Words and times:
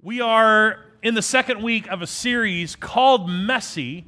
We 0.00 0.20
are 0.20 0.78
in 1.02 1.14
the 1.14 1.22
second 1.22 1.60
week 1.60 1.88
of 1.88 2.02
a 2.02 2.06
series 2.06 2.76
called 2.76 3.28
Messy. 3.28 4.04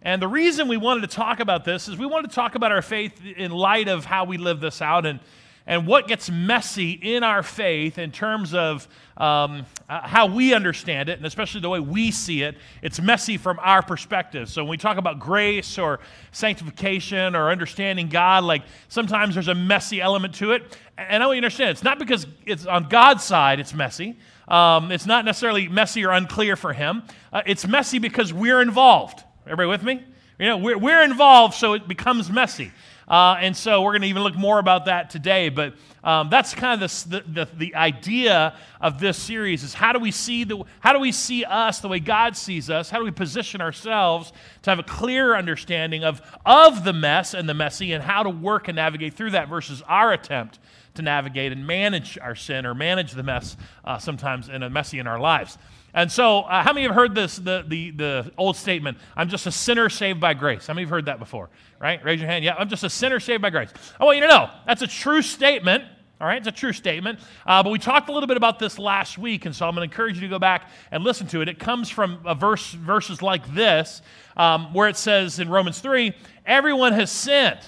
And 0.00 0.22
the 0.22 0.28
reason 0.28 0.68
we 0.68 0.76
wanted 0.76 1.00
to 1.00 1.08
talk 1.08 1.40
about 1.40 1.64
this 1.64 1.88
is 1.88 1.98
we 1.98 2.06
wanted 2.06 2.30
to 2.30 2.34
talk 2.36 2.54
about 2.54 2.70
our 2.70 2.80
faith 2.80 3.20
in 3.26 3.50
light 3.50 3.88
of 3.88 4.04
how 4.04 4.24
we 4.24 4.36
live 4.36 4.60
this 4.60 4.80
out 4.80 5.04
and, 5.04 5.18
and 5.66 5.84
what 5.84 6.06
gets 6.06 6.30
messy 6.30 6.92
in 6.92 7.24
our 7.24 7.42
faith 7.42 7.98
in 7.98 8.12
terms 8.12 8.54
of 8.54 8.86
um, 9.16 9.66
uh, 9.88 10.06
how 10.06 10.26
we 10.26 10.54
understand 10.54 11.08
it, 11.08 11.18
and 11.18 11.26
especially 11.26 11.60
the 11.60 11.68
way 11.68 11.80
we 11.80 12.12
see 12.12 12.42
it. 12.42 12.56
It's 12.80 13.00
messy 13.00 13.36
from 13.36 13.58
our 13.62 13.82
perspective. 13.82 14.48
So 14.48 14.62
when 14.62 14.70
we 14.70 14.76
talk 14.76 14.96
about 14.96 15.18
grace 15.18 15.76
or 15.76 15.98
sanctification 16.30 17.34
or 17.34 17.50
understanding 17.50 18.08
God, 18.08 18.44
like 18.44 18.62
sometimes 18.86 19.34
there's 19.34 19.48
a 19.48 19.56
messy 19.56 20.00
element 20.00 20.36
to 20.36 20.52
it. 20.52 20.78
And 20.96 21.20
I 21.20 21.26
want 21.26 21.38
you 21.38 21.40
to 21.40 21.46
understand 21.46 21.70
it's 21.70 21.82
not 21.82 21.98
because 21.98 22.28
it's 22.46 22.64
on 22.64 22.88
God's 22.88 23.24
side, 23.24 23.58
it's 23.58 23.74
messy. 23.74 24.16
Um, 24.52 24.92
it's 24.92 25.06
not 25.06 25.24
necessarily 25.24 25.66
messy 25.66 26.04
or 26.04 26.10
unclear 26.10 26.56
for 26.56 26.74
him. 26.74 27.04
Uh, 27.32 27.40
it's 27.46 27.66
messy 27.66 27.98
because 27.98 28.34
we're 28.34 28.60
involved. 28.60 29.24
Everybody 29.46 29.68
with 29.68 29.82
me? 29.82 30.04
You 30.38 30.46
know, 30.46 30.58
we're, 30.58 30.76
we're 30.76 31.02
involved, 31.02 31.54
so 31.54 31.72
it 31.72 31.88
becomes 31.88 32.30
messy. 32.30 32.70
Uh, 33.08 33.36
and 33.40 33.56
so 33.56 33.80
we're 33.82 33.92
going 33.92 34.02
to 34.02 34.08
even 34.08 34.22
look 34.22 34.36
more 34.36 34.58
about 34.58 34.84
that 34.84 35.08
today. 35.08 35.48
But 35.48 35.74
um, 36.04 36.28
that's 36.28 36.54
kind 36.54 36.82
of 36.82 36.90
the, 37.08 37.24
the, 37.26 37.48
the, 37.56 37.74
idea 37.74 38.54
of 38.80 39.00
this 39.00 39.16
series 39.16 39.62
is 39.62 39.72
how 39.72 39.92
do 39.92 39.98
we 39.98 40.10
see 40.10 40.44
the 40.44 40.62
how 40.80 40.92
do 40.92 40.98
we 40.98 41.12
see 41.12 41.44
us 41.44 41.80
the 41.80 41.88
way 41.88 42.00
God 42.00 42.36
sees 42.36 42.68
us? 42.70 42.90
How 42.90 42.98
do 42.98 43.04
we 43.04 43.10
position 43.10 43.60
ourselves 43.60 44.32
to 44.62 44.70
have 44.70 44.78
a 44.78 44.84
clear 44.84 45.34
understanding 45.34 46.04
of, 46.04 46.20
of 46.44 46.84
the 46.84 46.92
mess 46.92 47.34
and 47.34 47.48
the 47.48 47.54
messy 47.54 47.92
and 47.92 48.02
how 48.02 48.22
to 48.22 48.30
work 48.30 48.68
and 48.68 48.76
navigate 48.76 49.14
through 49.14 49.30
that 49.30 49.48
versus 49.48 49.82
our 49.88 50.12
attempt 50.12 50.58
to 50.94 51.02
navigate 51.02 51.52
and 51.52 51.66
manage 51.66 52.18
our 52.18 52.34
sin 52.34 52.66
or 52.66 52.74
manage 52.74 53.12
the 53.12 53.22
mess 53.22 53.56
uh, 53.84 53.98
sometimes 53.98 54.48
in 54.48 54.62
a 54.62 54.70
messy 54.70 54.98
in 54.98 55.06
our 55.06 55.18
lives. 55.18 55.58
And 55.94 56.10
so, 56.10 56.40
uh, 56.40 56.62
how 56.62 56.72
many 56.72 56.86
have 56.86 56.94
heard 56.94 57.14
this, 57.14 57.36
the, 57.36 57.64
the, 57.66 57.90
the 57.90 58.32
old 58.38 58.56
statement, 58.56 58.96
I'm 59.14 59.28
just 59.28 59.46
a 59.46 59.52
sinner 59.52 59.90
saved 59.90 60.20
by 60.20 60.32
grace? 60.32 60.66
How 60.66 60.74
many 60.74 60.84
have 60.84 60.90
heard 60.90 61.04
that 61.06 61.18
before? 61.18 61.50
Right? 61.78 62.02
Raise 62.02 62.18
your 62.20 62.30
hand. 62.30 62.44
Yeah, 62.44 62.54
I'm 62.58 62.68
just 62.68 62.84
a 62.84 62.90
sinner 62.90 63.20
saved 63.20 63.42
by 63.42 63.50
grace. 63.50 63.70
I 64.00 64.04
want 64.04 64.16
you 64.16 64.22
to 64.22 64.28
know 64.28 64.50
that's 64.66 64.82
a 64.82 64.86
true 64.86 65.20
statement. 65.20 65.84
All 66.18 66.28
right, 66.28 66.38
it's 66.38 66.46
a 66.46 66.52
true 66.52 66.72
statement. 66.72 67.18
Uh, 67.44 67.62
but 67.64 67.70
we 67.70 67.80
talked 67.80 68.08
a 68.08 68.12
little 68.12 68.28
bit 68.28 68.36
about 68.36 68.60
this 68.60 68.78
last 68.78 69.18
week, 69.18 69.44
and 69.44 69.54
so 69.54 69.66
I'm 69.66 69.74
going 69.74 69.86
to 69.86 69.92
encourage 69.92 70.14
you 70.14 70.20
to 70.20 70.28
go 70.28 70.38
back 70.38 70.70
and 70.92 71.02
listen 71.02 71.26
to 71.28 71.40
it. 71.40 71.48
It 71.48 71.58
comes 71.58 71.90
from 71.90 72.20
a 72.24 72.34
verse, 72.34 72.72
verses 72.72 73.22
like 73.22 73.52
this, 73.54 74.02
um, 74.36 74.72
where 74.72 74.88
it 74.88 74.96
says 74.96 75.40
in 75.40 75.48
Romans 75.48 75.80
3 75.80 76.14
everyone 76.46 76.92
has 76.92 77.10
sinned, 77.10 77.58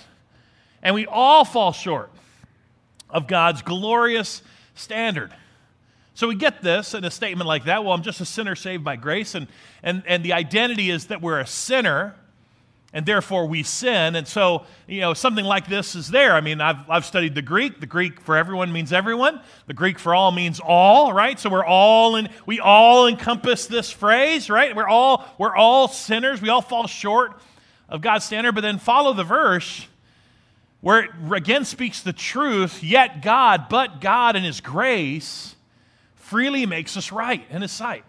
and 0.82 0.94
we 0.94 1.04
all 1.06 1.44
fall 1.44 1.72
short 1.72 2.10
of 3.10 3.26
God's 3.26 3.62
glorious 3.62 4.42
standard. 4.74 5.32
So 6.14 6.28
we 6.28 6.36
get 6.36 6.62
this 6.62 6.94
in 6.94 7.04
a 7.04 7.10
statement 7.10 7.48
like 7.48 7.64
that. 7.64 7.84
Well, 7.84 7.92
I'm 7.92 8.02
just 8.02 8.20
a 8.20 8.24
sinner 8.24 8.54
saved 8.54 8.84
by 8.84 8.96
grace. 8.96 9.34
And, 9.34 9.48
and, 9.82 10.04
and 10.06 10.24
the 10.24 10.32
identity 10.32 10.90
is 10.90 11.06
that 11.06 11.20
we're 11.20 11.40
a 11.40 11.46
sinner 11.46 12.14
and 12.92 13.04
therefore 13.04 13.46
we 13.46 13.64
sin. 13.64 14.14
And 14.14 14.26
so, 14.26 14.64
you 14.86 15.00
know, 15.00 15.12
something 15.14 15.44
like 15.44 15.66
this 15.66 15.96
is 15.96 16.08
there. 16.08 16.34
I 16.34 16.40
mean, 16.40 16.60
I've, 16.60 16.88
I've 16.88 17.04
studied 17.04 17.34
the 17.34 17.42
Greek. 17.42 17.80
The 17.80 17.86
Greek 17.86 18.20
for 18.20 18.36
everyone 18.36 18.72
means 18.72 18.92
everyone. 18.92 19.40
The 19.66 19.74
Greek 19.74 19.98
for 19.98 20.14
all 20.14 20.30
means 20.30 20.60
all, 20.60 21.12
right? 21.12 21.38
So 21.40 21.50
we're 21.50 21.64
all 21.64 22.14
in, 22.14 22.28
we 22.46 22.60
all 22.60 23.08
encompass 23.08 23.66
this 23.66 23.90
phrase, 23.90 24.48
right? 24.48 24.76
We're 24.76 24.86
all, 24.86 25.26
we're 25.38 25.56
all 25.56 25.88
sinners. 25.88 26.40
We 26.40 26.48
all 26.48 26.62
fall 26.62 26.86
short 26.86 27.40
of 27.88 28.00
God's 28.00 28.24
standard. 28.24 28.54
But 28.54 28.60
then 28.60 28.78
follow 28.78 29.12
the 29.12 29.24
verse 29.24 29.88
where 30.84 31.04
it 31.04 31.10
again 31.32 31.64
speaks 31.64 32.02
the 32.02 32.12
truth, 32.12 32.84
yet 32.84 33.22
God, 33.22 33.70
but 33.70 34.02
God 34.02 34.36
in 34.36 34.42
His 34.42 34.60
grace, 34.60 35.56
freely 36.14 36.66
makes 36.66 36.94
us 36.94 37.10
right 37.10 37.42
in 37.48 37.62
His 37.62 37.72
sight. 37.72 38.04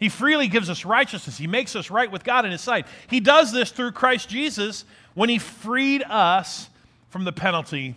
He 0.00 0.08
freely 0.08 0.48
gives 0.48 0.68
us 0.68 0.84
righteousness. 0.84 1.38
He 1.38 1.46
makes 1.46 1.76
us 1.76 1.92
right 1.92 2.10
with 2.10 2.24
God 2.24 2.44
in 2.44 2.50
His 2.50 2.60
sight. 2.60 2.88
He 3.06 3.20
does 3.20 3.52
this 3.52 3.70
through 3.70 3.92
Christ 3.92 4.28
Jesus 4.28 4.84
when 5.14 5.28
He 5.28 5.38
freed 5.38 6.02
us 6.02 6.68
from 7.08 7.22
the 7.22 7.30
penalty 7.30 7.94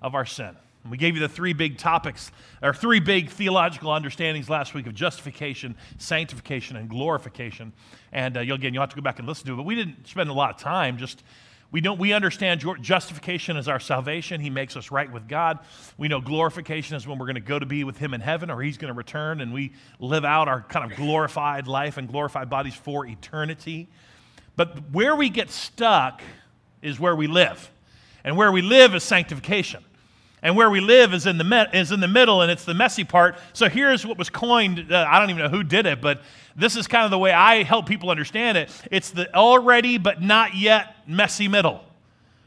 of 0.00 0.14
our 0.14 0.24
sin. 0.24 0.56
And 0.84 0.90
we 0.90 0.96
gave 0.96 1.14
you 1.14 1.20
the 1.20 1.28
three 1.28 1.52
big 1.52 1.76
topics, 1.76 2.32
or 2.62 2.72
three 2.72 3.00
big 3.00 3.28
theological 3.28 3.90
understandings 3.90 4.48
last 4.48 4.72
week 4.72 4.86
of 4.86 4.94
justification, 4.94 5.74
sanctification, 5.98 6.76
and 6.76 6.88
glorification. 6.88 7.74
And 8.12 8.38
uh, 8.38 8.40
you'll, 8.40 8.56
again, 8.56 8.72
you'll 8.72 8.82
have 8.82 8.88
to 8.88 8.96
go 8.96 9.02
back 9.02 9.18
and 9.18 9.28
listen 9.28 9.44
to 9.48 9.52
it. 9.52 9.56
But 9.56 9.66
we 9.66 9.74
didn't 9.74 10.08
spend 10.08 10.30
a 10.30 10.32
lot 10.32 10.54
of 10.54 10.56
time 10.56 10.96
just 10.96 11.22
we, 11.72 11.80
don't, 11.80 11.98
we 11.98 12.12
understand 12.12 12.62
justification 12.82 13.56
is 13.56 13.66
our 13.66 13.80
salvation. 13.80 14.42
He 14.42 14.50
makes 14.50 14.76
us 14.76 14.90
right 14.90 15.10
with 15.10 15.26
God. 15.26 15.58
We 15.96 16.06
know 16.06 16.20
glorification 16.20 16.96
is 16.96 17.06
when 17.06 17.18
we're 17.18 17.26
going 17.26 17.36
to 17.36 17.40
go 17.40 17.58
to 17.58 17.64
be 17.64 17.82
with 17.82 17.96
Him 17.96 18.12
in 18.12 18.20
heaven 18.20 18.50
or 18.50 18.60
He's 18.60 18.76
going 18.76 18.92
to 18.92 18.96
return 18.96 19.40
and 19.40 19.54
we 19.54 19.72
live 19.98 20.24
out 20.24 20.48
our 20.48 20.60
kind 20.60 20.90
of 20.90 20.96
glorified 20.98 21.66
life 21.66 21.96
and 21.96 22.08
glorified 22.08 22.50
bodies 22.50 22.74
for 22.74 23.06
eternity. 23.06 23.88
But 24.54 24.90
where 24.92 25.16
we 25.16 25.30
get 25.30 25.50
stuck 25.50 26.20
is 26.82 27.00
where 27.00 27.16
we 27.16 27.26
live. 27.26 27.70
And 28.22 28.36
where 28.36 28.52
we 28.52 28.60
live 28.60 28.94
is 28.94 29.02
sanctification. 29.02 29.82
And 30.42 30.56
where 30.56 30.68
we 30.68 30.80
live 30.80 31.14
is 31.14 31.26
in 31.26 31.38
the, 31.38 31.44
me- 31.44 31.66
is 31.72 31.92
in 31.92 32.00
the 32.00 32.08
middle, 32.08 32.42
and 32.42 32.50
it's 32.50 32.64
the 32.64 32.74
messy 32.74 33.04
part. 33.04 33.36
So 33.52 33.68
here's 33.68 34.04
what 34.04 34.18
was 34.18 34.28
coined. 34.28 34.92
Uh, 34.92 35.06
I 35.08 35.20
don't 35.20 35.30
even 35.30 35.42
know 35.42 35.48
who 35.48 35.62
did 35.62 35.86
it, 35.86 36.00
but 36.00 36.20
this 36.56 36.76
is 36.76 36.88
kind 36.88 37.04
of 37.04 37.10
the 37.10 37.18
way 37.18 37.32
I 37.32 37.62
help 37.62 37.86
people 37.86 38.10
understand 38.10 38.58
it. 38.58 38.70
It's 38.90 39.10
the 39.10 39.32
already 39.34 39.98
but 39.98 40.20
not 40.20 40.54
yet 40.56 40.96
messy 41.06 41.48
middle 41.48 41.84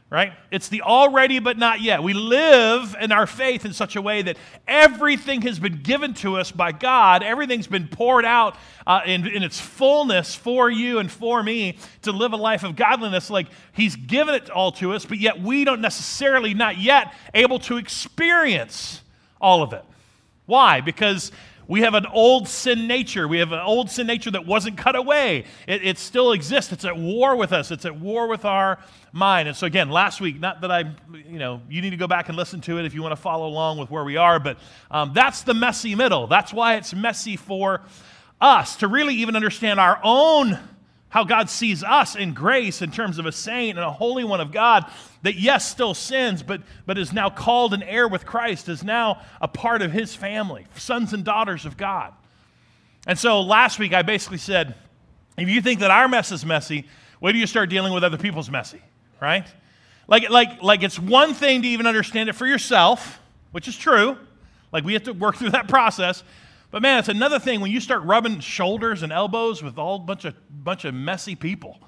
right? 0.08 0.32
It's 0.52 0.68
the 0.68 0.82
already 0.82 1.40
but 1.40 1.58
not 1.58 1.80
yet. 1.80 2.02
We 2.02 2.14
live 2.14 2.94
in 3.00 3.10
our 3.10 3.26
faith 3.26 3.64
in 3.64 3.72
such 3.72 3.96
a 3.96 4.02
way 4.02 4.22
that 4.22 4.36
everything 4.68 5.42
has 5.42 5.58
been 5.58 5.82
given 5.82 6.14
to 6.14 6.36
us 6.36 6.52
by 6.52 6.72
God, 6.72 7.22
everything's 7.22 7.66
been 7.66 7.88
poured 7.88 8.24
out 8.24 8.56
uh, 8.86 9.00
in, 9.04 9.26
in 9.26 9.42
its 9.42 9.60
fullness 9.60 10.34
for 10.34 10.70
you 10.70 11.00
and 11.00 11.10
for 11.10 11.42
me 11.42 11.78
to 12.02 12.12
live 12.12 12.32
a 12.32 12.36
life 12.36 12.62
of 12.62 12.76
godliness. 12.76 13.30
Like 13.30 13.48
He's 13.72 13.96
given 13.96 14.34
it 14.34 14.48
all 14.48 14.72
to 14.72 14.92
us, 14.92 15.04
but 15.04 15.18
yet 15.18 15.40
we 15.40 15.64
don't 15.64 15.80
necessarily, 15.80 16.54
not 16.54 16.78
yet, 16.78 17.12
able 17.34 17.58
to 17.60 17.76
experience 17.76 19.02
all 19.40 19.62
of 19.62 19.72
it. 19.72 19.84
Why? 20.46 20.80
Because 20.80 21.32
we 21.68 21.80
have 21.80 21.94
an 21.94 22.06
old 22.06 22.48
sin 22.48 22.86
nature. 22.86 23.26
We 23.26 23.38
have 23.38 23.52
an 23.52 23.60
old 23.60 23.90
sin 23.90 24.06
nature 24.06 24.30
that 24.30 24.46
wasn't 24.46 24.76
cut 24.76 24.94
away. 24.94 25.44
It, 25.66 25.84
it, 25.84 25.98
still 25.98 26.32
exists. 26.32 26.72
It's 26.72 26.84
at 26.84 26.96
war 26.96 27.34
with 27.36 27.52
us. 27.52 27.70
It's 27.70 27.84
at 27.84 27.98
war 27.98 28.28
with 28.28 28.44
our 28.44 28.78
mind. 29.12 29.48
And 29.48 29.56
so, 29.56 29.66
again, 29.66 29.90
last 29.90 30.20
week, 30.20 30.38
not 30.38 30.60
that 30.60 30.70
I, 30.70 30.94
you 31.12 31.38
know, 31.38 31.60
you 31.68 31.82
need 31.82 31.90
to 31.90 31.96
go 31.96 32.06
back 32.06 32.28
and 32.28 32.36
listen 32.36 32.60
to 32.62 32.78
it 32.78 32.84
if 32.84 32.94
you 32.94 33.02
want 33.02 33.12
to 33.12 33.20
follow 33.20 33.48
along 33.48 33.78
with 33.78 33.90
where 33.90 34.04
we 34.04 34.16
are, 34.16 34.38
but 34.38 34.58
um, 34.90 35.12
that's 35.12 35.42
the 35.42 35.54
messy 35.54 35.94
middle. 35.94 36.26
That's 36.26 36.52
why 36.52 36.76
it's 36.76 36.94
messy 36.94 37.36
for 37.36 37.82
us 38.40 38.76
to 38.76 38.88
really 38.88 39.16
even 39.16 39.34
understand 39.34 39.80
our 39.80 39.98
own 40.04 40.58
how 41.08 41.24
God 41.24 41.48
sees 41.48 41.82
us 41.82 42.16
in 42.16 42.34
grace 42.34 42.82
in 42.82 42.90
terms 42.90 43.18
of 43.18 43.26
a 43.26 43.32
saint 43.32 43.78
and 43.78 43.86
a 43.86 43.92
holy 43.92 44.24
one 44.24 44.40
of 44.40 44.52
God 44.52 44.84
that, 45.22 45.36
yes, 45.36 45.68
still 45.68 45.94
sins, 45.94 46.42
but, 46.42 46.62
but 46.84 46.98
is 46.98 47.12
now 47.12 47.30
called 47.30 47.72
an 47.74 47.82
heir 47.82 48.08
with 48.08 48.26
Christ, 48.26 48.68
is 48.68 48.82
now 48.82 49.22
a 49.40 49.48
part 49.48 49.82
of 49.82 49.92
his 49.92 50.14
family, 50.14 50.66
sons 50.76 51.12
and 51.12 51.24
daughters 51.24 51.64
of 51.64 51.76
God. 51.76 52.12
And 53.06 53.18
so 53.18 53.40
last 53.40 53.78
week 53.78 53.94
I 53.94 54.02
basically 54.02 54.38
said, 54.38 54.74
if 55.38 55.48
you 55.48 55.60
think 55.62 55.80
that 55.80 55.90
our 55.90 56.08
mess 56.08 56.32
is 56.32 56.44
messy, 56.44 56.86
wait 57.20 57.32
do 57.32 57.38
you 57.38 57.46
start 57.46 57.70
dealing 57.70 57.92
with 57.92 58.02
other 58.02 58.18
people's 58.18 58.50
messy, 58.50 58.82
right? 59.20 59.46
Like, 60.08 60.28
like, 60.28 60.62
like 60.62 60.82
it's 60.82 60.98
one 60.98 61.34
thing 61.34 61.62
to 61.62 61.68
even 61.68 61.86
understand 61.86 62.28
it 62.28 62.34
for 62.34 62.46
yourself, 62.46 63.20
which 63.52 63.68
is 63.68 63.76
true. 63.76 64.16
Like 64.72 64.84
we 64.84 64.94
have 64.94 65.04
to 65.04 65.12
work 65.12 65.36
through 65.36 65.50
that 65.50 65.68
process. 65.68 66.24
But 66.70 66.82
man, 66.82 66.98
it's 66.98 67.08
another 67.08 67.38
thing 67.38 67.60
when 67.60 67.70
you 67.70 67.80
start 67.80 68.02
rubbing 68.02 68.40
shoulders 68.40 69.02
and 69.02 69.12
elbows 69.12 69.62
with 69.62 69.78
all 69.78 69.98
bunch 69.98 70.24
of 70.24 70.34
bunch 70.50 70.84
of 70.84 70.94
messy 70.94 71.34
people, 71.34 71.78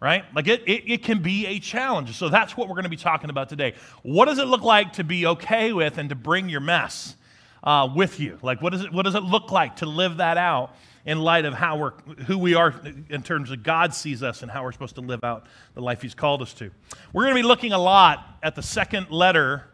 right? 0.00 0.24
Like 0.34 0.46
it, 0.46 0.62
it, 0.66 0.84
it 0.90 1.02
can 1.02 1.20
be 1.20 1.46
a 1.46 1.58
challenge. 1.58 2.16
So 2.16 2.28
that's 2.28 2.56
what 2.56 2.68
we're 2.68 2.74
going 2.74 2.84
to 2.84 2.90
be 2.90 2.96
talking 2.96 3.30
about 3.30 3.48
today. 3.48 3.74
What 4.02 4.26
does 4.26 4.38
it 4.38 4.46
look 4.46 4.62
like 4.62 4.94
to 4.94 5.04
be 5.04 5.26
okay 5.26 5.72
with 5.72 5.98
and 5.98 6.08
to 6.08 6.14
bring 6.14 6.48
your 6.48 6.60
mess 6.60 7.16
uh, 7.64 7.88
with 7.94 8.20
you? 8.20 8.38
Like 8.40 8.62
what 8.62 8.72
does 8.72 8.84
it 8.84 8.92
what 8.92 9.02
does 9.02 9.16
it 9.16 9.24
look 9.24 9.50
like 9.50 9.76
to 9.76 9.86
live 9.86 10.18
that 10.18 10.38
out 10.38 10.74
in 11.04 11.18
light 11.18 11.44
of 11.44 11.54
how 11.54 11.76
we're 11.76 11.92
who 12.26 12.38
we 12.38 12.54
are 12.54 12.74
in 13.08 13.22
terms 13.22 13.50
of 13.50 13.64
God 13.64 13.92
sees 13.92 14.22
us 14.22 14.42
and 14.42 14.50
how 14.50 14.62
we're 14.62 14.72
supposed 14.72 14.94
to 14.94 15.00
live 15.00 15.24
out 15.24 15.46
the 15.74 15.82
life 15.82 16.00
He's 16.00 16.14
called 16.14 16.42
us 16.42 16.54
to? 16.54 16.70
We're 17.12 17.24
going 17.24 17.34
to 17.34 17.42
be 17.42 17.46
looking 17.48 17.72
a 17.72 17.78
lot 17.78 18.38
at 18.42 18.54
the 18.54 18.62
second 18.62 19.10
letter 19.10 19.64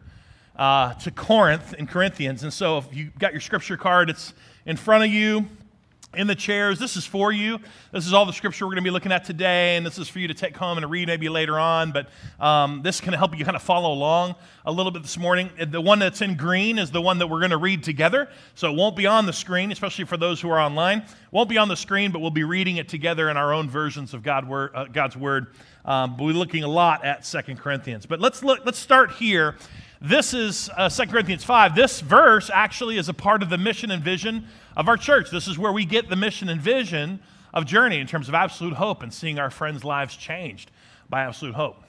uh, 0.55 0.93
to 0.95 1.11
Corinth 1.11 1.73
in 1.75 1.85
Corinthians. 1.85 2.43
And 2.43 2.51
so 2.51 2.79
if 2.79 2.93
you 2.95 3.11
got 3.19 3.31
your 3.31 3.41
scripture 3.41 3.77
card, 3.77 4.09
it's 4.09 4.33
in 4.65 4.77
front 4.77 5.03
of 5.03 5.11
you 5.11 5.47
in 6.15 6.27
the 6.27 6.35
chairs. 6.35 6.79
This 6.79 6.95
is 6.95 7.05
for 7.05 7.31
you. 7.31 7.59
This 7.91 8.07
is 8.07 8.13
all 8.13 8.25
the 8.25 8.33
scripture 8.33 8.65
we're 8.65 8.71
going 8.71 8.83
to 8.83 8.87
be 8.87 8.91
looking 8.91 9.11
at 9.11 9.25
today, 9.25 9.75
and 9.75 9.85
this 9.85 9.97
is 9.97 10.07
for 10.07 10.19
you 10.19 10.27
to 10.27 10.33
take 10.33 10.55
home 10.55 10.77
and 10.77 10.89
read 10.89 11.07
maybe 11.07 11.29
later 11.29 11.59
on. 11.59 11.91
But 11.91 12.09
um, 12.39 12.81
this 12.81 13.01
can 13.01 13.13
help 13.13 13.37
you 13.37 13.43
kind 13.45 13.55
of 13.55 13.61
follow 13.61 13.93
along 13.93 14.35
a 14.65 14.71
little 14.71 14.91
bit 14.91 15.01
this 15.01 15.17
morning. 15.17 15.49
The 15.67 15.81
one 15.81 15.99
that's 15.99 16.21
in 16.21 16.35
green 16.35 16.79
is 16.79 16.91
the 16.91 17.01
one 17.01 17.19
that 17.19 17.27
we're 17.27 17.39
going 17.39 17.51
to 17.51 17.57
read 17.57 17.83
together, 17.83 18.29
so 18.55 18.71
it 18.71 18.75
won't 18.75 18.95
be 18.95 19.05
on 19.05 19.25
the 19.25 19.33
screen, 19.33 19.71
especially 19.71 20.05
for 20.05 20.17
those 20.17 20.41
who 20.41 20.49
are 20.49 20.59
online. 20.59 20.99
It 20.99 21.07
won't 21.31 21.49
be 21.49 21.57
on 21.57 21.67
the 21.67 21.77
screen, 21.77 22.11
but 22.11 22.19
we'll 22.19 22.31
be 22.31 22.43
reading 22.43 22.77
it 22.77 22.89
together 22.89 23.29
in 23.29 23.37
our 23.37 23.53
own 23.53 23.69
versions 23.69 24.13
of 24.13 24.23
God, 24.23 24.49
uh, 24.51 24.85
God's 24.85 25.17
word. 25.17 25.47
Um, 25.83 26.17
we're 26.17 26.31
looking 26.31 26.63
a 26.63 26.67
lot 26.67 27.05
at 27.05 27.25
Second 27.25 27.59
Corinthians. 27.59 28.05
But 28.05 28.19
let's 28.19 28.41
look. 28.41 28.61
Let's 28.65 28.79
start 28.79 29.11
here 29.11 29.55
This 30.01 30.33
is 30.33 30.69
uh, 30.75 30.89
2 30.89 31.07
Corinthians 31.07 31.43
5. 31.43 31.75
This 31.75 32.01
verse 32.01 32.49
actually 32.53 32.97
is 32.97 33.09
a 33.09 33.13
part 33.13 33.41
of 33.41 33.49
the 33.49 33.57
mission 33.57 33.91
and 33.91 34.03
vision 34.03 34.47
of 34.75 34.87
our 34.87 34.97
church. 34.97 35.31
This 35.31 35.47
is 35.47 35.57
where 35.57 35.71
we 35.71 35.85
get 35.85 36.09
the 36.09 36.15
mission 36.15 36.49
and 36.49 36.61
vision 36.61 37.19
of 37.53 37.65
Journey 37.65 37.99
in 37.99 38.07
terms 38.07 38.27
of 38.27 38.35
absolute 38.35 38.73
hope 38.73 39.01
and 39.01 39.13
seeing 39.13 39.39
our 39.39 39.49
friends' 39.49 39.83
lives 39.83 40.15
changed 40.15 40.71
by 41.09 41.23
absolute 41.23 41.55
hope. 41.55 41.81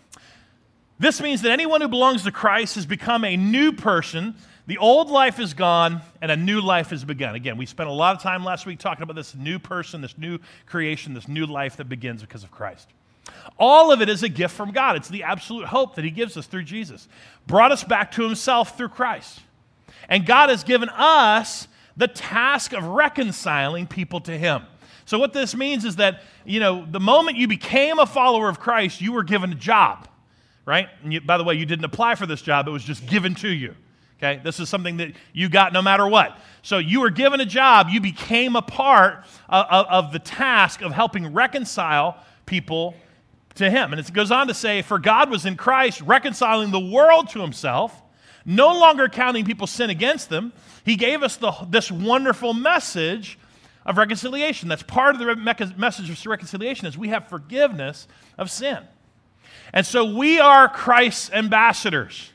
This 0.99 1.21
means 1.21 1.43
that 1.43 1.51
anyone 1.51 1.81
who 1.81 1.89
belongs 1.89 2.23
to 2.23 2.33
Christ 2.33 2.77
has 2.77 2.87
become 2.87 3.25
a 3.25 3.37
new 3.37 3.73
person. 3.73 4.35
The 4.67 4.79
old 4.79 5.11
life 5.11 5.39
is 5.39 5.53
gone 5.53 6.01
and 6.23 6.31
a 6.31 6.37
new 6.37 6.61
life 6.61 6.91
has 6.91 7.05
begun. 7.05 7.35
Again, 7.35 7.59
we 7.59 7.67
spent 7.67 7.89
a 7.89 7.93
lot 7.93 8.17
of 8.17 8.23
time 8.23 8.45
last 8.45 8.65
week 8.65 8.79
talking 8.79 9.03
about 9.03 9.17
this 9.17 9.35
new 9.35 9.59
person, 9.59 10.01
this 10.01 10.17
new 10.17 10.39
creation, 10.65 11.13
this 11.13 11.29
new 11.29 11.45
life 11.45 11.77
that 11.77 11.89
begins 11.89 12.23
because 12.23 12.45
of 12.45 12.51
Christ. 12.51 12.89
All 13.59 13.93
of 13.93 14.03
it 14.03 14.09
is 14.09 14.23
a 14.23 14.29
gift 14.29 14.55
from 14.55 14.73
God. 14.73 14.97
It's 14.97 15.09
the 15.09 15.23
absolute 15.23 15.67
hope 15.67 15.95
that 15.95 16.05
He 16.05 16.11
gives 16.11 16.37
us 16.37 16.47
through 16.47 16.65
Jesus. 16.65 17.09
Brought 17.47 17.73
us 17.73 17.85
back 17.85 18.13
to 18.13 18.23
Himself 18.23 18.77
through 18.77 18.91
Christ. 18.91 19.41
And 20.09 20.27
God 20.27 20.51
has 20.51 20.63
given 20.65 20.89
us 20.91 21.69
the 21.97 22.09
task 22.09 22.73
of 22.73 22.85
reconciling 22.85 23.87
people 23.87 24.21
to 24.21 24.37
Him. 24.37 24.63
So, 25.05 25.19
what 25.19 25.33
this 25.33 25.55
means 25.55 25.85
is 25.85 25.97
that, 25.97 26.23
you 26.45 26.61
know, 26.61 26.87
the 26.91 27.01
moment 27.01 27.37
you 27.37 27.49
became 27.49 27.99
a 27.99 28.07
follower 28.07 28.49
of 28.49 28.59
Christ, 28.59 29.01
you 29.01 29.13
were 29.13 29.23
given 29.23 29.53
a 29.53 29.57
job 29.57 30.09
right? 30.67 30.89
And 31.03 31.15
you, 31.15 31.21
by 31.23 31.39
the 31.39 31.45
way, 31.45 31.55
you 31.55 31.65
didn't 31.65 31.87
apply 31.87 32.17
for 32.17 32.27
this 32.27 32.43
job, 32.43 32.69
it 32.69 32.73
was 32.73 32.85
just 32.85 33.07
given 33.07 33.35
to 33.37 33.49
you. 33.49 33.75
Okay? 34.19 34.41
This 34.45 34.61
is 34.61 34.69
something 34.69 34.99
that 34.99 35.13
you 35.33 35.49
got 35.49 35.73
no 35.73 35.81
matter 35.81 36.07
what. 36.07 36.39
So 36.63 36.79
you 36.79 37.01
were 37.01 37.11
given 37.11 37.41
a 37.41 37.47
job, 37.47 37.89
you 37.89 38.01
became 38.01 38.57
a 38.57 38.63
part 38.63 39.25
of, 39.49 39.67
of, 39.71 39.87
of 39.87 40.13
the 40.13 40.19
task 40.19 40.83
of 40.83 40.93
helping 40.93 41.33
reconcile 41.33 42.19
people 42.45 42.95
to 43.57 43.71
Him. 43.71 43.93
And 43.93 44.01
it 44.01 44.13
goes 44.13 44.31
on 44.31 44.49
to 44.49 44.55
say, 44.55 44.83
For 44.83 44.99
God 44.99 45.31
was 45.31 45.47
in 45.47 45.57
Christ 45.57 46.01
reconciling 46.01 46.71
the 46.71 46.81
world 46.81 47.29
to 47.31 47.41
Himself, 47.41 48.03
no 48.45 48.69
longer 48.69 49.09
counting 49.09 49.45
people's 49.45 49.71
sin 49.71 49.91
against 49.91 50.29
them. 50.29 50.53
He 50.85 50.97
gave 50.97 51.23
us 51.23 51.37
the, 51.37 51.53
this 51.69 51.91
wonderful 51.91 52.55
message 52.55 53.39
of 53.85 53.99
reconciliation. 53.99 54.69
That's 54.69 54.83
part 54.83 55.15
of 55.15 55.21
the 55.21 55.75
message 55.77 56.11
of 56.11 56.27
reconciliation 56.27 56.87
is 56.87 56.99
we 56.99 57.09
have 57.09 57.29
forgiveness 57.29 58.07
of 58.37 58.51
sin. 58.51 58.79
And 59.73 59.87
so 59.87 60.05
we 60.05 60.39
are 60.39 60.69
Christ's 60.69 61.31
ambassadors, 61.33 62.31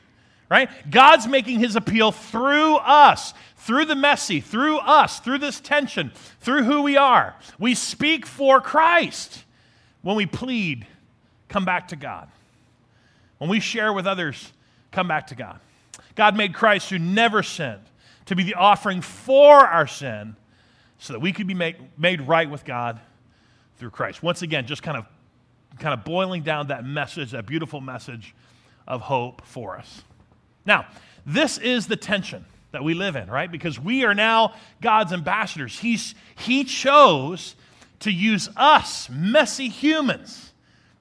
right? 0.50 0.70
God's 0.90 1.26
making 1.26 1.60
his 1.60 1.76
appeal 1.76 2.12
through 2.12 2.76
us, 2.76 3.34
through 3.56 3.84
the 3.86 3.94
messy, 3.94 4.40
through 4.40 4.78
us, 4.78 5.20
through 5.20 5.38
this 5.38 5.60
tension, 5.60 6.12
through 6.40 6.64
who 6.64 6.82
we 6.82 6.96
are. 6.96 7.36
We 7.58 7.74
speak 7.74 8.26
for 8.26 8.60
Christ 8.60 9.44
when 10.02 10.16
we 10.16 10.26
plead, 10.26 10.86
come 11.52 11.64
back 11.66 11.88
to 11.88 11.96
God. 11.96 12.28
When 13.36 13.50
we 13.50 13.60
share 13.60 13.92
with 13.92 14.06
others, 14.06 14.52
come 14.90 15.06
back 15.06 15.26
to 15.26 15.34
God. 15.34 15.60
God 16.14 16.34
made 16.34 16.54
Christ, 16.54 16.88
who 16.88 16.98
never 16.98 17.42
sinned, 17.42 17.82
to 18.26 18.34
be 18.34 18.42
the 18.42 18.54
offering 18.54 19.02
for 19.02 19.58
our 19.58 19.86
sin 19.86 20.34
so 20.98 21.12
that 21.12 21.20
we 21.20 21.32
could 21.32 21.46
be 21.46 21.54
made, 21.54 21.76
made 21.98 22.22
right 22.22 22.48
with 22.48 22.64
God 22.64 23.00
through 23.76 23.90
Christ. 23.90 24.22
Once 24.22 24.40
again, 24.40 24.66
just 24.66 24.82
kind 24.82 24.96
of 24.96 25.06
kind 25.78 25.92
of 25.92 26.04
boiling 26.04 26.42
down 26.42 26.68
that 26.68 26.84
message, 26.84 27.32
that 27.32 27.46
beautiful 27.46 27.80
message 27.80 28.34
of 28.86 29.00
hope 29.00 29.44
for 29.44 29.76
us. 29.76 30.02
Now, 30.64 30.86
this 31.26 31.58
is 31.58 31.86
the 31.86 31.96
tension 31.96 32.44
that 32.72 32.84
we 32.84 32.94
live 32.94 33.16
in, 33.16 33.30
right? 33.30 33.50
Because 33.50 33.78
we 33.80 34.04
are 34.04 34.14
now 34.14 34.54
God's 34.80 35.12
ambassadors. 35.12 35.78
He's, 35.78 36.14
he 36.36 36.64
chose 36.64 37.56
to 38.00 38.10
use 38.10 38.48
us, 38.56 39.08
messy 39.10 39.68
humans, 39.68 40.51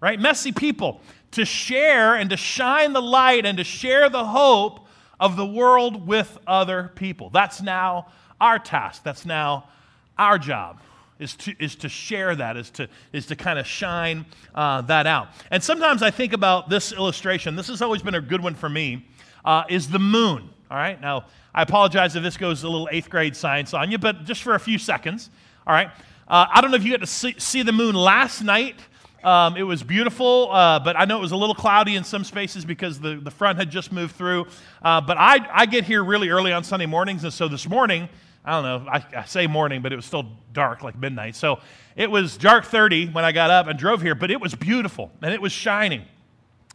right? 0.01 0.19
Messy 0.19 0.51
people, 0.51 0.99
to 1.31 1.45
share 1.45 2.15
and 2.15 2.29
to 2.29 2.37
shine 2.37 2.91
the 2.93 3.01
light 3.01 3.45
and 3.45 3.57
to 3.57 3.63
share 3.63 4.09
the 4.09 4.25
hope 4.25 4.87
of 5.19 5.37
the 5.37 5.45
world 5.45 6.07
with 6.07 6.37
other 6.45 6.91
people. 6.95 7.29
That's 7.29 7.61
now 7.61 8.07
our 8.41 8.59
task. 8.59 9.03
That's 9.03 9.25
now 9.25 9.69
our 10.17 10.37
job 10.37 10.81
is 11.21 11.35
to, 11.35 11.55
is 11.63 11.75
to 11.75 11.87
share 11.87 12.35
that, 12.35 12.57
is 12.57 12.71
to, 12.71 12.89
is 13.13 13.27
to 13.27 13.35
kind 13.35 13.59
of 13.59 13.67
shine 13.67 14.25
uh, 14.55 14.81
that 14.81 15.05
out. 15.05 15.29
And 15.51 15.63
sometimes 15.63 16.01
I 16.01 16.09
think 16.09 16.33
about 16.33 16.67
this 16.67 16.91
illustration. 16.91 17.55
This 17.55 17.67
has 17.67 17.81
always 17.81 18.01
been 18.01 18.15
a 18.15 18.21
good 18.21 18.41
one 18.41 18.55
for 18.55 18.67
me, 18.67 19.05
uh, 19.45 19.63
is 19.69 19.87
the 19.87 19.99
moon. 19.99 20.49
All 20.71 20.77
right, 20.77 20.99
now 20.99 21.25
I 21.53 21.61
apologize 21.61 22.15
if 22.15 22.23
this 22.23 22.37
goes 22.37 22.63
a 22.63 22.67
little 22.69 22.89
eighth 22.91 23.09
grade 23.09 23.35
science 23.35 23.73
on 23.75 23.91
you, 23.91 23.99
but 23.99 24.25
just 24.25 24.41
for 24.41 24.55
a 24.55 24.59
few 24.59 24.79
seconds. 24.79 25.29
All 25.67 25.73
right, 25.73 25.89
uh, 26.27 26.47
I 26.51 26.59
don't 26.59 26.71
know 26.71 26.77
if 26.77 26.83
you 26.83 26.91
got 26.91 27.01
to 27.01 27.07
see, 27.07 27.35
see 27.37 27.61
the 27.61 27.71
moon 27.71 27.93
last 27.93 28.41
night. 28.41 28.79
Um, 29.23 29.55
it 29.55 29.63
was 29.63 29.83
beautiful, 29.83 30.51
uh, 30.51 30.79
but 30.79 30.99
I 30.99 31.05
know 31.05 31.17
it 31.17 31.21
was 31.21 31.31
a 31.31 31.37
little 31.37 31.55
cloudy 31.55 31.95
in 31.95 32.03
some 32.03 32.23
spaces 32.23 32.65
because 32.65 32.99
the, 32.99 33.15
the 33.15 33.31
front 33.31 33.59
had 33.59 33.69
just 33.69 33.91
moved 33.91 34.15
through. 34.15 34.47
Uh, 34.81 34.99
but 35.01 35.17
I, 35.17 35.47
I 35.51 35.65
get 35.67 35.83
here 35.83 36.03
really 36.03 36.29
early 36.29 36.51
on 36.51 36.63
Sunday 36.63 36.87
mornings, 36.87 37.23
and 37.23 37.31
so 37.31 37.47
this 37.47 37.69
morning 37.69 38.09
I 38.43 38.51
don't 38.51 38.63
know, 38.63 38.91
I, 38.91 39.05
I, 39.17 39.25
say 39.25 39.45
morning, 39.45 39.83
but 39.83 39.93
it 39.93 39.95
was 39.95 40.05
still 40.05 40.25
dark, 40.51 40.83
like 40.83 40.97
midnight. 40.97 41.35
So 41.35 41.59
it 41.95 42.09
was 42.09 42.37
dark 42.37 42.65
30 42.65 43.09
when 43.09 43.23
I 43.23 43.31
got 43.31 43.51
up 43.51 43.67
and 43.67 43.77
drove 43.77 44.01
here, 44.01 44.15
but 44.15 44.31
it 44.31 44.41
was 44.41 44.55
beautiful 44.55 45.11
and 45.21 45.31
it 45.31 45.41
was 45.41 45.51
shining 45.51 46.05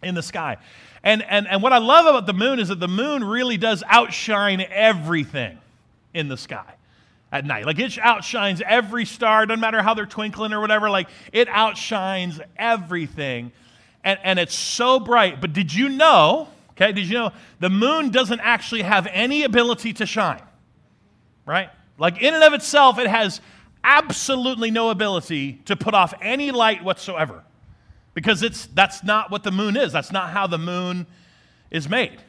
in 0.02 0.14
the 0.14 0.22
sky. 0.22 0.58
And, 1.02 1.24
and, 1.24 1.48
and 1.48 1.62
what 1.62 1.72
I 1.72 1.78
love 1.78 2.06
about 2.06 2.26
the 2.26 2.32
moon 2.32 2.60
is 2.60 2.68
that 2.68 2.78
the 2.78 2.88
moon 2.88 3.24
really 3.24 3.56
does 3.56 3.82
outshine 3.88 4.64
everything 4.70 5.58
in 6.14 6.28
the 6.28 6.36
sky 6.36 6.75
at 7.36 7.44
night. 7.46 7.66
Like 7.66 7.78
it 7.78 7.98
outshines 7.98 8.62
every 8.64 9.04
star, 9.04 9.46
doesn't 9.46 9.60
matter 9.60 9.82
how 9.82 9.94
they're 9.94 10.06
twinkling 10.06 10.52
or 10.52 10.60
whatever, 10.60 10.90
like 10.90 11.08
it 11.32 11.48
outshines 11.48 12.40
everything. 12.56 13.52
And, 14.04 14.18
and 14.22 14.38
it's 14.38 14.54
so 14.54 15.00
bright. 15.00 15.40
But 15.40 15.52
did 15.52 15.72
you 15.72 15.88
know, 15.88 16.48
okay, 16.72 16.92
did 16.92 17.06
you 17.06 17.14
know 17.14 17.32
the 17.60 17.70
moon 17.70 18.10
doesn't 18.10 18.40
actually 18.40 18.82
have 18.82 19.06
any 19.10 19.42
ability 19.44 19.94
to 19.94 20.06
shine? 20.06 20.42
right? 21.46 21.70
Like, 21.96 22.20
in 22.20 22.34
and 22.34 22.44
of 22.44 22.52
itself, 22.52 22.98
it 22.98 23.06
has 23.06 23.40
absolutely 23.82 24.70
no 24.70 24.90
ability 24.90 25.62
to 25.66 25.76
put 25.76 25.94
off 25.94 26.12
any 26.20 26.50
light 26.50 26.84
whatsoever 26.84 27.44
because 28.12 28.42
it's, 28.42 28.66
that's 28.66 29.02
not 29.04 29.30
what 29.30 29.44
the 29.44 29.52
moon 29.52 29.76
is. 29.76 29.92
That's 29.92 30.12
not 30.12 30.30
how 30.30 30.46
the 30.46 30.58
moon 30.58 31.06
is 31.70 31.88
made. 31.88 32.20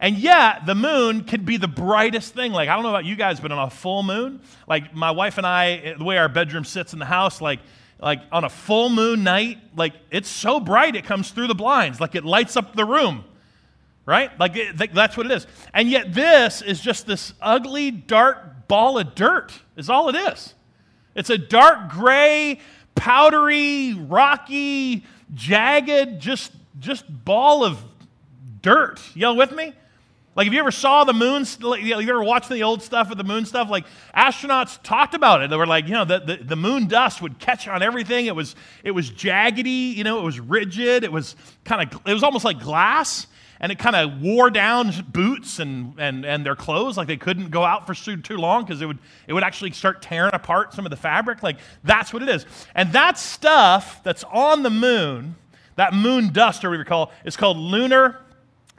And 0.00 0.16
yet, 0.16 0.66
the 0.66 0.74
moon 0.74 1.24
can 1.24 1.44
be 1.44 1.58
the 1.58 1.68
brightest 1.68 2.34
thing. 2.34 2.52
Like, 2.52 2.68
I 2.68 2.74
don't 2.74 2.82
know 2.82 2.88
about 2.88 3.04
you 3.04 3.16
guys, 3.16 3.38
but 3.38 3.52
on 3.52 3.58
a 3.58 3.70
full 3.70 4.02
moon, 4.02 4.40
like 4.66 4.94
my 4.94 5.10
wife 5.10 5.36
and 5.38 5.46
I, 5.46 5.94
the 5.98 6.04
way 6.04 6.16
our 6.16 6.28
bedroom 6.28 6.64
sits 6.64 6.92
in 6.92 6.98
the 6.98 7.04
house, 7.04 7.40
like, 7.40 7.60
like 8.00 8.22
on 8.32 8.44
a 8.44 8.48
full 8.48 8.88
moon 8.88 9.22
night, 9.22 9.58
like 9.76 9.92
it's 10.10 10.28
so 10.28 10.58
bright 10.58 10.96
it 10.96 11.04
comes 11.04 11.30
through 11.30 11.48
the 11.48 11.54
blinds, 11.54 12.00
like 12.00 12.14
it 12.14 12.24
lights 12.24 12.56
up 12.56 12.74
the 12.74 12.84
room 12.84 13.24
right? 14.10 14.36
Like 14.40 14.56
it, 14.56 14.92
that's 14.92 15.16
what 15.16 15.26
it 15.26 15.32
is. 15.32 15.46
And 15.72 15.88
yet, 15.88 16.12
this 16.12 16.62
is 16.62 16.80
just 16.80 17.06
this 17.06 17.32
ugly, 17.40 17.92
dark 17.92 18.66
ball 18.66 18.98
of 18.98 19.14
dirt, 19.14 19.52
is 19.76 19.88
all 19.88 20.08
it 20.08 20.16
is. 20.16 20.54
It's 21.14 21.30
a 21.30 21.38
dark 21.38 21.90
gray, 21.90 22.58
powdery, 22.96 23.94
rocky, 23.94 25.04
jagged, 25.32 26.20
just, 26.20 26.50
just 26.80 27.04
ball 27.24 27.64
of 27.64 27.78
dirt. 28.62 29.00
Y'all 29.14 29.36
with 29.36 29.52
me? 29.52 29.74
Like, 30.36 30.46
if 30.46 30.52
you 30.52 30.60
ever 30.60 30.70
saw 30.70 31.02
the 31.02 31.12
moon, 31.12 31.44
like, 31.60 31.82
you 31.82 31.94
ever 31.94 32.22
watched 32.22 32.48
the 32.48 32.62
old 32.62 32.82
stuff 32.82 33.08
with 33.08 33.18
the 33.18 33.24
moon 33.24 33.44
stuff? 33.46 33.68
Like, 33.68 33.84
astronauts 34.16 34.80
talked 34.82 35.14
about 35.14 35.42
it. 35.42 35.50
They 35.50 35.56
were 35.56 35.66
like, 35.66 35.86
you 35.86 35.92
know, 35.92 36.04
the, 36.04 36.20
the, 36.20 36.36
the, 36.36 36.56
moon 36.56 36.86
dust 36.86 37.20
would 37.20 37.40
catch 37.40 37.66
on 37.66 37.82
everything. 37.82 38.26
It 38.26 38.36
was, 38.36 38.54
it 38.84 38.92
was 38.92 39.10
jaggedy, 39.10 39.94
you 39.94 40.04
know, 40.04 40.20
it 40.20 40.22
was 40.22 40.38
rigid. 40.38 41.02
It 41.02 41.10
was 41.10 41.34
kind 41.64 41.92
of, 41.92 42.00
it 42.06 42.12
was 42.12 42.22
almost 42.22 42.44
like 42.44 42.60
glass 42.60 43.26
and 43.60 43.70
it 43.70 43.78
kind 43.78 43.94
of 43.94 44.22
wore 44.22 44.50
down 44.50 44.92
boots 45.12 45.58
and, 45.58 45.94
and, 45.98 46.24
and 46.24 46.44
their 46.44 46.56
clothes 46.56 46.96
like 46.96 47.06
they 47.06 47.16
couldn't 47.16 47.50
go 47.50 47.62
out 47.62 47.86
for 47.86 47.94
too 47.94 48.36
long 48.36 48.64
because 48.64 48.80
it 48.80 48.86
would, 48.86 48.98
it 49.26 49.32
would 49.32 49.44
actually 49.44 49.70
start 49.72 50.00
tearing 50.00 50.32
apart 50.32 50.72
some 50.72 50.86
of 50.86 50.90
the 50.90 50.96
fabric 50.96 51.42
like 51.42 51.58
that's 51.84 52.12
what 52.12 52.22
it 52.22 52.28
is 52.28 52.46
and 52.74 52.92
that 52.92 53.18
stuff 53.18 54.02
that's 54.02 54.24
on 54.24 54.62
the 54.62 54.70
moon 54.70 55.36
that 55.76 55.92
moon 55.92 56.32
dust 56.32 56.64
or 56.64 56.74
you 56.74 56.84
call 56.84 57.12
is 57.24 57.36
called 57.36 57.58
lunar 57.58 58.20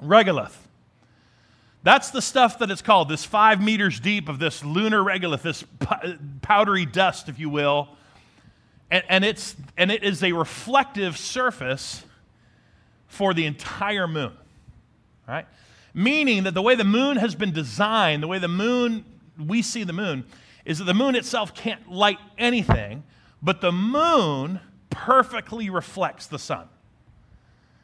regolith 0.01 0.55
that's 1.83 2.11
the 2.11 2.21
stuff 2.21 2.59
that 2.59 2.69
it's 2.69 2.81
called 2.81 3.09
this 3.09 3.25
five 3.25 3.61
meters 3.61 4.00
deep 4.00 4.29
of 4.29 4.39
this 4.39 4.63
lunar 4.63 5.03
regolith 5.03 5.41
this 5.41 5.63
powdery 6.41 6.85
dust 6.85 7.29
if 7.29 7.39
you 7.39 7.50
will 7.50 7.89
and, 8.89 9.03
and, 9.07 9.23
it's, 9.23 9.55
and 9.77 9.89
it 9.89 10.03
is 10.03 10.21
a 10.21 10.33
reflective 10.33 11.17
surface 11.17 12.03
for 13.07 13.33
the 13.33 13.45
entire 13.45 14.07
moon 14.07 14.33
right? 15.31 15.45
Meaning 15.93 16.43
that 16.43 16.53
the 16.53 16.61
way 16.61 16.75
the 16.75 16.83
moon 16.83 17.17
has 17.17 17.35
been 17.35 17.51
designed, 17.51 18.23
the 18.23 18.27
way 18.27 18.39
the 18.39 18.47
moon, 18.47 19.05
we 19.38 19.61
see 19.61 19.83
the 19.83 19.93
moon, 19.93 20.25
is 20.65 20.79
that 20.79 20.85
the 20.85 20.93
moon 20.93 21.15
itself 21.15 21.53
can't 21.53 21.89
light 21.89 22.19
anything, 22.38 23.03
but 23.41 23.61
the 23.61 23.71
moon 23.71 24.59
perfectly 24.89 25.69
reflects 25.69 26.27
the 26.27 26.39
sun. 26.39 26.67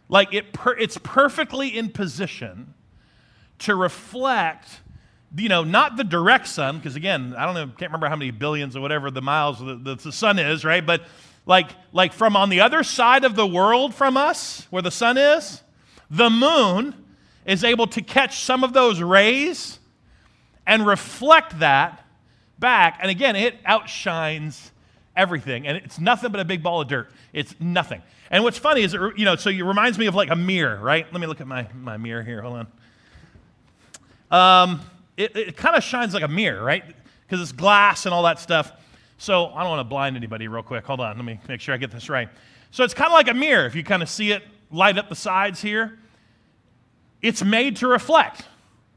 Like 0.10 0.34
it 0.34 0.54
per, 0.54 0.74
it's 0.74 0.98
perfectly 1.04 1.78
in 1.78 1.90
position 1.90 2.74
to 3.60 3.76
reflect, 3.76 4.68
you 5.36 5.50
know, 5.50 5.64
not 5.64 5.98
the 5.98 6.04
direct 6.04 6.48
sun, 6.48 6.78
because 6.78 6.96
again, 6.96 7.34
I 7.38 7.46
don't 7.46 7.56
know, 7.56 7.66
can't 7.68 7.92
remember 7.92 8.08
how 8.08 8.16
many 8.16 8.32
billions 8.32 8.76
or 8.76 8.82
whatever 8.82 9.12
the 9.12 9.22
miles 9.22 9.60
the, 9.60 9.76
the, 9.76 9.96
the 9.96 10.12
sun 10.12 10.40
is, 10.40 10.64
right? 10.64 10.86
But 10.86 11.04
like, 11.46 11.70
like 11.94 12.14
from 12.14 12.36
on 12.36 12.50
the 12.50 12.62
other 12.62 12.84
side 12.84 13.24
of 13.24 13.36
the 13.36 13.48
world 13.48 13.96
from 13.96 14.18
us, 14.18 14.68
where 14.70 14.82
the 14.82 14.92
sun 14.92 15.18
is, 15.18 15.64
the 16.10 16.30
moon 16.30 16.94
is 17.46 17.64
able 17.64 17.88
to 17.88 18.02
catch 18.02 18.42
some 18.42 18.64
of 18.64 18.74
those 18.74 19.02
rays 19.02 19.80
and 20.66 20.86
reflect 20.86 21.60
that 21.60 22.06
back. 22.60 23.00
And 23.02 23.10
again, 23.10 23.36
it 23.36 23.56
outshines 23.66 24.72
everything. 25.16 25.66
And 25.66 25.78
it's 25.78 26.00
nothing 26.00 26.32
but 26.32 26.42
a 26.42 26.46
big 26.46 26.62
ball 26.62 26.82
of 26.82 26.90
dirt. 26.90 27.10
It's 27.34 27.56
nothing. 27.60 28.02
And 28.30 28.44
what's 28.44 28.58
funny 28.58 28.82
is, 28.82 28.94
it, 28.94 29.02
you 29.16 29.26
know, 29.26 29.38
so 29.38 29.50
it 29.50 29.62
reminds 29.62 29.98
me 29.98 30.08
of 30.08 30.16
like 30.16 30.30
a 30.30 30.36
mirror, 30.36 30.78
right? 30.78 31.12
Let 31.12 31.22
me 31.22 31.28
look 31.28 31.40
at 31.40 31.48
my, 31.48 31.68
my 31.74 31.98
mirror 31.98 32.24
here. 32.24 32.42
Hold 32.42 32.58
on. 32.58 32.68
Um, 34.32 34.82
it, 35.16 35.36
it 35.36 35.58
kind 35.58 35.76
of 35.76 35.84
shines 35.84 36.14
like 36.14 36.24
a 36.24 36.28
mirror, 36.28 36.64
right? 36.64 36.84
Because 37.26 37.42
it's 37.42 37.52
glass 37.52 38.06
and 38.06 38.14
all 38.14 38.24
that 38.24 38.40
stuff. 38.40 38.72
So 39.18 39.48
I 39.48 39.62
don't 39.62 39.70
want 39.70 39.80
to 39.80 39.90
blind 39.90 40.16
anybody 40.16 40.48
real 40.48 40.64
quick. 40.64 40.86
Hold 40.86 41.00
on. 41.00 41.16
Let 41.16 41.26
me 41.26 41.40
make 41.48 41.62
sure 41.62 41.74
I 41.74 41.78
get 41.78 41.92
this 41.92 42.10
right. 42.10 42.30
So 42.72 42.84
it's 42.84 42.94
kind 42.94 43.08
of 43.08 43.14
like 43.14 43.28
a 43.28 43.34
mirror. 43.34 43.66
If 43.66 43.76
you 43.76 43.84
kind 43.84 44.04
of 44.04 44.10
see 44.10 44.32
it 44.32 44.44
light 44.72 44.98
up 44.98 45.10
the 45.10 45.16
sides 45.16 45.62
here, 45.62 45.98
it's 47.22 47.44
made 47.44 47.78
to 47.78 47.88
reflect. 47.88 48.44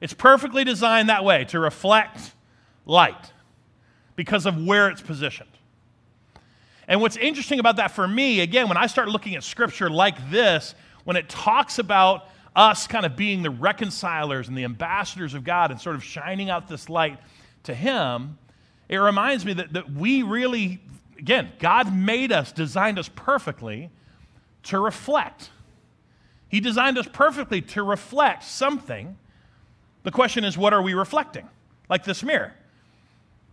It's 0.00 0.12
perfectly 0.12 0.64
designed 0.64 1.08
that 1.08 1.24
way 1.24 1.44
to 1.46 1.60
reflect 1.60 2.32
light 2.86 3.32
because 4.16 4.46
of 4.46 4.62
where 4.64 4.88
it's 4.90 5.00
positioned. 5.00 5.48
And 6.88 7.00
what's 7.00 7.16
interesting 7.16 7.60
about 7.60 7.76
that 7.76 7.92
for 7.92 8.06
me, 8.06 8.40
again, 8.40 8.68
when 8.68 8.76
I 8.76 8.86
start 8.86 9.08
looking 9.08 9.36
at 9.36 9.44
scripture 9.44 9.88
like 9.88 10.30
this, 10.30 10.74
when 11.04 11.16
it 11.16 11.28
talks 11.28 11.78
about 11.78 12.28
us 12.54 12.86
kind 12.86 13.06
of 13.06 13.16
being 13.16 13.42
the 13.42 13.50
reconcilers 13.50 14.48
and 14.48 14.56
the 14.56 14.64
ambassadors 14.64 15.34
of 15.34 15.44
God 15.44 15.70
and 15.70 15.80
sort 15.80 15.96
of 15.96 16.04
shining 16.04 16.50
out 16.50 16.68
this 16.68 16.88
light 16.88 17.18
to 17.64 17.74
Him, 17.74 18.38
it 18.88 18.96
reminds 18.96 19.44
me 19.44 19.52
that, 19.54 19.72
that 19.72 19.92
we 19.92 20.22
really, 20.22 20.80
again, 21.18 21.52
God 21.58 21.94
made 21.94 22.32
us, 22.32 22.52
designed 22.52 22.98
us 22.98 23.08
perfectly 23.14 23.90
to 24.64 24.80
reflect. 24.80 25.50
He 26.48 26.60
designed 26.60 26.98
us 26.98 27.06
perfectly 27.12 27.62
to 27.62 27.82
reflect 27.82 28.42
something. 28.42 29.16
The 30.02 30.10
question 30.10 30.44
is, 30.44 30.58
what 30.58 30.72
are 30.72 30.82
we 30.82 30.94
reflecting? 30.94 31.48
Like 31.88 32.04
this 32.04 32.22
mirror. 32.22 32.54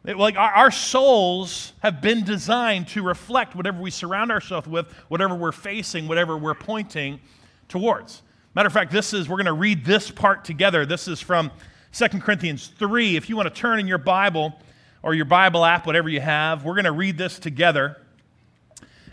It, 0.06 0.18
like 0.18 0.38
our, 0.38 0.52
our 0.52 0.72
souls 0.72 1.74
have 1.82 2.02
been 2.02 2.24
designed 2.24 2.88
to 2.90 3.04
reflect 3.04 3.56
whatever 3.56 3.82
we 3.82 3.92
surround 3.92 4.32
ourselves 4.32 4.68
with, 4.68 4.92
whatever 5.10 5.36
we're 5.36 5.52
facing, 5.52 6.08
whatever 6.08 6.38
we're 6.38 6.56
pointing 6.56 7.20
towards. 7.68 8.24
Matter 8.58 8.66
of 8.66 8.74
fact, 8.74 8.92
this 8.92 9.14
is, 9.14 9.30
we're 9.30 9.36
going 9.36 9.46
to 9.46 9.54
read 9.54 9.86
this 9.86 10.10
part 10.10 10.44
together. 10.44 10.84
This 10.84 11.08
is 11.08 11.22
from 11.22 11.52
2 11.94 12.08
Corinthians 12.20 12.66
3. 12.80 13.16
If 13.16 13.30
you 13.30 13.36
want 13.36 13.48
to 13.48 13.54
turn 13.54 13.80
in 13.80 13.86
your 13.86 14.00
Bible 14.00 14.60
or 15.04 15.14
your 15.14 15.26
Bible 15.26 15.64
app, 15.64 15.86
whatever 15.86 16.10
you 16.10 16.22
have, 16.22 16.66
we're 16.66 16.74
going 16.74 16.86
to 16.86 16.92
read 16.92 17.20
this 17.20 17.38
together. 17.38 18.02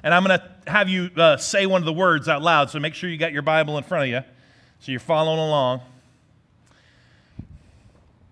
And 0.03 0.15
I'm 0.15 0.25
going 0.25 0.41
to 0.41 0.71
have 0.71 0.89
you 0.89 1.11
uh, 1.19 1.37
say 1.37 1.67
one 1.67 1.83
of 1.83 1.85
the 1.85 1.93
words 1.93 2.27
out 2.27 2.41
loud. 2.41 2.71
So 2.71 2.81
make 2.81 2.95
sure 2.95 3.11
you 3.11 3.19
got 3.19 3.35
your 3.35 3.43
Bible 3.43 3.77
in 3.77 3.85
front 3.85 4.05
of 4.05 4.09
you 4.09 4.23
so 4.81 4.91
you're 4.91 4.99
following 4.99 5.39
along. 5.39 5.83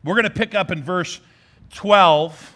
We're 0.05 0.15
going 0.15 0.25
to 0.25 0.31
pick 0.31 0.55
up 0.55 0.71
in 0.71 0.83
verse 0.83 1.21
12. 1.75 2.55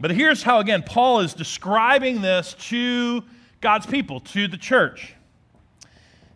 But 0.00 0.10
here's 0.10 0.42
how, 0.42 0.58
again, 0.58 0.82
Paul 0.82 1.20
is 1.20 1.32
describing 1.32 2.22
this 2.22 2.54
to 2.70 3.22
God's 3.60 3.86
people, 3.86 4.18
to 4.18 4.48
the 4.48 4.56
church. 4.56 5.14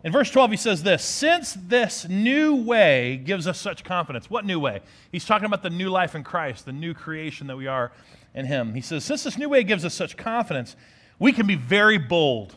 In 0.07 0.13
verse 0.13 0.31
12, 0.31 0.51
he 0.51 0.57
says 0.57 0.83
this 0.83 1.03
Since 1.03 1.57
this 1.67 2.07
new 2.07 2.55
way 2.55 3.17
gives 3.17 3.45
us 3.45 3.59
such 3.59 3.83
confidence. 3.83 4.29
What 4.29 4.45
new 4.45 4.57
way? 4.57 4.79
He's 5.11 5.25
talking 5.25 5.45
about 5.45 5.63
the 5.63 5.69
new 5.69 5.89
life 5.89 6.15
in 6.15 6.23
Christ, 6.23 6.63
the 6.63 6.71
new 6.71 6.93
creation 6.93 7.47
that 7.47 7.57
we 7.57 7.67
are 7.67 7.91
in 8.33 8.45
Him. 8.45 8.73
He 8.73 8.79
says, 8.79 9.03
Since 9.03 9.25
this 9.25 9.37
new 9.37 9.49
way 9.49 9.65
gives 9.65 9.83
us 9.83 9.93
such 9.93 10.15
confidence, 10.15 10.77
we 11.19 11.33
can 11.33 11.45
be 11.45 11.55
very 11.55 11.97
bold. 11.97 12.55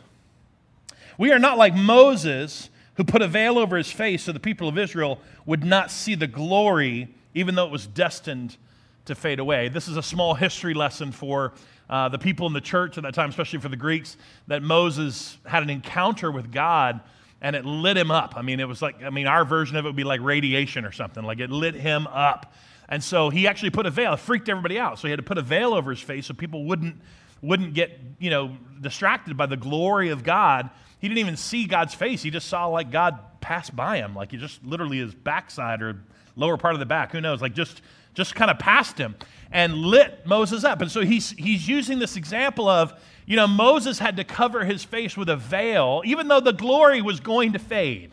We 1.18 1.32
are 1.32 1.40
not 1.40 1.58
like 1.58 1.74
Moses, 1.74 2.70
who 2.94 3.02
put 3.02 3.20
a 3.20 3.26
veil 3.26 3.58
over 3.58 3.76
his 3.76 3.90
face 3.90 4.22
so 4.22 4.30
the 4.30 4.38
people 4.38 4.68
of 4.68 4.78
Israel 4.78 5.20
would 5.44 5.64
not 5.64 5.90
see 5.90 6.14
the 6.14 6.28
glory, 6.28 7.08
even 7.34 7.56
though 7.56 7.66
it 7.66 7.72
was 7.72 7.88
destined 7.88 8.58
to 9.06 9.16
fade 9.16 9.40
away. 9.40 9.68
This 9.68 9.88
is 9.88 9.96
a 9.96 10.04
small 10.04 10.34
history 10.34 10.72
lesson 10.72 11.10
for 11.10 11.54
uh, 11.88 12.10
the 12.10 12.18
people 12.18 12.46
in 12.46 12.52
the 12.52 12.60
church 12.60 12.96
at 12.96 13.02
that 13.02 13.14
time, 13.14 13.28
especially 13.28 13.58
for 13.58 13.68
the 13.68 13.76
Greeks, 13.76 14.16
that 14.46 14.62
Moses 14.62 15.36
had 15.46 15.64
an 15.64 15.70
encounter 15.70 16.30
with 16.30 16.52
God 16.52 17.00
and 17.40 17.56
it 17.56 17.64
lit 17.64 17.96
him 17.96 18.10
up. 18.10 18.34
I 18.36 18.42
mean, 18.42 18.60
it 18.60 18.68
was 18.68 18.82
like, 18.82 19.02
I 19.02 19.10
mean, 19.10 19.26
our 19.26 19.44
version 19.44 19.76
of 19.76 19.84
it 19.84 19.88
would 19.88 19.96
be 19.96 20.04
like 20.04 20.20
radiation 20.20 20.84
or 20.84 20.92
something. 20.92 21.24
Like 21.24 21.40
it 21.40 21.50
lit 21.50 21.74
him 21.74 22.06
up. 22.06 22.52
And 22.88 23.02
so 23.02 23.30
he 23.30 23.46
actually 23.46 23.70
put 23.70 23.86
a 23.86 23.90
veil. 23.90 24.12
It 24.12 24.18
freaked 24.18 24.48
everybody 24.48 24.78
out. 24.78 24.98
So 24.98 25.06
he 25.06 25.10
had 25.10 25.18
to 25.18 25.24
put 25.24 25.38
a 25.38 25.42
veil 25.42 25.74
over 25.74 25.90
his 25.90 26.00
face 26.00 26.26
so 26.26 26.34
people 26.34 26.64
wouldn't 26.64 26.96
wouldn't 27.42 27.72
get, 27.72 27.98
you 28.18 28.28
know, 28.28 28.56
distracted 28.80 29.36
by 29.36 29.46
the 29.46 29.56
glory 29.56 30.10
of 30.10 30.22
God. 30.22 30.68
He 30.98 31.08
didn't 31.08 31.20
even 31.20 31.36
see 31.36 31.66
God's 31.66 31.94
face. 31.94 32.22
He 32.22 32.30
just 32.30 32.48
saw 32.48 32.66
like 32.66 32.90
God 32.90 33.18
pass 33.40 33.70
by 33.70 33.96
him, 33.96 34.14
like 34.14 34.32
he 34.32 34.36
just 34.36 34.62
literally 34.64 34.98
his 34.98 35.14
backside 35.14 35.80
or 35.80 36.02
lower 36.36 36.58
part 36.58 36.74
of 36.74 36.80
the 36.80 36.86
back, 36.86 37.12
who 37.12 37.20
knows, 37.20 37.40
like 37.40 37.54
just 37.54 37.80
just 38.20 38.34
kind 38.34 38.50
of 38.50 38.58
passed 38.58 38.98
him 38.98 39.16
and 39.50 39.74
lit 39.74 40.26
Moses 40.26 40.62
up. 40.62 40.80
And 40.80 40.90
so 40.90 41.00
he's 41.00 41.30
he's 41.30 41.66
using 41.66 41.98
this 41.98 42.16
example 42.16 42.68
of, 42.68 42.92
you 43.26 43.36
know, 43.36 43.46
Moses 43.46 43.98
had 43.98 44.16
to 44.18 44.24
cover 44.24 44.64
his 44.64 44.84
face 44.84 45.16
with 45.16 45.28
a 45.28 45.36
veil, 45.36 46.02
even 46.04 46.28
though 46.28 46.40
the 46.40 46.52
glory 46.52 47.02
was 47.02 47.20
going 47.20 47.52
to 47.54 47.58
fade. 47.58 48.12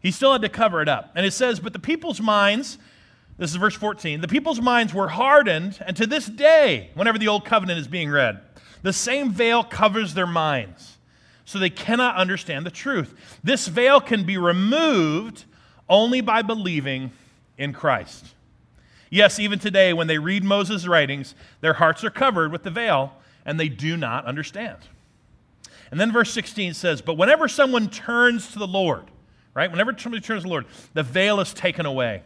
He 0.00 0.10
still 0.10 0.32
had 0.32 0.42
to 0.42 0.48
cover 0.48 0.82
it 0.82 0.88
up. 0.88 1.12
And 1.14 1.24
it 1.24 1.32
says, 1.32 1.60
but 1.60 1.72
the 1.72 1.78
people's 1.78 2.20
minds 2.20 2.78
this 3.36 3.50
is 3.50 3.56
verse 3.56 3.74
14. 3.74 4.20
The 4.20 4.28
people's 4.28 4.60
minds 4.60 4.94
were 4.94 5.08
hardened, 5.08 5.78
and 5.84 5.96
to 5.96 6.06
this 6.06 6.26
day, 6.26 6.90
whenever 6.94 7.18
the 7.18 7.28
old 7.28 7.44
covenant 7.44 7.80
is 7.80 7.88
being 7.88 8.10
read, 8.10 8.40
the 8.82 8.92
same 8.92 9.32
veil 9.32 9.64
covers 9.64 10.14
their 10.14 10.26
minds, 10.26 10.98
so 11.44 11.58
they 11.58 11.70
cannot 11.70 12.16
understand 12.16 12.64
the 12.64 12.70
truth. 12.70 13.38
This 13.42 13.66
veil 13.66 14.00
can 14.00 14.24
be 14.24 14.38
removed 14.38 15.44
only 15.88 16.20
by 16.20 16.42
believing 16.42 17.10
in 17.58 17.72
Christ. 17.72 18.26
Yes, 19.14 19.38
even 19.38 19.60
today, 19.60 19.92
when 19.92 20.08
they 20.08 20.18
read 20.18 20.42
Moses' 20.42 20.88
writings, 20.88 21.36
their 21.60 21.74
hearts 21.74 22.02
are 22.02 22.10
covered 22.10 22.50
with 22.50 22.64
the 22.64 22.70
veil, 22.70 23.12
and 23.46 23.60
they 23.60 23.68
do 23.68 23.96
not 23.96 24.24
understand. 24.24 24.78
And 25.92 26.00
then 26.00 26.10
verse 26.10 26.32
16 26.32 26.74
says, 26.74 27.00
But 27.00 27.16
whenever 27.16 27.46
someone 27.46 27.88
turns 27.88 28.50
to 28.54 28.58
the 28.58 28.66
Lord, 28.66 29.04
right, 29.54 29.70
whenever 29.70 29.96
somebody 29.96 30.20
turns 30.20 30.42
to 30.42 30.48
the 30.48 30.50
Lord, 30.50 30.66
the 30.94 31.04
veil 31.04 31.38
is 31.38 31.54
taken 31.54 31.86
away. 31.86 32.24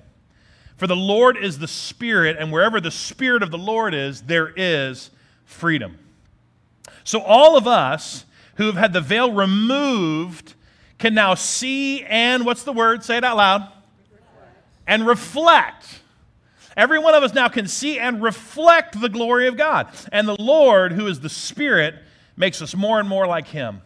For 0.79 0.87
the 0.87 0.97
Lord 0.97 1.37
is 1.37 1.59
the 1.59 1.69
Spirit, 1.69 2.39
and 2.41 2.51
wherever 2.51 2.81
the 2.81 2.91
Spirit 2.91 3.43
of 3.43 3.51
the 3.51 3.59
Lord 3.59 3.93
is, 3.93 4.23
there 4.23 4.51
is 4.57 5.11
freedom. 5.45 5.99
So 7.05 7.21
all 7.21 7.59
of 7.59 7.67
us 7.67 8.25
who 8.55 8.65
have 8.65 8.77
had 8.77 8.95
the 8.95 9.03
veil 9.03 9.31
removed 9.31 10.55
can 10.97 11.13
now 11.13 11.35
see 11.35 12.03
and, 12.05 12.47
what's 12.47 12.63
the 12.63 12.73
word? 12.73 13.05
Say 13.05 13.19
it 13.19 13.25
out 13.25 13.37
loud. 13.37 13.71
And 14.87 15.07
reflect. 15.07 16.01
Every 16.79 17.01
one 17.01 17.17
of 17.17 17.25
us 17.25 17.35
now 17.35 17.49
can 17.49 17.67
see 17.67 17.99
and 17.99 18.23
reflect 18.23 19.01
the 19.01 19.09
glory 19.09 19.49
of 19.49 19.57
God. 19.57 19.89
And 20.13 20.29
the 20.29 20.41
Lord, 20.41 20.93
who 20.93 21.09
is 21.09 21.19
the 21.19 21.29
Spirit, 21.29 21.97
makes 22.37 22.63
us 22.63 22.77
more 22.77 23.01
and 23.01 23.09
more 23.09 23.27
like 23.27 23.49
Him 23.49 23.83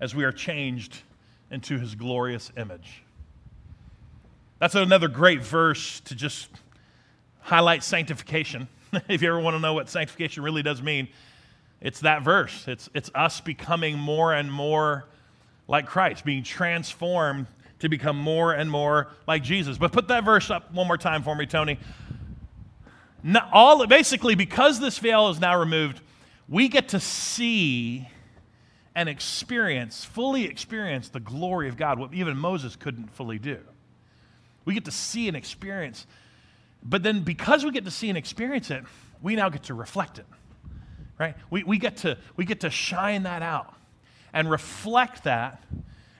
as 0.00 0.16
we 0.16 0.24
are 0.24 0.32
changed 0.32 1.02
into 1.52 1.78
His 1.78 1.94
glorious 1.94 2.50
image. 2.56 3.04
That's 4.58 4.74
another 4.74 5.06
great 5.06 5.42
verse 5.42 6.00
to 6.00 6.16
just 6.16 6.48
highlight 7.38 7.84
sanctification. 7.84 8.66
if 9.08 9.22
you 9.22 9.28
ever 9.28 9.38
want 9.38 9.54
to 9.54 9.60
know 9.60 9.74
what 9.74 9.88
sanctification 9.88 10.42
really 10.42 10.64
does 10.64 10.82
mean, 10.82 11.06
it's 11.80 12.00
that 12.00 12.22
verse. 12.22 12.66
It's, 12.66 12.90
it's 12.94 13.12
us 13.14 13.40
becoming 13.40 13.96
more 13.96 14.32
and 14.34 14.50
more 14.50 15.04
like 15.68 15.86
Christ, 15.86 16.24
being 16.24 16.42
transformed 16.42 17.46
to 17.78 17.88
become 17.88 18.16
more 18.16 18.54
and 18.54 18.68
more 18.68 19.08
like 19.28 19.44
Jesus. 19.44 19.78
But 19.78 19.92
put 19.92 20.08
that 20.08 20.24
verse 20.24 20.50
up 20.50 20.72
one 20.72 20.88
more 20.88 20.98
time 20.98 21.22
for 21.22 21.36
me, 21.36 21.46
Tony. 21.46 21.78
Not 23.26 23.48
all, 23.54 23.86
basically, 23.86 24.34
because 24.34 24.80
this 24.80 24.98
veil 24.98 25.30
is 25.30 25.40
now 25.40 25.58
removed, 25.58 26.02
we 26.46 26.68
get 26.68 26.90
to 26.90 27.00
see 27.00 28.06
and 28.94 29.08
experience, 29.08 30.04
fully 30.04 30.44
experience 30.44 31.08
the 31.08 31.20
glory 31.20 31.68
of 31.68 31.78
God, 31.78 31.98
what 31.98 32.12
even 32.12 32.36
Moses 32.36 32.76
couldn't 32.76 33.10
fully 33.14 33.38
do. 33.38 33.58
We 34.66 34.74
get 34.74 34.84
to 34.84 34.90
see 34.90 35.26
and 35.26 35.38
experience. 35.38 36.06
But 36.82 37.02
then 37.02 37.22
because 37.22 37.64
we 37.64 37.70
get 37.70 37.86
to 37.86 37.90
see 37.90 38.10
and 38.10 38.18
experience 38.18 38.70
it, 38.70 38.84
we 39.22 39.36
now 39.36 39.48
get 39.48 39.64
to 39.64 39.74
reflect 39.74 40.18
it. 40.18 40.26
Right? 41.18 41.34
We, 41.48 41.64
we, 41.64 41.78
get 41.78 41.96
to, 41.98 42.18
we 42.36 42.44
get 42.44 42.60
to 42.60 42.70
shine 42.70 43.22
that 43.22 43.40
out 43.40 43.74
and 44.34 44.50
reflect 44.50 45.24
that 45.24 45.62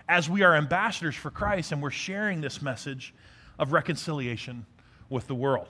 as 0.09 0.31
we 0.31 0.43
are 0.43 0.55
ambassadors 0.55 1.15
for 1.15 1.31
Christ 1.31 1.71
and 1.71 1.83
we're 1.83 1.91
sharing 1.91 2.41
this 2.41 2.63
message 2.63 3.13
of 3.59 3.73
reconciliation 3.73 4.65
with 5.11 5.27
the 5.27 5.35
world. 5.35 5.69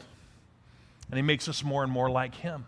And 1.11 1.17
he 1.17 1.23
makes 1.23 1.49
us 1.49 1.63
more 1.63 1.83
and 1.83 1.93
more 1.93 2.11
like 2.11 2.35
him. 2.35 2.67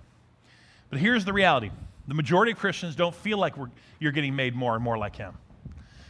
But 0.90 0.98
here's 0.98 1.24
the 1.24 1.32
reality 1.32 1.70
the 2.08 2.14
majority 2.14 2.52
of 2.52 2.58
Christians 2.58 2.94
don't 2.94 3.14
feel 3.14 3.38
like 3.38 3.54
you're 3.98 4.12
getting 4.12 4.36
made 4.36 4.54
more 4.54 4.74
and 4.74 4.84
more 4.84 4.96
like 4.96 5.16
him. 5.16 5.34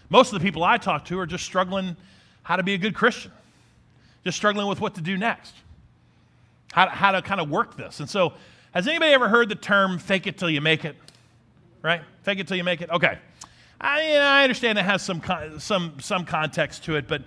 Most 0.09 0.33
of 0.33 0.38
the 0.38 0.45
people 0.45 0.62
I 0.62 0.76
talk 0.78 1.06
to 1.06 1.18
are 1.18 1.26
just 1.26 1.45
struggling 1.45 1.97
how 2.42 2.56
to 2.56 2.62
be 2.62 2.75
a 2.75 2.78
good 2.78 2.95
Christian 2.95 3.33
just 4.26 4.37
struggling 4.37 4.66
with 4.66 4.80
what 4.80 4.97
to 4.97 5.00
do 5.00 5.16
next, 5.16 5.54
how, 6.73 6.88
how 6.88 7.12
to 7.12 7.23
kind 7.23 7.40
of 7.40 7.49
work 7.49 7.76
this. 7.76 8.00
And 8.00 8.11
so, 8.11 8.33
has 8.73 8.88
anybody 8.88 9.12
ever 9.12 9.28
heard 9.28 9.49
the 9.49 9.54
term 9.54 10.00
fake 10.00 10.26
it 10.26 10.37
till 10.37 10.50
you 10.50 10.61
make 10.61 10.85
it? 10.85 10.97
Right? 11.80 12.02
Fake 12.25 12.40
it 12.40 12.49
till 12.49 12.56
you 12.56 12.64
make 12.64 12.80
it? 12.80 12.90
Okay. 12.90 13.18
I, 13.80 14.09
you 14.09 14.14
know, 14.14 14.23
I 14.23 14.42
understand 14.42 14.78
it 14.78 14.85
has 14.85 15.02
some, 15.02 15.23
some, 15.61 16.00
some 16.00 16.25
context 16.25 16.83
to 16.87 16.97
it, 16.97 17.06
but 17.06 17.23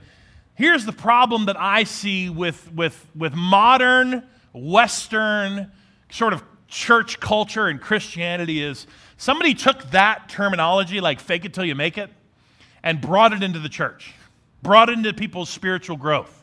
here's 0.56 0.86
the 0.86 0.92
problem 0.92 1.46
that 1.46 1.58
I 1.58 1.86
see 1.86 2.30
with, 2.30 2.70
with, 2.74 3.08
with 3.16 3.34
modern, 3.34 4.24
Western 4.60 5.72
sort 6.10 6.34
of 6.34 6.44
church 6.68 7.20
culture 7.20 7.68
and 7.68 7.82
Christianity 7.82 8.64
is 8.64 8.88
somebody 9.18 9.54
took 9.54 9.92
that 9.92 10.30
terminology, 10.30 11.02
like 11.02 11.20
fake 11.20 11.46
it 11.46 11.54
till 11.54 11.66
you 11.66 11.76
make 11.76 11.98
it, 11.98 12.10
and 12.84 13.02
brought 13.02 13.34
it 13.34 13.44
into 13.44 13.60
the 13.60 13.70
church, 13.70 14.14
brought 14.62 14.90
it 14.90 14.94
into 14.94 15.14
people's 15.14 15.50
spiritual 15.50 15.98
growth. 15.98 16.36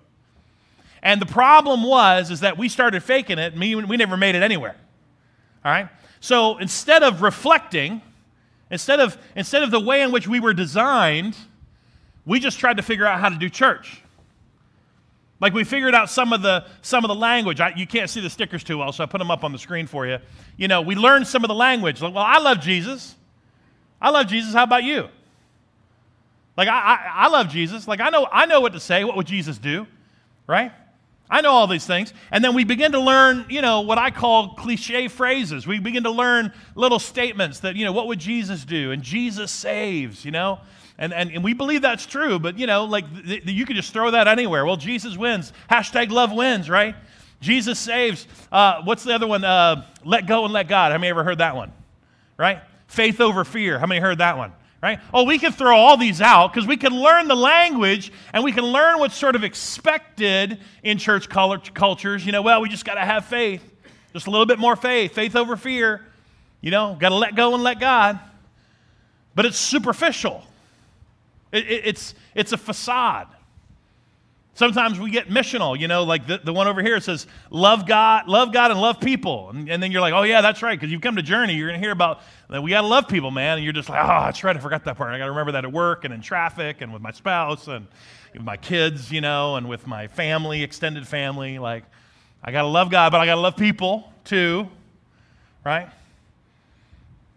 And 1.02 1.20
the 1.20 1.26
problem 1.26 1.84
was 1.84 2.30
is 2.30 2.40
that 2.40 2.58
we 2.58 2.68
started 2.68 3.02
faking 3.02 3.38
it, 3.38 3.52
and 3.52 3.60
we, 3.60 3.96
never 3.96 4.16
made 4.16 4.34
it 4.34 4.42
anywhere. 4.42 4.76
All 5.64 5.70
right? 5.70 5.88
So 6.20 6.58
instead 6.58 7.02
of 7.02 7.22
reflecting, 7.22 8.02
instead 8.70 9.00
of, 9.00 9.16
instead 9.36 9.62
of 9.62 9.70
the 9.70 9.80
way 9.80 10.02
in 10.02 10.10
which 10.10 10.26
we 10.26 10.40
were 10.40 10.54
designed, 10.54 11.36
we 12.24 12.40
just 12.40 12.58
tried 12.58 12.78
to 12.78 12.82
figure 12.82 13.06
out 13.06 13.20
how 13.20 13.28
to 13.28 13.36
do 13.36 13.48
church. 13.48 14.02
Like 15.40 15.52
we 15.52 15.64
figured 15.64 15.94
out 15.94 16.08
some 16.08 16.32
of 16.32 16.42
the 16.42 16.64
some 16.82 17.04
of 17.04 17.08
the 17.08 17.14
language. 17.14 17.60
I, 17.60 17.72
you 17.76 17.86
can't 17.86 18.08
see 18.08 18.20
the 18.20 18.30
stickers 18.30 18.64
too 18.64 18.78
well, 18.78 18.92
so 18.92 19.04
I 19.04 19.06
put 19.06 19.18
them 19.18 19.30
up 19.30 19.44
on 19.44 19.52
the 19.52 19.58
screen 19.58 19.86
for 19.86 20.06
you. 20.06 20.18
You 20.56 20.68
know, 20.68 20.80
we 20.80 20.94
learned 20.94 21.26
some 21.26 21.44
of 21.44 21.48
the 21.48 21.54
language. 21.54 22.00
Like, 22.00 22.14
well, 22.14 22.24
I 22.24 22.38
love 22.38 22.60
Jesus. 22.60 23.14
I 24.00 24.10
love 24.10 24.26
Jesus. 24.28 24.54
How 24.54 24.64
about 24.64 24.84
you? 24.84 25.08
Like 26.56 26.68
I, 26.68 26.72
I, 26.72 27.12
I 27.14 27.28
love 27.28 27.48
Jesus. 27.48 27.86
Like 27.86 28.00
I 28.00 28.08
know 28.08 28.26
I 28.32 28.46
know 28.46 28.60
what 28.60 28.72
to 28.72 28.80
say. 28.80 29.04
What 29.04 29.16
would 29.16 29.26
Jesus 29.26 29.58
do? 29.58 29.86
Right? 30.46 30.72
I 31.28 31.40
know 31.40 31.50
all 31.50 31.66
these 31.66 31.86
things. 31.86 32.14
And 32.30 32.42
then 32.42 32.54
we 32.54 32.64
begin 32.64 32.92
to 32.92 33.00
learn, 33.00 33.46
you 33.48 33.60
know, 33.60 33.80
what 33.80 33.98
I 33.98 34.10
call 34.10 34.54
cliche 34.54 35.08
phrases. 35.08 35.66
We 35.66 35.80
begin 35.80 36.04
to 36.04 36.10
learn 36.10 36.52
little 36.76 37.00
statements 37.00 37.60
that, 37.60 37.74
you 37.74 37.84
know, 37.84 37.92
what 37.92 38.06
would 38.06 38.20
Jesus 38.20 38.64
do? 38.64 38.92
And 38.92 39.02
Jesus 39.02 39.50
saves, 39.50 40.24
you 40.24 40.30
know? 40.30 40.60
And, 40.98 41.12
and, 41.12 41.30
and 41.30 41.44
we 41.44 41.52
believe 41.52 41.82
that's 41.82 42.06
true, 42.06 42.38
but, 42.38 42.58
you 42.58 42.66
know, 42.66 42.84
like 42.84 43.04
th- 43.12 43.44
th- 43.44 43.56
you 43.56 43.66
could 43.66 43.76
just 43.76 43.92
throw 43.92 44.10
that 44.12 44.28
anywhere. 44.28 44.64
Well, 44.64 44.78
Jesus 44.78 45.16
wins. 45.16 45.52
Hashtag 45.70 46.10
love 46.10 46.32
wins, 46.32 46.70
right? 46.70 46.94
Jesus 47.40 47.78
saves. 47.78 48.26
Uh, 48.50 48.82
what's 48.84 49.04
the 49.04 49.14
other 49.14 49.26
one? 49.26 49.44
Uh, 49.44 49.84
let 50.04 50.26
go 50.26 50.44
and 50.44 50.54
let 50.54 50.68
God. 50.68 50.92
How 50.92 50.98
many 50.98 51.10
ever 51.10 51.22
heard 51.22 51.38
that 51.38 51.54
one? 51.54 51.70
Right? 52.38 52.60
Faith 52.86 53.20
over 53.20 53.44
fear. 53.44 53.78
How 53.78 53.86
many 53.86 54.00
heard 54.00 54.18
that 54.18 54.38
one? 54.38 54.52
right? 54.86 55.00
Oh, 55.12 55.24
we 55.24 55.38
can 55.38 55.50
throw 55.50 55.76
all 55.76 55.96
these 55.96 56.20
out 56.20 56.52
because 56.52 56.64
we 56.64 56.76
can 56.76 56.92
learn 56.92 57.26
the 57.26 57.34
language 57.34 58.12
and 58.32 58.44
we 58.44 58.52
can 58.52 58.64
learn 58.64 59.00
what's 59.00 59.16
sort 59.16 59.34
of 59.34 59.42
expected 59.42 60.60
in 60.84 60.98
church 60.98 61.28
cultures. 61.28 62.24
You 62.24 62.30
know, 62.30 62.42
well, 62.42 62.60
we 62.60 62.68
just 62.68 62.84
got 62.84 62.94
to 62.94 63.00
have 63.00 63.24
faith, 63.24 63.62
just 64.12 64.28
a 64.28 64.30
little 64.30 64.46
bit 64.46 64.60
more 64.60 64.76
faith, 64.76 65.12
faith 65.12 65.34
over 65.34 65.56
fear. 65.56 66.04
You 66.60 66.70
know, 66.70 66.96
got 66.98 67.08
to 67.08 67.16
let 67.16 67.34
go 67.34 67.54
and 67.54 67.64
let 67.64 67.80
God. 67.80 68.20
But 69.34 69.44
it's 69.44 69.58
superficial. 69.58 70.45
It, 71.52 71.66
it, 71.66 71.86
it's, 71.86 72.14
it's 72.34 72.52
a 72.52 72.56
facade. 72.56 73.28
Sometimes 74.54 74.98
we 74.98 75.10
get 75.10 75.28
missional, 75.28 75.78
you 75.78 75.86
know, 75.86 76.04
like 76.04 76.26
the, 76.26 76.40
the 76.42 76.52
one 76.52 76.66
over 76.66 76.82
here 76.82 76.98
says, 76.98 77.26
love 77.50 77.86
God, 77.86 78.26
love 78.26 78.54
God 78.54 78.70
and 78.70 78.80
love 78.80 79.00
people. 79.00 79.50
And, 79.50 79.68
and 79.68 79.82
then 79.82 79.92
you're 79.92 80.00
like, 80.00 80.14
oh, 80.14 80.22
yeah, 80.22 80.40
that's 80.40 80.62
right, 80.62 80.80
because 80.80 80.90
you've 80.90 81.02
come 81.02 81.16
to 81.16 81.22
Journey, 81.22 81.56
you're 81.56 81.70
to 81.70 81.78
hear 81.78 81.90
about 81.90 82.22
that 82.48 82.62
we 82.62 82.70
got 82.70 82.80
to 82.80 82.86
love 82.86 83.06
people, 83.06 83.30
man. 83.30 83.58
And 83.58 83.64
you're 83.64 83.74
just 83.74 83.90
like, 83.90 84.02
oh, 84.02 84.24
that's 84.24 84.42
right, 84.42 84.56
I 84.56 84.58
forgot 84.58 84.84
that 84.84 84.96
part. 84.96 85.12
I 85.12 85.18
got 85.18 85.26
to 85.26 85.30
remember 85.30 85.52
that 85.52 85.66
at 85.66 85.72
work 85.72 86.06
and 86.06 86.14
in 86.14 86.22
traffic 86.22 86.80
and 86.80 86.90
with 86.90 87.02
my 87.02 87.12
spouse 87.12 87.68
and 87.68 87.86
with 88.32 88.44
my 88.44 88.56
kids, 88.56 89.12
you 89.12 89.20
know, 89.20 89.56
and 89.56 89.68
with 89.68 89.86
my 89.86 90.08
family, 90.08 90.62
extended 90.62 91.06
family. 91.06 91.58
Like, 91.58 91.84
I 92.42 92.50
got 92.50 92.62
to 92.62 92.68
love 92.68 92.90
God, 92.90 93.12
but 93.12 93.20
I 93.20 93.26
got 93.26 93.34
to 93.34 93.42
love 93.42 93.58
people 93.58 94.10
too, 94.24 94.70
right? 95.66 95.90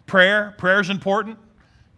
Prayer, 0.06 0.56
prayer 0.58 0.80
is 0.80 0.90
important. 0.90 1.38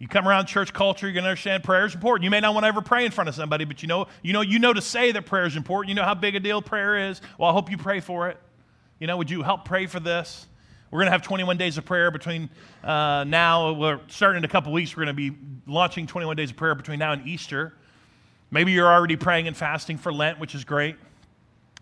You 0.02 0.08
come 0.08 0.26
around 0.26 0.46
church 0.46 0.72
culture, 0.72 1.06
you're 1.06 1.12
going 1.12 1.22
to 1.22 1.30
understand 1.30 1.62
prayer 1.62 1.86
is 1.86 1.94
important. 1.94 2.24
You 2.24 2.30
may 2.30 2.40
not 2.40 2.54
want 2.54 2.64
to 2.64 2.68
ever 2.68 2.82
pray 2.82 3.04
in 3.04 3.12
front 3.12 3.28
of 3.28 3.36
somebody, 3.36 3.64
but 3.64 3.82
you 3.82 3.86
know, 3.86 4.08
you 4.20 4.32
know, 4.32 4.40
you 4.40 4.58
know 4.58 4.72
to 4.72 4.82
say 4.82 5.12
that 5.12 5.26
prayer 5.26 5.46
is 5.46 5.54
important. 5.54 5.90
You 5.90 5.94
know 5.94 6.02
how 6.02 6.14
big 6.14 6.34
a 6.34 6.40
deal 6.40 6.60
prayer 6.60 7.08
is. 7.08 7.20
Well, 7.38 7.48
I 7.48 7.52
hope 7.52 7.70
you 7.70 7.76
pray 7.76 8.00
for 8.00 8.28
it. 8.28 8.36
You 8.98 9.06
know, 9.06 9.16
would 9.16 9.30
you 9.30 9.42
help 9.42 9.64
pray 9.64 9.86
for 9.86 10.00
this? 10.00 10.48
We're 10.90 10.98
going 10.98 11.06
to 11.06 11.12
have 11.12 11.22
21 11.22 11.56
days 11.56 11.78
of 11.78 11.84
prayer 11.84 12.10
between 12.10 12.50
uh, 12.82 13.22
now. 13.28 13.74
We're 13.74 14.00
starting 14.08 14.38
in 14.38 14.44
a 14.44 14.48
couple 14.48 14.72
weeks. 14.72 14.96
We're 14.96 15.04
going 15.04 15.16
to 15.16 15.30
be 15.30 15.38
launching 15.68 16.08
21 16.08 16.34
days 16.34 16.50
of 16.50 16.56
prayer 16.56 16.74
between 16.74 16.98
now 16.98 17.12
and 17.12 17.24
Easter. 17.24 17.72
Maybe 18.50 18.72
you're 18.72 18.92
already 18.92 19.14
praying 19.14 19.46
and 19.46 19.56
fasting 19.56 19.98
for 19.98 20.12
Lent, 20.12 20.40
which 20.40 20.56
is 20.56 20.64
great. 20.64 20.96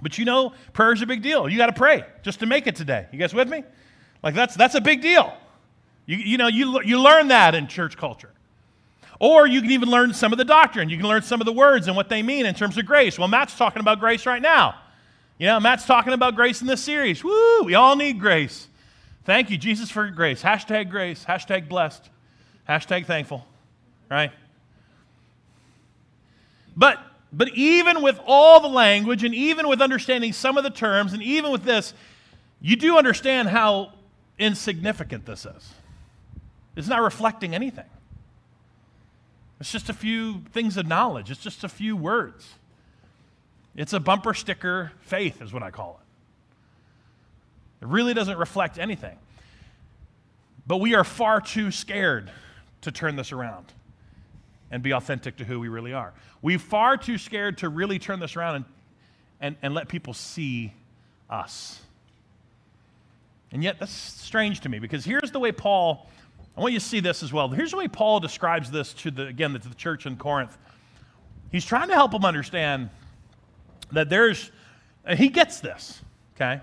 But 0.03 0.19
you 0.19 0.27
know, 0.27 0.53
prayer 0.75 0.93
is 0.93 1.01
a 1.01 1.07
big 1.07 1.23
deal. 1.23 1.49
You 1.49 1.57
got 1.57 1.69
to 1.69 1.73
pray 1.73 2.05
just 2.23 2.41
to 2.41 2.47
make 2.47 2.67
it 2.67 2.77
today. 2.77 3.07
You 3.13 3.19
guys 3.19 3.33
with 3.33 3.49
me? 3.49 3.65
Like 4.23 4.35
that's 4.35 4.57
that's 4.57 4.75
a 4.75 4.83
big 4.83 5.01
deal. 5.01 5.33
You, 6.11 6.17
you 6.17 6.39
know, 6.39 6.49
you, 6.49 6.83
you 6.83 7.01
learn 7.01 7.29
that 7.29 7.55
in 7.55 7.69
church 7.69 7.97
culture. 7.97 8.33
Or 9.21 9.47
you 9.47 9.61
can 9.61 9.71
even 9.71 9.89
learn 9.91 10.13
some 10.13 10.33
of 10.33 10.39
the 10.39 10.45
doctrine. 10.45 10.89
You 10.89 10.97
can 10.97 11.07
learn 11.07 11.23
some 11.23 11.41
of 11.41 11.45
the 11.45 11.53
words 11.53 11.87
and 11.87 11.95
what 11.95 12.09
they 12.09 12.21
mean 12.21 12.47
in 12.47 12.55
terms 12.57 12.77
of 12.77 12.85
grace. 12.85 13.17
Well, 13.17 13.29
Matt's 13.29 13.57
talking 13.57 13.79
about 13.79 14.01
grace 14.01 14.27
right 14.27 14.43
now. 14.43 14.75
You 15.39 15.47
know, 15.47 15.61
Matt's 15.61 15.87
talking 15.87 16.13
about 16.13 16.35
grace 16.35 16.63
in 16.63 16.67
this 16.67 16.83
series. 16.83 17.23
Woo, 17.23 17.63
we 17.63 17.77
all 17.77 17.95
need 17.95 18.19
grace. 18.19 18.67
Thank 19.25 19.51
you, 19.51 19.57
Jesus, 19.57 19.89
for 19.89 20.09
grace. 20.11 20.43
Hashtag 20.43 20.91
grace. 20.91 21.25
Hashtag 21.25 21.69
blessed. 21.69 22.11
Hashtag 22.69 23.07
thankful. 23.07 23.47
Right? 24.11 24.33
But 26.77 26.99
but 27.33 27.51
even 27.51 28.03
with 28.03 28.19
all 28.27 28.59
the 28.59 28.69
language 28.69 29.23
and 29.23 29.33
even 29.33 29.69
with 29.69 29.81
understanding 29.81 30.33
some 30.33 30.59
of 30.59 30.65
the 30.65 30.71
terms 30.71 31.13
and 31.13 31.23
even 31.23 31.53
with 31.53 31.63
this, 31.63 31.95
you 32.61 32.75
do 32.75 32.99
understand 32.99 33.49
how 33.49 33.93
insignificant 34.41 35.25
this 35.25 35.47
is. 35.47 35.71
It's 36.77 36.89
not 36.89 37.03
reflecting 37.03 37.55
anything. 37.55 37.85
It's 39.61 39.71
just 39.71 39.89
a 39.89 39.95
few 39.95 40.43
things 40.53 40.77
of 40.77 40.87
knowledge, 40.87 41.31
it's 41.31 41.43
just 41.43 41.65
a 41.65 41.69
few 41.69 41.97
words. 41.97 42.55
It's 43.77 43.93
a 43.93 44.01
bumper 44.01 44.35
sticker 44.35 44.93
faith, 45.01 45.41
is 45.41 45.53
what 45.53 45.63
I 45.63 45.71
call 45.71 46.01
it. 46.01 47.85
It 47.85 47.89
really 47.89 48.15
doesn't 48.15 48.37
reflect 48.37 48.79
anything. 48.79 49.17
But 50.67 50.79
we 50.79 50.95
are 50.95 51.05
far 51.05 51.41
too 51.41 51.71
scared 51.71 52.31
to 52.83 52.93
turn 52.93 53.17
this 53.17 53.33
around 53.33 53.73
and 54.71 54.83
be 54.83 54.93
authentic 54.93 55.37
to 55.37 55.45
who 55.45 55.61
we 55.61 55.69
really 55.69 55.93
are. 55.93 56.13
We're 56.43 56.59
far 56.59 56.97
too 56.97 57.19
scared 57.19 57.59
to 57.59 57.69
really 57.69 57.99
turn 57.99 58.21
this 58.21 58.37
around 58.37 58.57
and, 58.57 58.65
and, 59.41 59.57
and 59.63 59.75
let 59.75 59.89
people 59.89 60.15
see 60.15 60.73
us. 61.29 61.81
And 63.53 63.65
yet, 63.65 63.79
that's 63.81 63.93
strange 63.93 64.61
to 64.61 64.69
me 64.69 64.79
because 64.79 65.05
here's 65.05 65.33
the 65.33 65.41
way 65.41 65.51
Paul 65.51 66.09
I 66.57 66.61
want 66.61 66.73
you 66.73 66.81
to 66.81 66.85
see 66.85 67.01
this 67.01 67.23
as 67.23 67.33
well. 67.33 67.49
Here's 67.49 67.71
the 67.71 67.77
way 67.77 67.89
Paul 67.89 68.21
describes 68.21 68.71
this 68.71 68.93
to 68.95 69.11
the, 69.11 69.27
again, 69.27 69.53
to 69.53 69.59
the 69.59 69.75
church 69.75 70.07
in 70.07 70.17
Corinth. 70.17 70.57
He's 71.51 71.65
trying 71.65 71.89
to 71.89 71.95
help 71.95 72.13
them 72.13 72.25
understand 72.25 72.91
that 73.93 74.09
there's, 74.09 74.51
uh, 75.07 75.17
he 75.17 75.29
gets 75.29 75.61
this, 75.61 76.01
okay? 76.37 76.61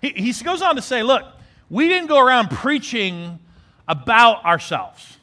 He, 0.00 0.10
he 0.10 0.44
goes 0.44 0.62
on 0.62 0.76
to 0.76 0.82
say, 0.82 1.02
look, 1.02 1.24
we 1.68 1.88
didn't 1.88 2.08
go 2.08 2.18
around 2.18 2.50
preaching 2.50 3.38
about 3.86 4.44
ourselves. 4.44 5.18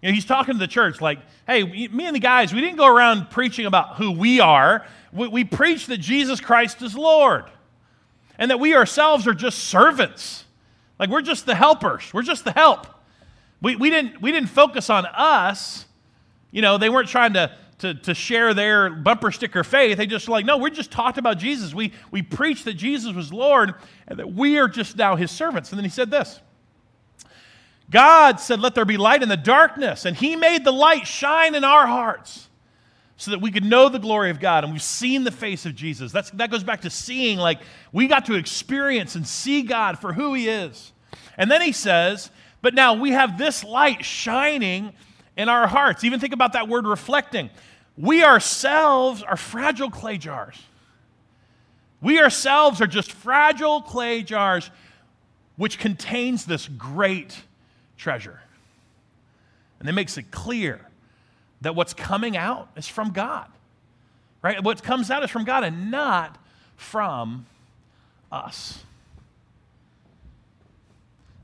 You 0.00 0.08
know, 0.08 0.14
he's 0.14 0.24
talking 0.24 0.54
to 0.54 0.58
the 0.58 0.66
church 0.66 1.00
like, 1.00 1.18
hey, 1.46 1.62
me 1.64 2.06
and 2.06 2.14
the 2.14 2.20
guys, 2.20 2.52
we 2.52 2.60
didn't 2.60 2.76
go 2.76 2.86
around 2.86 3.30
preaching 3.30 3.66
about 3.66 3.96
who 3.96 4.12
we 4.12 4.40
are. 4.40 4.86
We, 5.12 5.28
we 5.28 5.44
preach 5.44 5.86
that 5.86 5.98
Jesus 5.98 6.40
Christ 6.40 6.82
is 6.82 6.94
Lord 6.94 7.44
and 8.38 8.50
that 8.50 8.60
we 8.60 8.74
ourselves 8.74 9.26
are 9.26 9.34
just 9.34 9.64
servants. 9.64 10.44
Like 10.98 11.10
we're 11.10 11.22
just 11.22 11.46
the 11.46 11.54
helpers, 11.54 12.12
we're 12.12 12.22
just 12.22 12.44
the 12.44 12.52
help. 12.52 12.86
We, 13.60 13.76
we, 13.76 13.90
didn't, 13.90 14.20
we 14.20 14.32
didn't 14.32 14.50
focus 14.50 14.90
on 14.90 15.06
us. 15.06 15.86
You 16.50 16.62
know, 16.62 16.78
they 16.78 16.88
weren't 16.88 17.08
trying 17.08 17.32
to, 17.34 17.56
to, 17.78 17.94
to 17.94 18.14
share 18.14 18.54
their 18.54 18.90
bumper 18.90 19.30
sticker 19.30 19.64
faith. 19.64 19.98
They 19.98 20.06
just 20.06 20.28
like, 20.28 20.44
no, 20.44 20.56
we 20.56 20.70
just 20.70 20.90
talked 20.90 21.18
about 21.18 21.38
Jesus. 21.38 21.74
We, 21.74 21.92
we 22.10 22.22
preached 22.22 22.64
that 22.64 22.74
Jesus 22.74 23.14
was 23.14 23.32
Lord 23.32 23.74
and 24.06 24.18
that 24.18 24.32
we 24.32 24.58
are 24.58 24.68
just 24.68 24.96
now 24.96 25.16
his 25.16 25.30
servants. 25.30 25.70
And 25.70 25.78
then 25.78 25.84
he 25.84 25.90
said 25.90 26.10
this 26.10 26.40
God 27.90 28.40
said, 28.40 28.60
Let 28.60 28.74
there 28.74 28.84
be 28.84 28.96
light 28.96 29.22
in 29.22 29.28
the 29.28 29.36
darkness. 29.36 30.04
And 30.04 30.16
he 30.16 30.36
made 30.36 30.64
the 30.64 30.72
light 30.72 31.06
shine 31.06 31.54
in 31.54 31.64
our 31.64 31.86
hearts 31.86 32.48
so 33.16 33.30
that 33.30 33.40
we 33.40 33.50
could 33.50 33.64
know 33.64 33.88
the 33.88 33.98
glory 33.98 34.30
of 34.30 34.40
God. 34.40 34.64
And 34.64 34.72
we've 34.72 34.82
seen 34.82 35.24
the 35.24 35.30
face 35.30 35.64
of 35.66 35.74
Jesus. 35.74 36.12
That's, 36.12 36.30
that 36.32 36.50
goes 36.50 36.64
back 36.64 36.82
to 36.82 36.90
seeing, 36.90 37.38
like, 37.38 37.60
we 37.92 38.08
got 38.08 38.26
to 38.26 38.34
experience 38.34 39.14
and 39.14 39.26
see 39.26 39.62
God 39.62 39.98
for 39.98 40.12
who 40.12 40.34
he 40.34 40.48
is. 40.48 40.92
And 41.38 41.50
then 41.50 41.62
he 41.62 41.72
says, 41.72 42.30
but 42.66 42.74
now 42.74 42.94
we 42.94 43.12
have 43.12 43.38
this 43.38 43.62
light 43.62 44.04
shining 44.04 44.92
in 45.36 45.48
our 45.48 45.68
hearts. 45.68 46.02
Even 46.02 46.18
think 46.18 46.32
about 46.32 46.54
that 46.54 46.66
word 46.66 46.84
reflecting. 46.84 47.48
We 47.96 48.24
ourselves 48.24 49.22
are 49.22 49.36
fragile 49.36 49.88
clay 49.88 50.18
jars. 50.18 50.60
We 52.02 52.18
ourselves 52.18 52.80
are 52.80 52.88
just 52.88 53.12
fragile 53.12 53.82
clay 53.82 54.24
jars 54.24 54.68
which 55.54 55.78
contains 55.78 56.44
this 56.44 56.66
great 56.66 57.40
treasure. 57.96 58.40
And 59.78 59.88
it 59.88 59.92
makes 59.92 60.18
it 60.18 60.32
clear 60.32 60.80
that 61.60 61.76
what's 61.76 61.94
coming 61.94 62.36
out 62.36 62.68
is 62.74 62.88
from 62.88 63.12
God. 63.12 63.46
Right? 64.42 64.60
What 64.60 64.82
comes 64.82 65.08
out 65.08 65.22
is 65.22 65.30
from 65.30 65.44
God 65.44 65.62
and 65.62 65.92
not 65.92 66.36
from 66.74 67.46
us. 68.32 68.82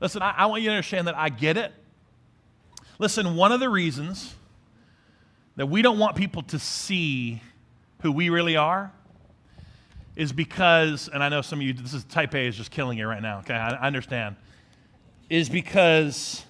Listen, 0.03 0.21
I, 0.21 0.31
I 0.31 0.45
want 0.47 0.61
you 0.61 0.67
to 0.67 0.75
understand 0.75 1.07
that 1.07 1.15
I 1.15 1.29
get 1.29 1.55
it. 1.55 1.71
Listen, 2.99 3.37
one 3.37 3.53
of 3.53 3.61
the 3.61 3.69
reasons 3.69 4.35
that 5.55 5.67
we 5.67 5.81
don't 5.81 5.97
want 5.97 6.17
people 6.17 6.41
to 6.43 6.59
see 6.59 7.41
who 8.01 8.11
we 8.11 8.27
really 8.27 8.57
are 8.57 8.91
is 10.17 10.33
because, 10.33 11.07
and 11.07 11.23
I 11.23 11.29
know 11.29 11.41
some 11.41 11.59
of 11.59 11.65
you, 11.65 11.71
this 11.71 11.93
is 11.93 12.03
type 12.03 12.35
A 12.35 12.47
is 12.47 12.57
just 12.57 12.69
killing 12.69 12.97
you 12.97 13.07
right 13.07 13.21
now, 13.21 13.39
okay? 13.39 13.53
I, 13.53 13.75
I 13.75 13.87
understand. 13.87 14.35
Is 15.29 15.47
because, 15.47 16.43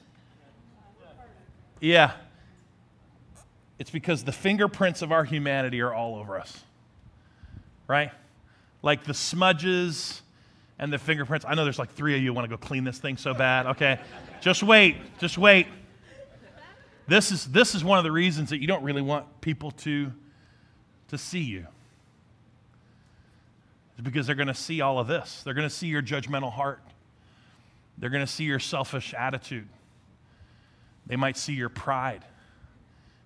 yeah, 1.80 2.14
it's 3.78 3.92
because 3.92 4.24
the 4.24 4.32
fingerprints 4.32 5.04
of 5.04 5.12
our 5.12 5.26
humanity 5.26 5.80
are 5.82 5.94
all 5.94 6.16
over 6.16 6.40
us, 6.40 6.64
right? 7.88 8.10
Like 8.82 9.04
the 9.04 9.14
smudges 9.14 10.23
and 10.80 10.92
the 10.92 10.98
fingerprints. 10.98 11.46
I 11.48 11.56
know 11.56 11.64
there's 11.64 11.80
like 11.80 11.94
three 11.94 12.16
of 12.16 12.22
you 12.22 12.34
want 12.34 12.50
to 12.50 12.50
go 12.50 12.58
clean 12.58 12.84
this 12.84 12.98
thing 12.98 13.18
so 13.18 13.34
bad, 13.34 13.68
okay? 13.68 14.00
just 14.42 14.64
wait, 14.64 14.98
just 15.20 15.38
wait. 15.38 15.68
This 17.08 17.32
is, 17.32 17.46
this 17.46 17.76
is 17.76 17.84
one 17.84 17.98
of 17.98 18.04
the 18.04 18.12
reasons 18.12 18.50
that 18.50 18.60
you 18.60 18.68
don't 18.68 18.84
really 18.84 19.02
want 19.02 19.42
people 19.42 19.72
to, 19.72 20.12
to 21.10 21.18
see 21.18 21.42
you. 21.42 21.68
It's 23.94 24.04
because 24.04 24.26
they're 24.26 24.36
going 24.36 24.48
to 24.48 24.54
see 24.54 24.82
all 24.82 25.00
of 25.00 25.08
this. 25.08 25.42
They're 25.44 25.54
going 25.54 25.68
to 25.68 25.74
see 25.74 25.88
your 25.88 26.02
judgmental 26.02 26.52
heart. 26.52 26.82
They're 27.98 28.10
going 28.10 28.26
to 28.26 28.32
see 28.32 28.46
your 28.46 28.60
selfish 28.60 29.14
attitude. 29.14 29.68
They 31.06 31.16
might 31.16 31.38
see 31.38 31.54
your 31.54 31.70
pride. 31.70 32.24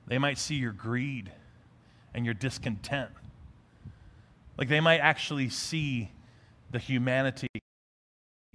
They 0.08 0.18
might 0.18 0.38
see 0.38 0.56
your 0.56 0.72
greed 0.72 1.32
and 2.14 2.26
your 2.26 2.34
discontent. 2.34 3.12
Like 4.58 4.70
they 4.70 4.80
might 4.80 5.00
actually 5.00 5.50
see 5.50 6.10
the 6.72 6.80
humanity, 6.80 7.48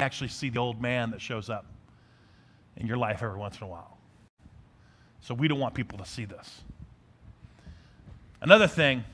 actually 0.01 0.29
see 0.29 0.48
the 0.48 0.59
old 0.59 0.81
man 0.81 1.11
that 1.11 1.20
shows 1.20 1.48
up 1.48 1.66
in 2.77 2.87
your 2.87 2.96
life 2.96 3.22
every 3.22 3.38
once 3.38 3.59
in 3.59 3.64
a 3.64 3.66
while. 3.66 3.98
So 5.20 5.35
we 5.35 5.48
don't 5.48 5.61
want 5.61 5.75
people 5.75 5.98
to 5.98 6.05
see 6.05 6.25
this. 6.25 6.62
Another 8.40 8.66
thing 8.66 9.05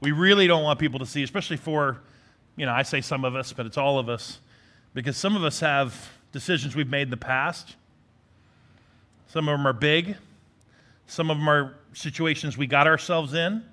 we 0.00 0.12
really 0.12 0.46
don't 0.46 0.64
want 0.64 0.78
people 0.78 0.98
to 0.98 1.06
see, 1.06 1.22
especially 1.22 1.56
for, 1.56 2.00
you 2.56 2.66
know, 2.66 2.72
I 2.72 2.82
say 2.82 3.00
some 3.00 3.24
of 3.24 3.34
us, 3.34 3.52
but 3.52 3.64
it's 3.64 3.78
all 3.78 3.98
of 3.98 4.08
us, 4.08 4.40
because 4.92 5.16
some 5.16 5.34
of 5.34 5.44
us 5.44 5.60
have 5.60 6.10
decisions 6.30 6.76
we've 6.76 6.90
made 6.90 7.02
in 7.02 7.10
the 7.10 7.16
past. 7.16 7.76
Some 9.28 9.48
of 9.48 9.56
them 9.56 9.66
are 9.66 9.72
big, 9.72 10.16
some 11.06 11.30
of 11.30 11.38
them 11.38 11.48
are 11.48 11.74
situations 11.94 12.58
we 12.58 12.66
got 12.66 12.86
ourselves 12.86 13.34
in, 13.34 13.64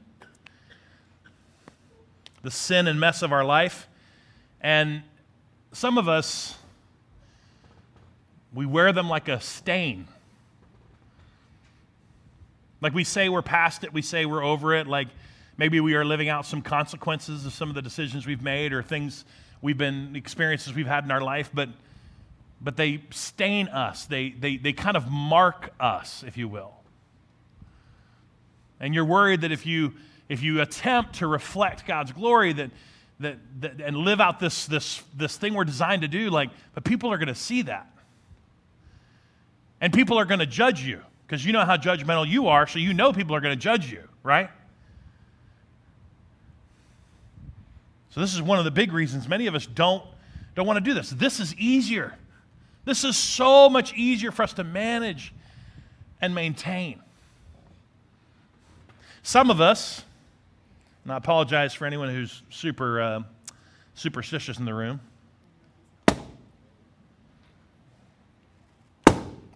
the 2.43 2.51
sin 2.51 2.87
and 2.87 2.99
mess 2.99 3.21
of 3.21 3.31
our 3.31 3.43
life. 3.43 3.87
And 4.61 5.03
some 5.71 5.97
of 5.97 6.07
us, 6.07 6.57
we 8.53 8.65
wear 8.65 8.91
them 8.91 9.09
like 9.09 9.27
a 9.27 9.39
stain. 9.39 10.07
Like 12.81 12.93
we 12.93 13.03
say 13.03 13.29
we're 13.29 13.41
past 13.41 13.83
it, 13.83 13.93
we 13.93 14.01
say 14.01 14.25
we're 14.25 14.43
over 14.43 14.73
it, 14.75 14.87
like 14.87 15.07
maybe 15.57 15.79
we 15.79 15.93
are 15.93 16.03
living 16.03 16.29
out 16.29 16.45
some 16.45 16.61
consequences 16.61 17.45
of 17.45 17.53
some 17.53 17.69
of 17.69 17.75
the 17.75 17.81
decisions 17.81 18.25
we've 18.25 18.41
made 18.41 18.73
or 18.73 18.81
things 18.81 19.23
we've 19.61 19.77
been, 19.77 20.15
experiences 20.15 20.73
we've 20.73 20.87
had 20.87 21.03
in 21.03 21.11
our 21.11 21.21
life, 21.21 21.51
but, 21.53 21.69
but 22.59 22.77
they 22.77 23.03
stain 23.11 23.67
us. 23.67 24.05
They, 24.05 24.31
they, 24.31 24.57
they 24.57 24.73
kind 24.73 24.97
of 24.97 25.11
mark 25.11 25.73
us, 25.79 26.23
if 26.25 26.37
you 26.37 26.47
will. 26.47 26.73
And 28.79 28.95
you're 28.95 29.05
worried 29.05 29.41
that 29.41 29.51
if 29.51 29.67
you, 29.67 29.93
if 30.29 30.41
you 30.41 30.61
attempt 30.61 31.15
to 31.15 31.27
reflect 31.27 31.85
God's 31.85 32.11
glory, 32.11 32.53
that, 32.53 32.71
that, 33.19 33.37
that, 33.59 33.81
and 33.81 33.97
live 33.97 34.21
out 34.21 34.39
this, 34.39 34.65
this, 34.65 35.01
this 35.15 35.37
thing 35.37 35.53
we're 35.53 35.65
designed 35.65 36.01
to 36.03 36.07
do, 36.07 36.29
like, 36.29 36.49
but 36.73 36.83
people 36.83 37.11
are 37.11 37.17
going 37.17 37.27
to 37.27 37.35
see 37.35 37.63
that. 37.63 37.87
And 39.79 39.91
people 39.91 40.17
are 40.17 40.25
going 40.25 40.39
to 40.39 40.45
judge 40.45 40.81
you 40.81 41.01
because 41.25 41.45
you 41.45 41.53
know 41.53 41.65
how 41.65 41.77
judgmental 41.77 42.27
you 42.27 42.47
are, 42.47 42.67
so 42.67 42.79
you 42.79 42.93
know 42.93 43.13
people 43.13 43.35
are 43.35 43.41
going 43.41 43.57
to 43.57 43.61
judge 43.61 43.91
you, 43.91 44.03
right? 44.23 44.49
So 48.11 48.19
this 48.19 48.33
is 48.33 48.41
one 48.41 48.59
of 48.59 48.65
the 48.65 48.71
big 48.71 48.91
reasons 48.91 49.27
many 49.27 49.47
of 49.47 49.55
us 49.55 49.65
don't, 49.65 50.03
don't 50.55 50.67
want 50.67 50.77
to 50.77 50.83
do 50.83 50.93
this. 50.93 51.09
This 51.09 51.39
is 51.39 51.55
easier. 51.55 52.15
This 52.83 53.03
is 53.03 53.15
so 53.15 53.69
much 53.69 53.93
easier 53.93 54.31
for 54.31 54.43
us 54.43 54.53
to 54.53 54.63
manage 54.63 55.33
and 56.19 56.35
maintain. 56.35 56.99
Some 59.23 59.49
of 59.49 59.61
us, 59.61 60.03
and 61.03 61.13
I 61.13 61.17
apologize 61.17 61.73
for 61.73 61.85
anyone 61.85 62.09
who's 62.09 62.43
super 62.49 63.01
uh, 63.01 63.21
superstitious 63.95 64.57
in 64.57 64.65
the 64.65 64.73
room. 64.73 64.99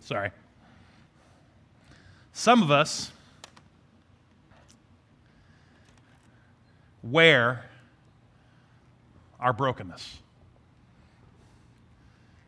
Sorry. 0.01 0.29
Some 2.34 2.62
of 2.62 2.69
us 2.69 3.12
wear 7.01 7.65
our 9.39 9.53
brokenness 9.53 10.19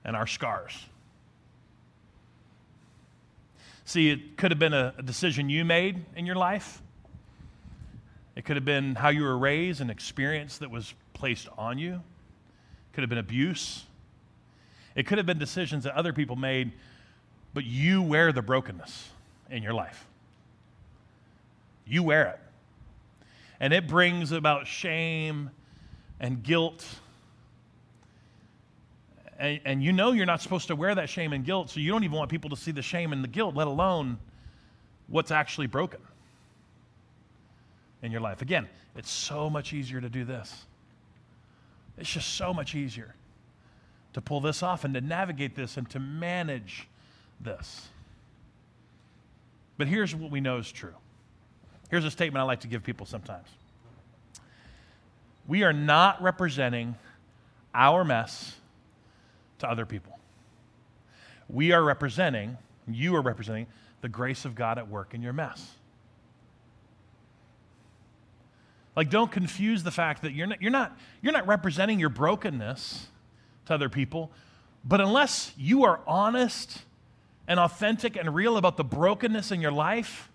and 0.04 0.16
our 0.16 0.28
scars. 0.28 0.86
See, 3.86 4.10
it 4.10 4.38
could 4.38 4.52
have 4.52 4.60
been 4.60 4.74
a, 4.74 4.94
a, 4.98 5.02
decision 5.02 5.50
you 5.50 5.64
made 5.64 6.04
in 6.16 6.26
your 6.26 6.36
life. 6.36 6.82
It 8.38 8.46
could 8.46 8.56
have 8.56 8.66
been 8.66 8.94
how 8.94 9.10
you 9.10 9.24
were 9.24 9.36
raised, 9.36 9.82
an 9.82 9.90
experience 9.90 10.60
that 10.60 10.70
was 10.70 10.94
placed 11.14 11.48
on 11.58 11.80
you. 11.80 11.96
It 11.96 12.94
could 12.94 13.02
have 13.02 13.10
been 13.10 13.18
abuse. 13.18 13.84
It 14.94 15.08
could 15.08 15.18
have 15.18 15.26
been 15.26 15.40
decisions 15.40 15.86
that 15.86 15.96
other 15.96 16.14
people 16.14 16.36
made, 16.36 16.72
but 17.56 17.66
you 17.66 18.04
wear 18.04 18.32
the 18.32 18.44
brokenness 18.44 19.10
in 19.50 19.64
your 19.64 19.74
life. 19.74 20.06
You 21.88 22.04
wear 22.04 22.28
it. 22.28 22.40
And 23.60 23.74
it 23.74 23.88
brings 23.88 24.32
about 24.32 24.68
shame 24.68 25.50
and 26.20 26.44
guilt. 26.44 26.86
And, 29.40 29.60
and, 29.66 29.84
you 29.84 29.92
know 29.92 30.12
you're 30.12 30.28
not 30.28 30.44
supposed 30.44 30.68
to 30.68 30.76
wear 30.76 30.94
that 30.94 31.10
shame 31.10 31.34
and 31.34 31.44
guilt, 31.44 31.72
so 31.72 31.80
you 31.80 31.92
don't 31.92 32.04
even 32.04 32.16
want 32.16 32.30
people 32.30 32.52
to 32.52 32.56
see 32.56 32.72
the 32.72 32.84
shame 32.84 33.14
and 33.14 33.24
the 33.24 33.28
guilt, 33.28 33.56
let 33.56 33.66
alone 33.66 34.20
what's 35.08 35.32
actually 35.32 35.66
broken 35.66 36.02
in 38.02 38.12
your 38.12 38.22
life. 38.22 38.42
Again, 38.42 38.68
it's 38.96 39.10
so 39.10 39.50
much 39.50 39.74
easier 39.74 40.02
to 40.02 40.10
do 40.10 40.24
this. 40.24 40.66
It's 41.98 42.12
just 42.12 42.36
so 42.36 42.54
much 42.54 42.76
easier 42.76 43.16
to 44.14 44.22
pull 44.22 44.42
this 44.42 44.64
off 44.64 44.84
and 44.84 44.94
to 44.94 45.02
navigate 45.02 45.56
this 45.56 45.78
and 45.78 45.90
to 45.90 46.00
manage 46.00 46.88
this. 47.40 47.88
But 49.78 49.88
here's 49.88 50.16
what 50.16 50.32
we 50.32 50.42
know 50.42 50.58
is 50.58 50.72
true. 50.72 50.96
Here's 51.90 52.06
a 52.06 52.12
statement 52.12 52.42
I 52.42 52.46
like 52.46 52.62
to 52.62 52.68
give 52.68 52.84
people 52.84 53.06
sometimes. 53.06 53.48
We 55.48 55.64
are 55.64 55.74
not 55.74 56.22
representing 56.22 56.96
our 57.74 58.04
mess 58.04 58.56
to 59.60 59.70
other 59.70 59.86
people. 59.86 60.20
We 61.48 61.72
are 61.72 61.84
representing, 61.84 62.58
you 62.88 63.16
are 63.16 63.22
representing, 63.22 63.68
the 64.02 64.10
grace 64.10 64.46
of 64.46 64.56
God 64.56 64.78
at 64.78 64.88
work 64.90 65.14
in 65.14 65.22
your 65.22 65.34
mess. 65.34 65.77
Like, 68.98 69.12
don't 69.12 69.32
confuse 69.32 69.84
the 69.84 69.92
fact 69.92 70.24
that 70.24 70.34
you're 70.34 70.48
not, 70.48 70.60
you're 70.60 70.72
not, 70.72 70.98
you're 71.22 71.32
not 71.32 71.46
representing 71.46 72.00
your 72.00 72.10
brokenness 72.10 73.06
to 73.68 73.74
other 73.76 73.90
people, 73.90 74.32
but 74.84 75.00
unless 75.00 75.54
you 75.56 75.84
are 75.84 76.00
honest 76.08 76.82
and 77.48 77.60
authentic 77.60 78.16
and 78.16 78.34
real 78.34 78.58
about 78.58 78.76
the 78.76 78.84
brokenness 78.84 79.52
in 79.52 79.62
your 79.62 79.72
life, 79.72 80.32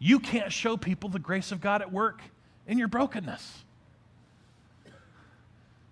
you 0.00 0.18
can't 0.18 0.52
show 0.52 0.76
people 0.76 1.10
the 1.10 1.20
grace 1.20 1.52
of 1.52 1.60
God 1.60 1.80
at 1.80 1.92
work 1.92 2.22
in 2.66 2.76
your 2.76 2.88
brokenness. 2.88 3.62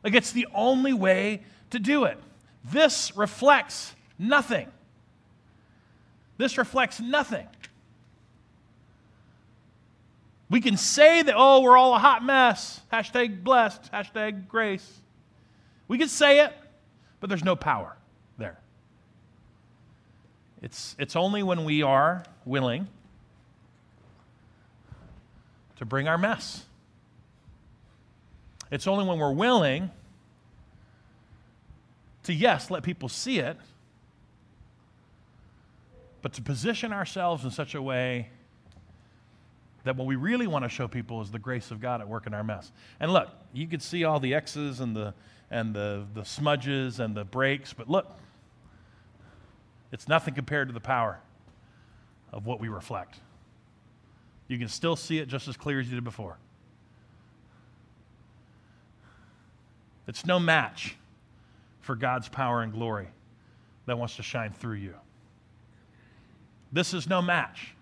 Like, 0.02 0.14
it's 0.14 0.32
the 0.32 0.48
only 0.52 0.92
way 0.92 1.44
to 1.70 1.78
do 1.78 2.04
it. 2.04 2.18
This 2.64 3.16
reflects 3.16 3.94
nothing. 4.18 4.66
This 6.38 6.58
reflects 6.58 6.98
nothing. 6.98 7.46
We 10.50 10.60
can 10.60 10.76
say 10.76 11.22
that, 11.22 11.34
oh, 11.36 11.60
we're 11.60 11.76
all 11.76 11.94
a 11.94 11.98
hot 11.98 12.24
mess. 12.24 12.80
Hashtag 12.92 13.42
blessed. 13.42 13.92
Hashtag 13.92 14.48
grace. 14.48 15.00
We 15.88 15.98
can 15.98 16.08
say 16.08 16.40
it, 16.40 16.52
but 17.20 17.28
there's 17.28 17.44
no 17.44 17.56
power 17.56 17.96
there. 18.38 18.58
It's, 20.62 20.96
it's 20.98 21.16
only 21.16 21.42
when 21.42 21.64
we 21.64 21.82
are 21.82 22.24
willing 22.44 22.88
to 25.76 25.84
bring 25.84 26.08
our 26.08 26.18
mess. 26.18 26.64
It's 28.70 28.86
only 28.86 29.04
when 29.04 29.18
we're 29.18 29.32
willing 29.32 29.90
to, 32.24 32.34
yes, 32.34 32.70
let 32.70 32.82
people 32.82 33.08
see 33.08 33.38
it, 33.38 33.56
but 36.20 36.32
to 36.34 36.42
position 36.42 36.92
ourselves 36.92 37.44
in 37.44 37.50
such 37.50 37.74
a 37.74 37.80
way 37.80 38.28
that 39.88 39.96
what 39.96 40.06
we 40.06 40.16
really 40.16 40.46
want 40.46 40.66
to 40.66 40.68
show 40.68 40.86
people 40.86 41.22
is 41.22 41.30
the 41.30 41.38
grace 41.38 41.70
of 41.70 41.80
God 41.80 42.02
at 42.02 42.08
work 42.08 42.26
in 42.26 42.34
our 42.34 42.44
mess. 42.44 42.72
And 43.00 43.10
look, 43.10 43.30
you 43.54 43.66
could 43.66 43.80
see 43.80 44.04
all 44.04 44.20
the 44.20 44.34
X's 44.34 44.80
and 44.80 44.94
the 44.94 45.14
and 45.50 45.74
the, 45.74 46.04
the 46.12 46.26
smudges 46.26 47.00
and 47.00 47.14
the 47.14 47.24
breaks, 47.24 47.72
but 47.72 47.88
look, 47.88 48.06
it's 49.90 50.06
nothing 50.06 50.34
compared 50.34 50.68
to 50.68 50.74
the 50.74 50.80
power 50.80 51.20
of 52.34 52.44
what 52.44 52.60
we 52.60 52.68
reflect. 52.68 53.16
you 54.46 54.58
can 54.58 54.68
still 54.68 54.94
see 54.94 55.20
it 55.20 55.26
just 55.26 55.48
as 55.48 55.56
clear 55.56 55.80
as 55.80 55.88
you 55.88 55.94
did 55.94 56.04
before. 56.04 56.36
It's 60.06 60.26
no 60.26 60.38
match 60.38 60.96
for 61.80 61.96
God's 61.96 62.28
power 62.28 62.60
and 62.60 62.74
glory 62.74 63.08
that 63.86 63.98
wants 63.98 64.16
to 64.16 64.22
shine 64.22 64.52
through 64.52 64.76
you. 64.76 64.94
This 66.72 66.92
is 66.92 67.08
no 67.08 67.22
match. 67.22 67.72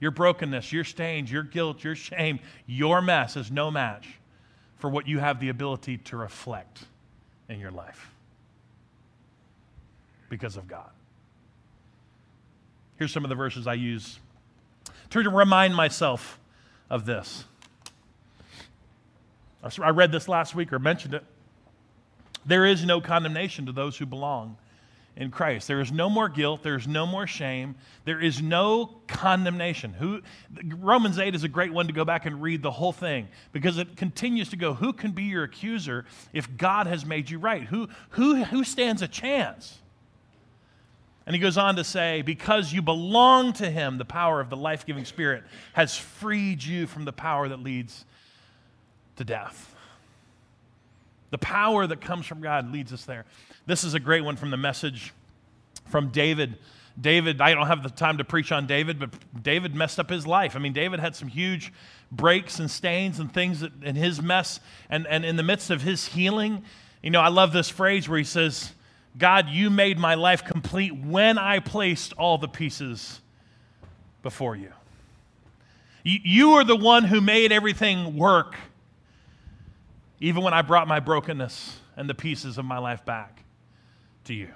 Your 0.00 0.10
brokenness, 0.10 0.72
your 0.72 0.84
stains, 0.84 1.30
your 1.30 1.42
guilt, 1.42 1.82
your 1.82 1.94
shame, 1.94 2.40
your 2.66 3.02
mess 3.02 3.36
is 3.36 3.50
no 3.50 3.70
match 3.70 4.06
for 4.76 4.88
what 4.88 5.08
you 5.08 5.18
have 5.18 5.40
the 5.40 5.48
ability 5.48 5.98
to 5.98 6.16
reflect 6.16 6.84
in 7.48 7.58
your 7.58 7.72
life 7.72 8.12
because 10.28 10.56
of 10.56 10.68
God. 10.68 10.90
Here's 12.96 13.12
some 13.12 13.24
of 13.24 13.28
the 13.28 13.34
verses 13.34 13.66
I 13.66 13.74
use 13.74 14.18
to 15.10 15.20
remind 15.20 15.74
myself 15.74 16.38
of 16.90 17.04
this. 17.06 17.44
I 19.82 19.90
read 19.90 20.12
this 20.12 20.28
last 20.28 20.54
week 20.54 20.72
or 20.72 20.78
mentioned 20.78 21.14
it. 21.14 21.24
There 22.46 22.64
is 22.64 22.84
no 22.84 23.00
condemnation 23.00 23.66
to 23.66 23.72
those 23.72 23.98
who 23.98 24.06
belong 24.06 24.56
in 25.18 25.32
Christ. 25.32 25.66
There 25.66 25.80
is 25.80 25.90
no 25.90 26.08
more 26.08 26.28
guilt. 26.28 26.62
There 26.62 26.76
is 26.76 26.86
no 26.86 27.04
more 27.04 27.26
shame. 27.26 27.74
There 28.04 28.20
is 28.20 28.40
no 28.40 29.00
condemnation. 29.08 29.92
Who, 29.92 30.22
Romans 30.76 31.18
8 31.18 31.34
is 31.34 31.42
a 31.42 31.48
great 31.48 31.72
one 31.72 31.88
to 31.88 31.92
go 31.92 32.04
back 32.04 32.24
and 32.24 32.40
read 32.40 32.62
the 32.62 32.70
whole 32.70 32.92
thing 32.92 33.26
because 33.52 33.78
it 33.78 33.96
continues 33.96 34.48
to 34.50 34.56
go, 34.56 34.74
Who 34.74 34.92
can 34.92 35.10
be 35.10 35.24
your 35.24 35.42
accuser 35.42 36.06
if 36.32 36.56
God 36.56 36.86
has 36.86 37.04
made 37.04 37.28
you 37.28 37.40
right? 37.40 37.64
Who, 37.64 37.88
who, 38.10 38.44
who 38.44 38.62
stands 38.62 39.02
a 39.02 39.08
chance? 39.08 39.78
And 41.26 41.34
he 41.34 41.40
goes 41.40 41.58
on 41.58 41.74
to 41.76 41.84
say, 41.84 42.22
Because 42.22 42.72
you 42.72 42.80
belong 42.80 43.52
to 43.54 43.68
him, 43.68 43.98
the 43.98 44.04
power 44.04 44.40
of 44.40 44.50
the 44.50 44.56
life 44.56 44.86
giving 44.86 45.04
spirit 45.04 45.42
has 45.72 45.96
freed 45.96 46.62
you 46.62 46.86
from 46.86 47.04
the 47.04 47.12
power 47.12 47.48
that 47.48 47.58
leads 47.58 48.04
to 49.16 49.24
death. 49.24 49.74
The 51.30 51.38
power 51.38 51.88
that 51.88 52.00
comes 52.00 52.24
from 52.24 52.40
God 52.40 52.72
leads 52.72 52.92
us 52.92 53.04
there. 53.04 53.26
This 53.68 53.84
is 53.84 53.92
a 53.92 54.00
great 54.00 54.24
one 54.24 54.36
from 54.36 54.50
the 54.50 54.56
message 54.56 55.12
from 55.90 56.08
David. 56.08 56.56
David, 56.98 57.38
I 57.42 57.52
don't 57.52 57.66
have 57.66 57.82
the 57.82 57.90
time 57.90 58.16
to 58.16 58.24
preach 58.24 58.50
on 58.50 58.66
David, 58.66 58.98
but 58.98 59.10
David 59.42 59.74
messed 59.74 60.00
up 60.00 60.08
his 60.08 60.26
life. 60.26 60.56
I 60.56 60.58
mean, 60.58 60.72
David 60.72 61.00
had 61.00 61.14
some 61.14 61.28
huge 61.28 61.70
breaks 62.10 62.60
and 62.60 62.70
stains 62.70 63.18
and 63.18 63.30
things 63.30 63.62
in 63.82 63.94
his 63.94 64.22
mess. 64.22 64.60
And, 64.88 65.06
and 65.06 65.22
in 65.22 65.36
the 65.36 65.42
midst 65.42 65.68
of 65.68 65.82
his 65.82 66.06
healing, 66.06 66.64
you 67.02 67.10
know, 67.10 67.20
I 67.20 67.28
love 67.28 67.52
this 67.52 67.68
phrase 67.68 68.08
where 68.08 68.16
he 68.16 68.24
says, 68.24 68.72
God, 69.18 69.50
you 69.50 69.68
made 69.68 69.98
my 69.98 70.14
life 70.14 70.46
complete 70.46 70.96
when 70.96 71.36
I 71.36 71.58
placed 71.58 72.14
all 72.14 72.38
the 72.38 72.48
pieces 72.48 73.20
before 74.22 74.56
you. 74.56 74.72
You 76.04 76.52
are 76.52 76.64
the 76.64 76.74
one 76.74 77.04
who 77.04 77.20
made 77.20 77.52
everything 77.52 78.16
work, 78.16 78.54
even 80.20 80.42
when 80.42 80.54
I 80.54 80.62
brought 80.62 80.88
my 80.88 81.00
brokenness 81.00 81.80
and 81.98 82.08
the 82.08 82.14
pieces 82.14 82.56
of 82.56 82.64
my 82.64 82.78
life 82.78 83.04
back 83.04 83.38
to 84.24 84.34
you. 84.34 84.48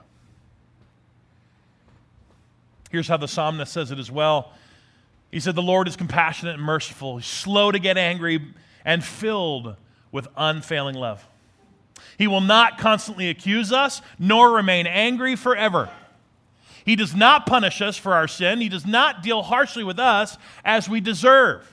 Here's 2.90 3.08
how 3.08 3.16
the 3.16 3.28
psalmist 3.28 3.72
says 3.72 3.90
it 3.90 3.98
as 3.98 4.10
well. 4.10 4.52
He 5.30 5.40
said, 5.40 5.54
The 5.54 5.62
Lord 5.62 5.88
is 5.88 5.96
compassionate 5.96 6.54
and 6.54 6.62
merciful, 6.62 7.16
He's 7.16 7.26
slow 7.26 7.72
to 7.72 7.78
get 7.78 7.96
angry, 7.96 8.40
and 8.84 9.02
filled 9.02 9.76
with 10.10 10.28
unfailing 10.36 10.94
love. 10.94 11.26
He 12.18 12.26
will 12.26 12.40
not 12.40 12.78
constantly 12.78 13.30
accuse 13.30 13.72
us, 13.72 14.02
nor 14.18 14.52
remain 14.52 14.86
angry 14.86 15.36
forever. 15.36 15.88
He 16.84 16.96
does 16.96 17.14
not 17.14 17.46
punish 17.46 17.80
us 17.80 17.96
for 17.96 18.14
our 18.14 18.28
sin. 18.28 18.60
He 18.60 18.68
does 18.68 18.86
not 18.86 19.22
deal 19.22 19.42
harshly 19.42 19.84
with 19.84 19.98
us 19.98 20.36
as 20.64 20.88
we 20.88 21.00
deserve. 21.00 21.68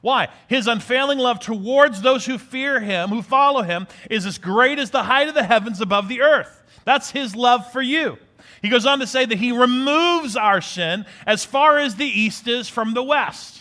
Why? 0.00 0.28
His 0.48 0.66
unfailing 0.66 1.18
love 1.18 1.40
towards 1.40 2.02
those 2.02 2.26
who 2.26 2.36
fear 2.36 2.80
him, 2.80 3.08
who 3.08 3.22
follow 3.22 3.62
him, 3.62 3.86
is 4.10 4.26
as 4.26 4.36
great 4.36 4.78
as 4.78 4.90
the 4.90 5.04
height 5.04 5.28
of 5.28 5.34
the 5.34 5.44
heavens 5.44 5.80
above 5.80 6.08
the 6.08 6.20
earth. 6.20 6.62
That's 6.84 7.10
his 7.10 7.34
love 7.34 7.70
for 7.72 7.82
you. 7.82 8.18
He 8.62 8.68
goes 8.68 8.86
on 8.86 9.00
to 9.00 9.06
say 9.06 9.24
that 9.24 9.38
he 9.38 9.52
removes 9.52 10.36
our 10.36 10.60
sin 10.60 11.06
as 11.26 11.44
far 11.44 11.78
as 11.78 11.96
the 11.96 12.06
east 12.06 12.48
is 12.48 12.68
from 12.68 12.94
the 12.94 13.02
west. 13.02 13.60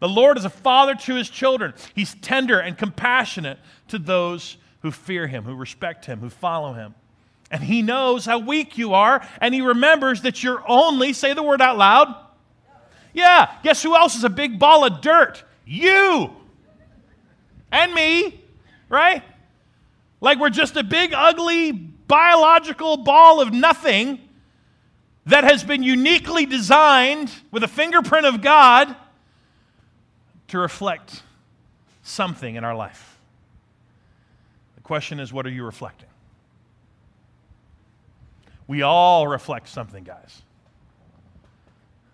The 0.00 0.08
Lord 0.08 0.36
is 0.36 0.44
a 0.44 0.50
father 0.50 0.94
to 0.94 1.14
his 1.14 1.30
children. 1.30 1.74
He's 1.94 2.14
tender 2.16 2.58
and 2.58 2.76
compassionate 2.76 3.58
to 3.88 3.98
those 3.98 4.56
who 4.80 4.90
fear 4.90 5.28
him, 5.28 5.44
who 5.44 5.54
respect 5.54 6.06
him, 6.06 6.20
who 6.20 6.28
follow 6.28 6.72
him. 6.72 6.94
And 7.50 7.62
he 7.62 7.82
knows 7.82 8.24
how 8.26 8.38
weak 8.38 8.78
you 8.78 8.94
are, 8.94 9.26
and 9.40 9.54
he 9.54 9.60
remembers 9.60 10.22
that 10.22 10.42
you're 10.42 10.64
only, 10.66 11.12
say 11.12 11.34
the 11.34 11.42
word 11.42 11.60
out 11.60 11.78
loud. 11.78 12.14
Yeah, 13.12 13.54
guess 13.62 13.82
who 13.82 13.94
else 13.94 14.16
is 14.16 14.24
a 14.24 14.30
big 14.30 14.58
ball 14.58 14.84
of 14.84 15.02
dirt? 15.02 15.44
You 15.64 16.32
and 17.70 17.94
me, 17.94 18.42
right? 18.88 19.22
Like 20.22 20.38
we're 20.38 20.50
just 20.50 20.76
a 20.76 20.84
big, 20.84 21.12
ugly, 21.12 21.72
biological 21.72 22.96
ball 22.96 23.40
of 23.40 23.52
nothing 23.52 24.20
that 25.26 25.42
has 25.42 25.64
been 25.64 25.82
uniquely 25.82 26.46
designed 26.46 27.30
with 27.50 27.64
a 27.64 27.68
fingerprint 27.68 28.24
of 28.24 28.40
God 28.40 28.94
to 30.48 30.58
reflect 30.60 31.24
something 32.04 32.54
in 32.54 32.62
our 32.62 32.74
life. 32.74 33.18
The 34.76 34.82
question 34.82 35.18
is, 35.18 35.32
what 35.32 35.44
are 35.44 35.50
you 35.50 35.64
reflecting? 35.64 36.08
We 38.68 38.82
all 38.82 39.26
reflect 39.26 39.68
something, 39.68 40.04
guys. 40.04 40.42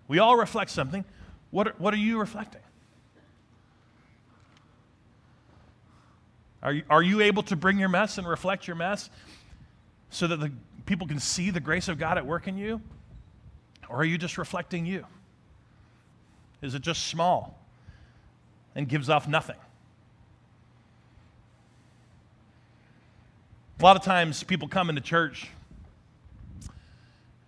We 0.07 0.17
all 0.17 0.35
reflect 0.35 0.71
something. 0.71 1.05
What 1.51 1.67
are, 1.67 1.75
what 1.77 1.93
are 1.93 1.97
you 1.97 2.19
reflecting? 2.19 2.61
Are 6.61 6.73
you, 6.73 6.83
are 6.89 7.01
you 7.01 7.21
able 7.21 7.43
to 7.43 7.55
bring 7.55 7.79
your 7.79 7.89
mess 7.89 8.17
and 8.17 8.27
reflect 8.27 8.67
your 8.67 8.75
mess 8.75 9.09
so 10.09 10.27
that 10.27 10.39
the 10.39 10.51
people 10.85 11.07
can 11.07 11.19
see 11.19 11.51
the 11.51 11.59
grace 11.59 11.87
of 11.87 11.97
God 11.97 12.17
at 12.17 12.25
work 12.25 12.47
in 12.47 12.57
you? 12.57 12.81
Or 13.87 13.97
are 13.97 14.05
you 14.05 14.17
just 14.17 14.37
reflecting 14.37 14.85
you? 14.85 15.05
Is 16.61 16.75
it 16.75 16.81
just 16.81 17.07
small 17.07 17.57
and 18.75 18.87
gives 18.87 19.09
off 19.09 19.27
nothing? 19.27 19.55
A 23.79 23.83
lot 23.83 23.95
of 23.95 24.03
times 24.03 24.43
people 24.43 24.67
come 24.67 24.89
into 24.89 25.01
church, 25.01 25.47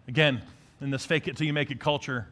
again, 0.07 0.41
in 0.79 0.89
this 0.89 1.05
fake 1.05 1.27
it 1.27 1.35
till 1.35 1.45
you 1.45 1.51
make 1.51 1.71
it 1.71 1.79
culture. 1.81 2.27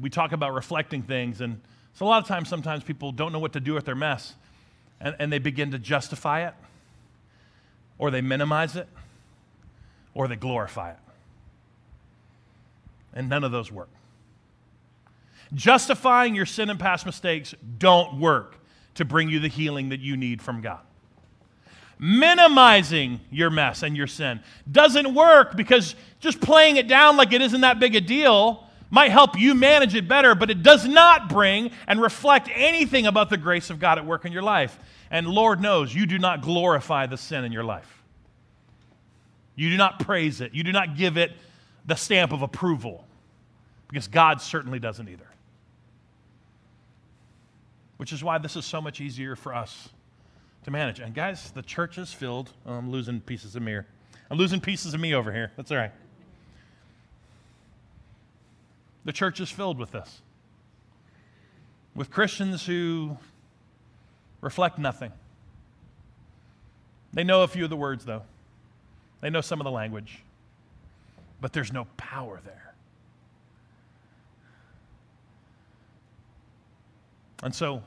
We 0.00 0.08
talk 0.08 0.30
about 0.30 0.54
reflecting 0.54 1.02
things, 1.02 1.40
and 1.40 1.60
so 1.94 2.06
a 2.06 2.08
lot 2.08 2.22
of 2.22 2.28
times, 2.28 2.48
sometimes 2.48 2.84
people 2.84 3.10
don't 3.10 3.32
know 3.32 3.40
what 3.40 3.52
to 3.54 3.60
do 3.60 3.74
with 3.74 3.84
their 3.84 3.96
mess 3.96 4.34
and, 5.00 5.16
and 5.18 5.32
they 5.32 5.38
begin 5.38 5.70
to 5.70 5.78
justify 5.78 6.46
it, 6.46 6.54
or 7.98 8.10
they 8.10 8.20
minimize 8.20 8.76
it, 8.76 8.88
or 10.14 10.28
they 10.28 10.36
glorify 10.36 10.90
it. 10.90 10.98
And 13.14 13.28
none 13.28 13.44
of 13.44 13.52
those 13.52 13.72
work. 13.72 13.88
Justifying 15.52 16.34
your 16.34 16.46
sin 16.46 16.70
and 16.70 16.78
past 16.78 17.06
mistakes 17.06 17.54
don't 17.78 18.20
work 18.20 18.56
to 18.94 19.04
bring 19.04 19.28
you 19.28 19.40
the 19.40 19.48
healing 19.48 19.88
that 19.88 20.00
you 20.00 20.16
need 20.16 20.40
from 20.40 20.60
God. 20.60 20.80
Minimizing 21.98 23.20
your 23.30 23.50
mess 23.50 23.82
and 23.82 23.96
your 23.96 24.06
sin 24.06 24.40
doesn't 24.70 25.12
work 25.14 25.56
because 25.56 25.94
just 26.18 26.40
playing 26.40 26.76
it 26.76 26.88
down 26.88 27.16
like 27.16 27.32
it 27.32 27.42
isn't 27.42 27.60
that 27.60 27.78
big 27.78 27.94
a 27.94 28.00
deal 28.00 28.66
might 28.90 29.10
help 29.10 29.38
you 29.38 29.54
manage 29.54 29.94
it 29.94 30.08
better, 30.08 30.34
but 30.34 30.50
it 30.50 30.62
does 30.62 30.86
not 30.86 31.28
bring 31.28 31.70
and 31.86 32.00
reflect 32.00 32.48
anything 32.52 33.06
about 33.06 33.30
the 33.30 33.36
grace 33.36 33.70
of 33.70 33.78
God 33.78 33.98
at 33.98 34.04
work 34.04 34.24
in 34.24 34.32
your 34.32 34.42
life. 34.42 34.78
And 35.10 35.26
Lord 35.28 35.60
knows 35.60 35.94
you 35.94 36.06
do 36.06 36.18
not 36.18 36.42
glorify 36.42 37.06
the 37.06 37.16
sin 37.16 37.44
in 37.44 37.52
your 37.52 37.64
life. 37.64 38.02
You 39.54 39.70
do 39.70 39.76
not 39.76 40.00
praise 40.00 40.40
it. 40.40 40.54
You 40.54 40.64
do 40.64 40.72
not 40.72 40.96
give 40.96 41.16
it 41.16 41.32
the 41.86 41.94
stamp 41.94 42.32
of 42.32 42.42
approval 42.42 43.06
because 43.88 44.08
God 44.08 44.40
certainly 44.40 44.78
doesn't 44.78 45.08
either. 45.08 45.26
Which 47.96 48.12
is 48.12 48.24
why 48.24 48.38
this 48.38 48.56
is 48.56 48.64
so 48.64 48.80
much 48.80 49.00
easier 49.00 49.36
for 49.36 49.54
us 49.54 49.90
to 50.64 50.70
manage. 50.70 51.00
And 51.00 51.14
guys, 51.14 51.50
the 51.50 51.62
church 51.62 51.98
is 51.98 52.12
filled. 52.12 52.50
Oh, 52.66 52.74
I'm 52.74 52.90
losing 52.90 53.20
pieces 53.20 53.56
of 53.56 53.62
me. 53.62 53.78
I'm 54.30 54.38
losing 54.38 54.60
pieces 54.60 54.94
of 54.94 55.00
me 55.00 55.14
over 55.14 55.32
here. 55.32 55.52
That's 55.56 55.70
all 55.70 55.76
right. 55.76 55.92
The 59.04 59.12
church 59.12 59.40
is 59.40 59.50
filled 59.50 59.78
with 59.78 59.92
this. 59.92 60.22
With 61.94 62.10
Christians 62.10 62.64
who 62.66 63.16
reflect 64.40 64.78
nothing. 64.78 65.12
They 67.12 67.24
know 67.24 67.42
a 67.42 67.48
few 67.48 67.64
of 67.64 67.70
the 67.70 67.76
words, 67.76 68.04
though, 68.04 68.22
they 69.20 69.30
know 69.30 69.40
some 69.40 69.60
of 69.60 69.64
the 69.64 69.70
language, 69.70 70.22
but 71.40 71.52
there's 71.52 71.72
no 71.72 71.86
power 71.96 72.40
there. 72.44 72.74
And 77.42 77.54
so 77.54 77.82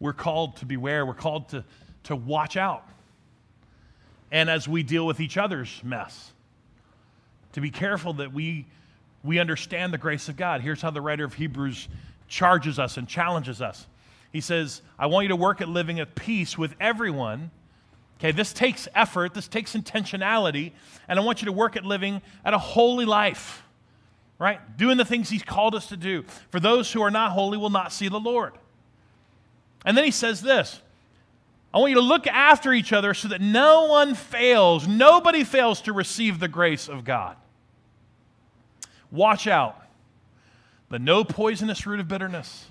we're 0.00 0.12
called 0.12 0.56
to 0.56 0.66
beware, 0.66 1.06
we're 1.06 1.14
called 1.14 1.48
to, 1.50 1.64
to 2.04 2.16
watch 2.16 2.56
out. 2.56 2.86
And 4.30 4.50
as 4.50 4.68
we 4.68 4.82
deal 4.82 5.06
with 5.06 5.20
each 5.20 5.36
other's 5.36 5.80
mess, 5.84 6.32
to 7.52 7.60
be 7.60 7.70
careful 7.70 8.14
that 8.14 8.32
we 8.32 8.66
we 9.26 9.38
understand 9.38 9.92
the 9.92 9.98
grace 9.98 10.28
of 10.28 10.36
God. 10.36 10.60
Here's 10.60 10.80
how 10.80 10.90
the 10.90 11.00
writer 11.00 11.24
of 11.24 11.34
Hebrews 11.34 11.88
charges 12.28 12.78
us 12.78 12.96
and 12.96 13.08
challenges 13.08 13.60
us. 13.60 13.86
He 14.32 14.40
says, 14.40 14.82
I 14.98 15.06
want 15.06 15.24
you 15.24 15.28
to 15.30 15.36
work 15.36 15.60
at 15.60 15.68
living 15.68 16.00
at 16.00 16.14
peace 16.14 16.56
with 16.56 16.74
everyone. 16.80 17.50
Okay, 18.18 18.32
this 18.32 18.52
takes 18.52 18.88
effort, 18.94 19.34
this 19.34 19.48
takes 19.48 19.74
intentionality, 19.74 20.72
and 21.08 21.18
I 21.18 21.22
want 21.22 21.42
you 21.42 21.46
to 21.46 21.52
work 21.52 21.76
at 21.76 21.84
living 21.84 22.22
at 22.44 22.54
a 22.54 22.58
holy 22.58 23.04
life, 23.04 23.62
right? 24.38 24.60
Doing 24.78 24.96
the 24.96 25.04
things 25.04 25.28
He's 25.28 25.42
called 25.42 25.74
us 25.74 25.88
to 25.88 25.96
do. 25.96 26.24
For 26.50 26.60
those 26.60 26.92
who 26.92 27.02
are 27.02 27.10
not 27.10 27.32
holy 27.32 27.58
will 27.58 27.70
not 27.70 27.92
see 27.92 28.08
the 28.08 28.20
Lord. 28.20 28.52
And 29.84 29.96
then 29.96 30.04
He 30.04 30.10
says 30.10 30.40
this 30.40 30.80
I 31.74 31.78
want 31.78 31.90
you 31.90 31.96
to 31.96 32.02
look 32.02 32.26
after 32.26 32.72
each 32.72 32.92
other 32.92 33.12
so 33.12 33.28
that 33.28 33.40
no 33.40 33.86
one 33.86 34.14
fails, 34.14 34.88
nobody 34.88 35.44
fails 35.44 35.82
to 35.82 35.92
receive 35.92 36.40
the 36.40 36.48
grace 36.48 36.88
of 36.88 37.04
God. 37.04 37.36
Watch 39.10 39.46
out 39.46 39.82
that 40.90 41.00
no 41.00 41.24
poisonous 41.24 41.86
root 41.86 42.00
of 42.00 42.08
bitterness 42.08 42.66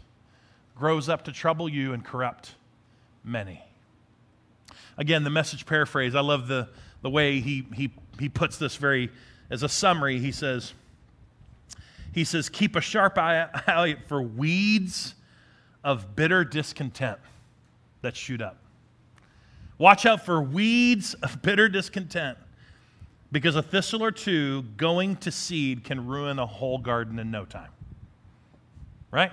grows 0.75 1.09
up 1.09 1.23
to 1.25 1.31
trouble 1.31 1.69
you 1.69 1.93
and 1.93 2.03
corrupt 2.03 2.55
many. 3.23 3.63
Again, 4.97 5.23
the 5.23 5.29
message 5.29 5.65
paraphrase, 5.65 6.15
I 6.15 6.21
love 6.21 6.47
the, 6.47 6.69
the 7.01 7.09
way 7.09 7.39
he, 7.39 7.65
he, 7.73 7.91
he 8.19 8.29
puts 8.29 8.57
this 8.57 8.75
very, 8.75 9.09
as 9.49 9.63
a 9.63 9.69
summary, 9.69 10.19
he 10.19 10.31
says, 10.31 10.73
he 12.13 12.23
says, 12.23 12.47
keep 12.47 12.75
a 12.75 12.81
sharp 12.81 13.17
eye 13.17 13.49
out 13.67 13.97
for 14.07 14.21
weeds 14.21 15.15
of 15.83 16.15
bitter 16.15 16.43
discontent 16.45 17.19
that 18.01 18.15
shoot 18.15 18.41
up. 18.41 18.57
Watch 19.77 20.05
out 20.05 20.25
for 20.25 20.41
weeds 20.41 21.13
of 21.15 21.41
bitter 21.41 21.67
discontent 21.67 22.37
because 23.31 23.55
a 23.55 23.61
thistle 23.61 24.03
or 24.03 24.11
two 24.11 24.63
going 24.77 25.15
to 25.17 25.31
seed 25.31 25.83
can 25.83 26.05
ruin 26.05 26.39
a 26.39 26.45
whole 26.45 26.77
garden 26.77 27.19
in 27.19 27.31
no 27.31 27.45
time. 27.45 27.71
Right? 29.11 29.31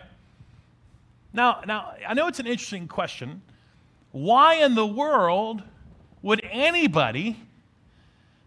Now, 1.32 1.62
now 1.66 1.94
I 2.06 2.14
know 2.14 2.28
it's 2.28 2.40
an 2.40 2.46
interesting 2.46 2.88
question. 2.88 3.42
Why 4.12 4.56
in 4.56 4.74
the 4.74 4.86
world 4.86 5.62
would 6.22 6.40
anybody 6.50 7.38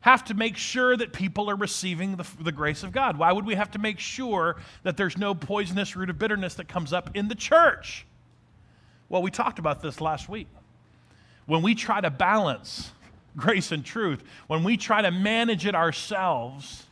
have 0.02 0.24
to 0.24 0.36
make 0.36 0.56
sure 0.56 0.96
that 0.96 1.14
people 1.14 1.50
are 1.50 1.56
receiving 1.56 2.16
the, 2.16 2.28
the 2.40 2.52
grace 2.52 2.84
of 2.84 2.92
God? 2.92 3.18
Why 3.18 3.32
would 3.32 3.46
we 3.46 3.56
have 3.56 3.72
to 3.72 3.80
make 3.80 4.00
sure 4.00 4.58
that 4.84 4.98
there's 4.98 5.18
no 5.18 5.34
poisonous 5.34 5.96
root 5.96 6.12
of 6.12 6.20
bitterness 6.20 6.54
that 6.56 6.68
comes 6.68 6.94
up 6.94 7.10
in 7.16 7.28
the 7.28 7.34
church? 7.34 8.06
Well, 9.10 9.24
we 9.24 9.32
talked 9.32 9.58
about 9.58 9.82
this 9.82 10.00
last 10.00 10.30
week. 10.30 10.48
When 11.48 11.64
we 11.64 11.74
try 11.74 12.02
to 12.02 12.10
balance 12.10 12.92
grace 13.36 13.72
and 13.72 13.84
truth, 13.84 14.24
when 14.48 14.64
we 14.64 14.78
try 14.78 15.02
to 15.02 15.12
manage 15.12 15.66
it 15.66 15.76
ourselves, 15.76 16.86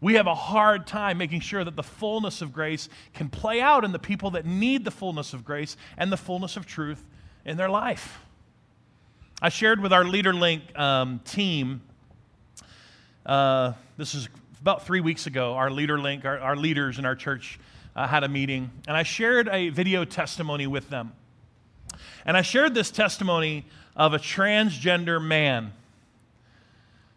we 0.00 0.14
have 0.14 0.26
a 0.26 0.34
hard 0.34 0.86
time 0.86 1.18
making 1.18 1.40
sure 1.40 1.64
that 1.64 1.76
the 1.76 1.82
fullness 1.82 2.42
of 2.42 2.52
grace 2.52 2.88
can 3.14 3.28
play 3.28 3.60
out 3.60 3.84
in 3.84 3.92
the 3.92 3.98
people 3.98 4.32
that 4.32 4.44
need 4.44 4.84
the 4.84 4.90
fullness 4.90 5.32
of 5.32 5.44
grace 5.44 5.76
and 5.96 6.12
the 6.12 6.16
fullness 6.16 6.56
of 6.56 6.66
truth 6.66 7.02
in 7.44 7.56
their 7.56 7.70
life. 7.70 8.20
I 9.40 9.48
shared 9.48 9.80
with 9.80 9.92
our 9.92 10.04
LeaderLink 10.04 10.78
um, 10.78 11.20
team, 11.24 11.82
uh, 13.26 13.72
this 13.96 14.14
is 14.14 14.28
about 14.60 14.86
three 14.86 15.00
weeks 15.00 15.26
ago, 15.26 15.54
our 15.54 15.70
LeaderLink, 15.70 16.24
our, 16.24 16.38
our 16.38 16.56
leaders 16.56 16.98
in 16.98 17.04
our 17.04 17.16
church 17.16 17.58
uh, 17.96 18.06
had 18.06 18.24
a 18.24 18.28
meeting, 18.28 18.70
and 18.86 18.96
I 18.96 19.02
shared 19.02 19.48
a 19.48 19.68
video 19.70 20.04
testimony 20.04 20.66
with 20.66 20.90
them. 20.90 21.12
And 22.26 22.36
I 22.36 22.42
shared 22.42 22.74
this 22.74 22.90
testimony 22.90 23.66
of 23.96 24.14
a 24.14 24.18
transgender 24.18 25.22
man 25.22 25.72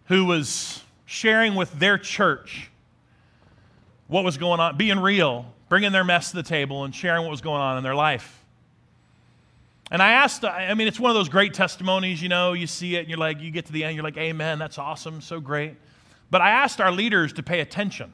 who 0.05 0.25
was 0.25 0.83
sharing 1.05 1.55
with 1.55 1.71
their 1.79 1.97
church 1.97 2.69
what 4.07 4.23
was 4.23 4.37
going 4.37 4.59
on, 4.59 4.77
being 4.77 4.99
real, 4.99 5.45
bringing 5.69 5.91
their 5.91 6.03
mess 6.03 6.29
to 6.31 6.37
the 6.37 6.43
table, 6.43 6.85
and 6.85 6.95
sharing 6.95 7.23
what 7.23 7.31
was 7.31 7.41
going 7.41 7.61
on 7.61 7.77
in 7.77 7.83
their 7.83 7.95
life. 7.95 8.41
And 9.89 10.01
I 10.01 10.11
asked, 10.11 10.43
I 10.43 10.73
mean, 10.73 10.87
it's 10.87 10.99
one 10.99 11.11
of 11.11 11.15
those 11.15 11.29
great 11.29 11.53
testimonies, 11.53 12.21
you 12.21 12.29
know, 12.29 12.53
you 12.53 12.67
see 12.67 12.95
it 12.95 12.99
and 12.99 13.09
you're 13.09 13.17
like, 13.17 13.39
you 13.41 13.51
get 13.51 13.65
to 13.67 13.73
the 13.73 13.83
end, 13.83 13.95
you're 13.95 14.03
like, 14.03 14.17
Amen, 14.17 14.59
that's 14.59 14.77
awesome, 14.77 15.21
so 15.21 15.39
great. 15.39 15.75
But 16.29 16.41
I 16.41 16.49
asked 16.49 16.81
our 16.81 16.91
leaders 16.91 17.33
to 17.33 17.43
pay 17.43 17.61
attention 17.61 18.11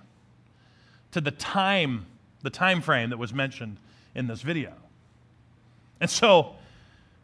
to 1.12 1.22
the 1.22 1.32
time, 1.32 2.06
the 2.44 2.52
time 2.52 2.82
frame 2.82 3.10
that 3.10 3.18
was 3.18 3.34
mentioned 3.34 3.78
in 4.14 4.28
this 4.28 4.42
video. 4.42 4.74
And 6.00 6.10
so 6.10 6.56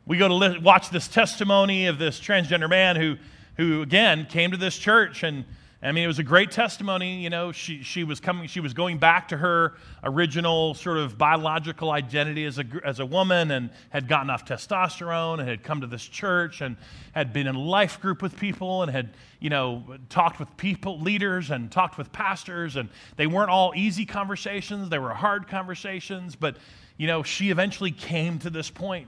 we 0.10 0.17
go 0.17 0.28
to 0.28 0.34
li- 0.34 0.58
watch 0.58 0.89
this 0.89 1.08
testimony 1.08 1.86
of 1.86 2.00
this 2.00 2.19
transgender 2.19 2.67
man 2.67 2.95
who, 2.95 3.15
who 3.58 3.84
again 3.84 4.26
came 4.26 4.50
to 4.50 4.58
this 4.58 4.76
church 4.76 5.22
and 5.24 5.45
I 5.82 5.93
mean, 5.93 6.04
it 6.04 6.08
was 6.08 6.19
a 6.19 6.24
great 6.24 6.52
testimony. 6.52 7.24
You 7.24 7.30
know, 7.30 7.54
she, 7.54 7.84
she 7.84 8.04
was 8.04 8.19
coming, 8.19 8.50
she 8.50 8.60
was 8.60 8.74
going 8.74 8.98
back 8.98 9.30
to 9.30 9.38
her 9.38 9.76
original 10.04 10.74
sort 10.74 10.98
of 10.98 11.17
biological 11.17 11.91
identity 11.91 12.43
as 12.43 12.60
a, 12.60 12.65
as 12.84 13.00
a 13.00 13.06
woman 13.06 13.50
and 13.52 13.69
had 13.91 14.10
gotten 14.10 14.30
off 14.30 14.43
testosterone 14.43 15.39
and 15.39 15.48
had 15.48 15.63
come 15.63 15.80
to 15.80 15.88
this 15.88 16.04
church 16.04 16.60
and 16.60 16.76
had 17.13 17.32
been 17.32 17.48
in 17.48 17.56
life 17.56 18.02
group 18.02 18.22
with 18.22 18.36
people 18.36 18.84
and 18.84 18.91
had, 18.91 19.13
you 19.39 19.50
know, 19.50 19.86
talked 20.10 20.38
with 20.38 20.58
people, 20.58 21.00
leaders 21.00 21.50
and 21.50 21.72
talked 21.72 21.98
with 21.98 22.12
pastors. 22.12 22.76
And 22.76 22.89
they 23.15 23.28
weren't 23.28 23.50
all 23.50 23.72
easy 23.74 24.06
conversations, 24.06 24.89
they 24.89 25.00
were 25.00 25.13
hard 25.13 25.48
conversations. 25.48 26.36
But, 26.36 26.58
you 26.98 27.08
know, 27.08 27.24
she 27.24 27.52
eventually 27.52 27.91
came 27.91 28.38
to 28.39 28.50
this 28.50 28.69
point 28.69 29.08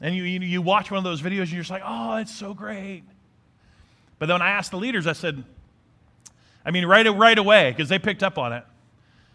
and 0.00 0.14
you, 0.14 0.22
you, 0.22 0.40
you 0.40 0.62
watch 0.62 0.90
one 0.90 0.98
of 0.98 1.04
those 1.04 1.20
videos 1.20 1.42
and 1.42 1.52
you're 1.52 1.62
just 1.62 1.70
like, 1.70 1.82
oh, 1.84 2.16
it's 2.16 2.34
so 2.34 2.54
great. 2.54 3.02
But 4.18 4.26
then 4.26 4.34
when 4.34 4.42
I 4.42 4.50
asked 4.50 4.70
the 4.70 4.78
leaders, 4.78 5.06
I 5.06 5.12
said, 5.12 5.42
I 6.64 6.70
mean, 6.70 6.86
right, 6.86 7.06
right 7.06 7.38
away, 7.38 7.70
because 7.70 7.88
they 7.88 7.98
picked 7.98 8.22
up 8.22 8.38
on 8.38 8.52
it, 8.52 8.64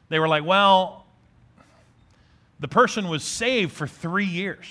they 0.10 0.20
were 0.20 0.28
like, 0.28 0.46
well, 0.46 1.06
the 2.60 2.68
person 2.68 3.10
was 3.10 3.24
saved 3.24 3.72
for 3.74 3.88
three 3.88 4.26
years. 4.26 4.66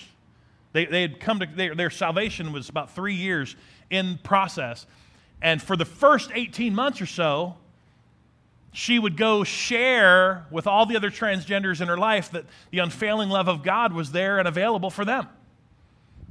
They, 0.72 0.86
they 0.86 1.02
had 1.02 1.20
come 1.20 1.40
to, 1.40 1.46
their, 1.46 1.74
their 1.74 1.90
salvation 1.90 2.52
was 2.52 2.68
about 2.68 2.94
three 2.94 3.14
years 3.14 3.56
in 3.90 4.18
process. 4.22 4.86
And 5.42 5.60
for 5.60 5.76
the 5.76 5.84
first 5.84 6.30
18 6.32 6.74
months 6.74 7.00
or 7.00 7.06
so, 7.06 7.56
she 8.72 8.98
would 8.98 9.18
go 9.18 9.44
share 9.44 10.46
with 10.50 10.66
all 10.66 10.86
the 10.86 10.96
other 10.96 11.10
transgenders 11.10 11.82
in 11.82 11.88
her 11.88 11.98
life 11.98 12.30
that 12.30 12.46
the 12.70 12.78
unfailing 12.78 13.28
love 13.28 13.48
of 13.48 13.62
God 13.62 13.92
was 13.92 14.12
there 14.12 14.38
and 14.38 14.48
available 14.48 14.88
for 14.88 15.04
them. 15.04 15.28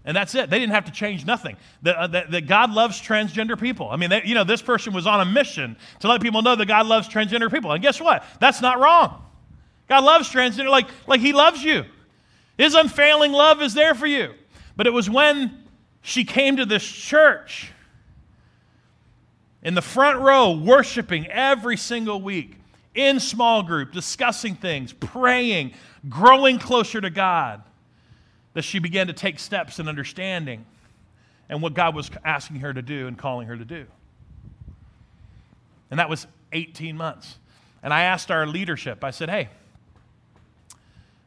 And 0.04 0.18
that's 0.18 0.34
it. 0.34 0.50
They 0.50 0.58
didn't 0.58 0.74
have 0.74 0.86
to 0.86 0.92
change 0.92 1.26
nothing. 1.26 1.58
That, 1.84 1.96
uh, 1.96 2.08
that, 2.08 2.48
God 2.48 2.72
loves 2.72 3.00
transgender 3.00 3.60
people. 3.60 3.90
I 3.90 3.98
mean, 3.98 4.10
they, 4.10 4.24
you 4.26 4.34
know, 4.34 4.44
this 4.44 4.62
person 4.62 4.94
was 4.94 5.06
on 5.06 5.22
a 5.22 5.26
mission 5.26 5.78
to 6.00 6.08
let 6.08 6.22
people 6.22 6.42
know 6.42 6.56
that 6.56 6.66
God 6.66 6.88
loves 6.88 7.08
transgender 7.08 7.52
people. 7.52 7.72
And 7.72 7.84
guess 7.84 8.02
what? 8.02 8.24
That's 8.40 8.62
not 8.62 8.80
wrong. 8.80 9.24
God 9.88 10.04
loves 10.04 10.30
transgender 10.30 10.70
like, 10.70 10.88
like 11.06 11.22
He 11.22 11.34
loves 11.34 11.64
you. 11.64 11.86
His 12.58 12.74
unfailing 12.74 13.32
love 13.32 13.62
is 13.62 13.74
there 13.74 13.94
for 13.94 14.08
you. 14.08 14.34
But 14.76 14.88
it 14.88 14.92
was 14.92 15.10
when 15.10 15.66
she 16.02 16.26
came 16.26 16.58
to 16.58 16.66
this 16.66 16.84
church 16.84 17.72
in 19.62 19.76
the 19.76 19.82
front 19.82 20.20
row, 20.20 20.52
worshiping 20.52 21.28
every 21.28 21.78
single 21.78 22.20
week, 22.20 22.58
in 22.96 23.20
small 23.20 23.62
group, 23.62 23.92
discussing 23.92 24.56
things, 24.56 24.92
praying, 24.94 25.74
growing 26.10 26.58
closer 26.58 27.00
to 27.00 27.10
God 27.10 27.62
that 28.54 28.64
she 28.64 28.80
began 28.80 29.08
to 29.08 29.14
take 29.14 29.40
steps 29.40 29.80
in 29.80 29.88
understanding 29.88 30.66
and 31.50 31.62
what 31.62 31.74
God 31.74 31.96
was 31.96 32.10
asking 32.24 32.58
her 32.58 32.74
to 32.74 32.82
do 32.82 33.08
and 33.08 33.18
calling 33.18 33.48
her 33.48 33.58
to 33.58 33.66
do. 33.66 33.86
And 35.90 36.00
that 36.00 36.10
was 36.10 36.28
18 36.54 36.96
months. 36.96 37.38
And 37.84 37.94
I 37.94 38.04
asked 38.04 38.32
our 38.32 38.46
leadership, 38.46 39.04
I 39.04 39.12
said, 39.12 39.30
hey, 39.30 39.50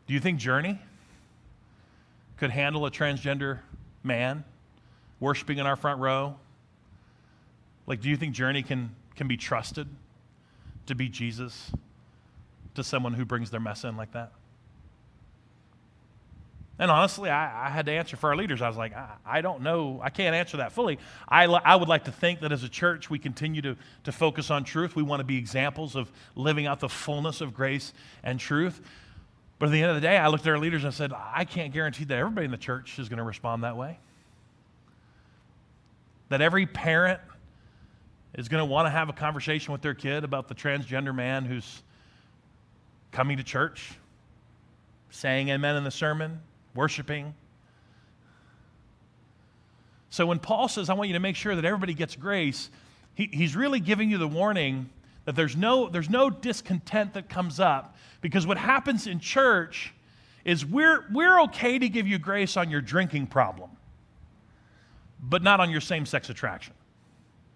do 0.06 0.14
you 0.14 0.20
think 0.20 0.38
Journey 0.38 0.78
could 2.36 2.50
handle 2.50 2.86
a 2.86 2.90
transgender 2.90 3.60
man 4.02 4.44
worshiping 5.20 5.58
in 5.58 5.66
our 5.66 5.76
front 5.76 6.00
row? 6.00 6.36
Like, 7.86 8.00
do 8.00 8.08
you 8.08 8.16
think 8.16 8.34
Journey 8.34 8.62
can, 8.62 8.94
can 9.16 9.28
be 9.28 9.36
trusted 9.36 9.88
to 10.86 10.94
be 10.94 11.08
Jesus 11.08 11.70
to 12.74 12.84
someone 12.84 13.14
who 13.14 13.24
brings 13.24 13.50
their 13.50 13.60
mess 13.60 13.84
in 13.84 13.96
like 13.96 14.12
that? 14.12 14.32
And 16.78 16.90
honestly, 16.90 17.30
I, 17.30 17.68
I, 17.68 17.70
had 17.70 17.86
to 17.86 17.92
answer 17.92 18.16
for 18.16 18.30
our 18.30 18.36
leaders. 18.36 18.60
I 18.60 18.66
was 18.66 18.76
like, 18.76 18.94
I, 18.96 19.10
I, 19.24 19.40
don't 19.42 19.62
know. 19.62 20.00
I 20.02 20.10
can't 20.10 20.34
answer 20.34 20.56
that 20.56 20.72
fully. 20.72 20.98
I, 21.28 21.44
I 21.44 21.76
would 21.76 21.88
like 21.88 22.04
to 22.04 22.12
think 22.12 22.40
that 22.40 22.50
as 22.50 22.64
a 22.64 22.68
church, 22.68 23.08
we 23.08 23.18
continue 23.20 23.62
to, 23.62 23.76
to 24.04 24.12
focus 24.12 24.50
on 24.50 24.64
truth. 24.64 24.96
We 24.96 25.04
want 25.04 25.20
to 25.20 25.24
be 25.24 25.36
examples 25.36 25.94
of 25.94 26.10
living 26.34 26.66
out 26.66 26.80
the 26.80 26.88
fullness 26.88 27.40
of 27.40 27.54
grace 27.54 27.92
and 28.24 28.40
truth. 28.40 28.80
But 29.60 29.66
at 29.66 29.72
the 29.72 29.82
end 29.82 29.90
of 29.90 29.94
the 29.94 30.00
day, 30.00 30.16
I 30.16 30.26
looked 30.26 30.46
at 30.46 30.50
our 30.50 30.58
leaders 30.58 30.82
and 30.82 30.92
I 30.92 30.96
said, 30.96 31.12
I 31.12 31.44
can't 31.44 31.72
guarantee 31.72 32.04
that 32.04 32.18
everybody 32.18 32.46
in 32.46 32.50
the 32.50 32.56
church 32.56 32.98
is 32.98 33.08
going 33.08 33.18
to 33.18 33.24
respond 33.24 33.62
that 33.62 33.76
way. 33.76 34.00
That 36.28 36.40
every 36.40 36.66
parent 36.66 37.20
is 38.34 38.48
going 38.48 38.60
to 38.60 38.64
want 38.64 38.86
to 38.86 38.90
have 38.90 39.08
a 39.08 39.12
conversation 39.12 39.70
with 39.72 39.80
their 39.80 39.94
kid 39.94 40.24
about 40.24 40.48
the 40.48 40.56
transgender 40.56 41.14
man 41.14 41.44
who's 41.44 41.84
coming 43.12 43.36
to 43.36 43.44
church, 43.44 43.92
saying 45.10 45.50
amen 45.50 45.76
in 45.76 45.84
the 45.84 45.90
sermon, 45.92 46.40
worshiping. 46.74 47.34
So 50.10 50.26
when 50.26 50.38
Paul 50.38 50.68
says, 50.68 50.90
I 50.90 50.94
want 50.94 51.08
you 51.08 51.14
to 51.14 51.20
make 51.20 51.36
sure 51.36 51.54
that 51.56 51.64
everybody 51.64 51.94
gets 51.94 52.16
grace, 52.16 52.70
he, 53.14 53.28
he's 53.32 53.56
really 53.56 53.80
giving 53.80 54.10
you 54.10 54.18
the 54.18 54.28
warning 54.28 54.90
That 55.24 55.36
there's 55.36 55.56
no, 55.56 55.88
there's 55.88 56.10
no 56.10 56.30
discontent 56.30 57.14
that 57.14 57.28
comes 57.28 57.58
up 57.58 57.96
because 58.20 58.46
what 58.46 58.58
happens 58.58 59.06
in 59.06 59.20
church 59.20 59.92
is 60.44 60.64
we're, 60.64 61.06
we're 61.10 61.40
okay 61.42 61.78
to 61.78 61.88
give 61.88 62.06
you 62.06 62.18
grace 62.18 62.56
on 62.56 62.70
your 62.70 62.82
drinking 62.82 63.28
problem, 63.28 63.70
but 65.20 65.42
not 65.42 65.60
on 65.60 65.70
your 65.70 65.80
same 65.80 66.04
sex 66.04 66.28
attraction. 66.28 66.74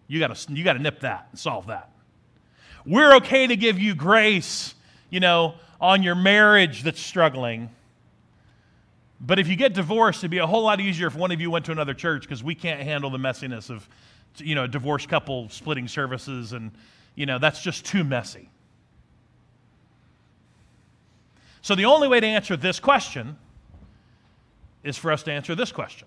You 0.06 0.18
got 0.18 0.48
you 0.48 0.64
to 0.64 0.78
nip 0.78 1.00
that 1.00 1.28
and 1.30 1.38
solve 1.38 1.66
that. 1.66 1.90
We're 2.86 3.16
okay 3.16 3.46
to 3.46 3.56
give 3.56 3.78
you 3.78 3.94
grace, 3.94 4.74
you 5.10 5.20
know, 5.20 5.54
on 5.80 6.02
your 6.02 6.14
marriage 6.14 6.82
that's 6.82 7.00
struggling. 7.00 7.68
But 9.20 9.38
if 9.38 9.48
you 9.48 9.56
get 9.56 9.74
divorced, 9.74 10.20
it'd 10.20 10.30
be 10.30 10.38
a 10.38 10.46
whole 10.46 10.62
lot 10.62 10.80
easier 10.80 11.08
if 11.08 11.14
one 11.14 11.32
of 11.32 11.40
you 11.40 11.50
went 11.50 11.64
to 11.66 11.72
another 11.72 11.94
church 11.94 12.22
because 12.22 12.44
we 12.44 12.54
can't 12.54 12.80
handle 12.80 13.10
the 13.10 13.18
messiness 13.18 13.68
of, 13.68 13.88
you 14.36 14.54
know, 14.54 14.66
divorced 14.66 15.08
couple 15.08 15.48
splitting 15.48 15.88
services 15.88 16.52
and, 16.52 16.70
you 17.16 17.26
know, 17.26 17.38
that's 17.38 17.60
just 17.60 17.84
too 17.84 18.04
messy. 18.04 18.48
So 21.62 21.74
the 21.74 21.86
only 21.86 22.06
way 22.06 22.20
to 22.20 22.26
answer 22.26 22.56
this 22.56 22.78
question 22.78 23.36
is 24.84 24.96
for 24.96 25.10
us 25.10 25.24
to 25.24 25.32
answer 25.32 25.54
this 25.54 25.72
question 25.72 26.06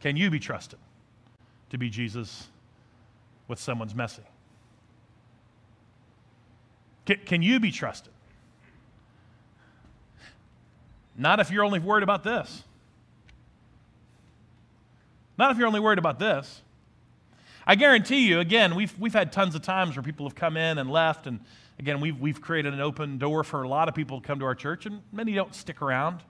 Can 0.00 0.16
you 0.16 0.30
be 0.30 0.38
trusted 0.38 0.78
to 1.70 1.78
be 1.78 1.90
Jesus 1.90 2.46
with 3.48 3.58
someone's 3.58 3.94
messy? 3.94 4.22
Can 7.04 7.42
you 7.42 7.58
be 7.58 7.72
trusted? 7.72 8.12
Not 11.18 11.40
if 11.40 11.50
you're 11.50 11.64
only 11.64 11.80
worried 11.80 12.04
about 12.04 12.22
this. 12.22 12.62
Not 15.36 15.50
if 15.50 15.58
you're 15.58 15.66
only 15.66 15.80
worried 15.80 15.98
about 15.98 16.20
this. 16.20 16.62
I 17.66 17.74
guarantee 17.74 18.26
you, 18.28 18.40
again, 18.40 18.74
we've, 18.74 18.98
we've 18.98 19.12
had 19.12 19.32
tons 19.32 19.54
of 19.54 19.62
times 19.62 19.96
where 19.96 20.02
people 20.02 20.26
have 20.26 20.34
come 20.34 20.56
in 20.56 20.78
and 20.78 20.90
left, 20.90 21.26
and 21.26 21.40
again, 21.78 22.00
we've, 22.00 22.18
we've 22.18 22.40
created 22.40 22.72
an 22.72 22.80
open 22.80 23.18
door 23.18 23.44
for 23.44 23.62
a 23.62 23.68
lot 23.68 23.88
of 23.88 23.94
people 23.94 24.20
to 24.20 24.26
come 24.26 24.38
to 24.38 24.46
our 24.46 24.54
church, 24.54 24.86
and 24.86 25.02
many 25.12 25.34
don't 25.34 25.54
stick 25.54 25.82
around 25.82 26.20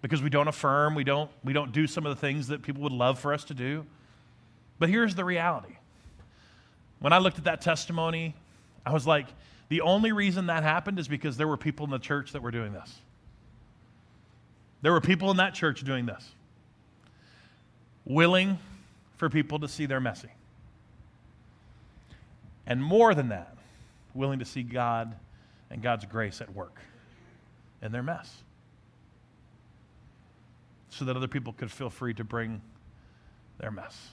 because 0.00 0.22
we 0.22 0.30
don't 0.30 0.48
affirm, 0.48 0.94
we 0.94 1.02
don't, 1.02 1.30
we 1.42 1.52
don't 1.52 1.72
do 1.72 1.86
some 1.86 2.06
of 2.06 2.14
the 2.14 2.20
things 2.20 2.48
that 2.48 2.62
people 2.62 2.82
would 2.82 2.92
love 2.92 3.18
for 3.18 3.32
us 3.32 3.42
to 3.44 3.54
do. 3.54 3.84
But 4.78 4.90
here's 4.90 5.14
the 5.14 5.24
reality. 5.24 5.74
When 7.00 7.12
I 7.12 7.18
looked 7.18 7.38
at 7.38 7.44
that 7.44 7.62
testimony, 7.62 8.34
I 8.84 8.92
was 8.92 9.06
like, 9.06 9.26
the 9.68 9.80
only 9.80 10.12
reason 10.12 10.46
that 10.46 10.62
happened 10.62 10.98
is 10.98 11.08
because 11.08 11.36
there 11.36 11.48
were 11.48 11.56
people 11.56 11.84
in 11.84 11.90
the 11.90 11.98
church 11.98 12.32
that 12.32 12.42
were 12.42 12.50
doing 12.50 12.72
this. 12.72 12.94
There 14.86 14.92
were 14.92 15.00
people 15.00 15.32
in 15.32 15.38
that 15.38 15.52
church 15.52 15.82
doing 15.82 16.06
this, 16.06 16.24
willing 18.04 18.56
for 19.16 19.28
people 19.28 19.58
to 19.58 19.66
see 19.66 19.84
their 19.84 19.98
messy. 19.98 20.28
And 22.68 22.80
more 22.80 23.12
than 23.12 23.30
that, 23.30 23.56
willing 24.14 24.38
to 24.38 24.44
see 24.44 24.62
God 24.62 25.16
and 25.72 25.82
God's 25.82 26.04
grace 26.04 26.40
at 26.40 26.54
work 26.54 26.78
in 27.82 27.90
their 27.90 28.04
mess. 28.04 28.32
So 30.90 31.04
that 31.06 31.16
other 31.16 31.26
people 31.26 31.52
could 31.52 31.72
feel 31.72 31.90
free 31.90 32.14
to 32.14 32.22
bring 32.22 32.62
their 33.58 33.72
mess. 33.72 34.10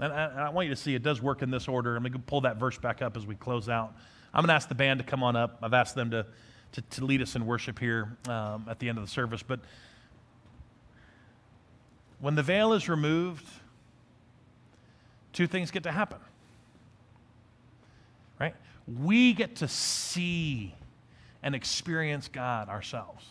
And 0.00 0.12
I, 0.12 0.24
and 0.24 0.40
I, 0.40 0.48
want 0.48 0.66
you 0.66 0.74
to 0.74 0.80
see 0.80 0.96
it 0.96 1.04
does 1.04 1.22
work 1.22 1.42
in 1.42 1.52
this 1.52 1.68
order. 1.68 1.94
I'm 1.94 2.02
going 2.02 2.12
to 2.12 2.18
pull 2.18 2.40
that 2.40 2.56
verse 2.56 2.76
back 2.76 3.02
up 3.02 3.16
as 3.16 3.24
we 3.24 3.36
close 3.36 3.68
out. 3.68 3.94
I'm 4.34 4.42
going 4.42 4.48
to 4.48 4.54
ask 4.54 4.68
the 4.68 4.74
band 4.74 4.98
to 4.98 5.06
come 5.06 5.22
on 5.22 5.36
up. 5.36 5.58
I've 5.62 5.74
asked 5.74 5.94
them 5.94 6.10
to, 6.10 6.26
to, 6.72 6.82
to 6.82 7.04
lead 7.04 7.22
us 7.22 7.34
in 7.36 7.46
worship 7.46 7.78
here 7.78 8.16
um, 8.28 8.66
at 8.68 8.78
the 8.78 8.88
end 8.88 8.98
of 8.98 9.04
the 9.04 9.10
service. 9.10 9.42
But 9.42 9.60
when 12.20 12.34
the 12.34 12.42
veil 12.42 12.72
is 12.72 12.88
removed, 12.88 13.46
two 15.32 15.46
things 15.46 15.70
get 15.70 15.84
to 15.84 15.92
happen. 15.92 16.18
Right? 18.40 18.54
We 18.86 19.32
get 19.32 19.56
to 19.56 19.68
see 19.68 20.74
and 21.42 21.54
experience 21.54 22.28
God 22.28 22.68
ourselves. 22.68 23.24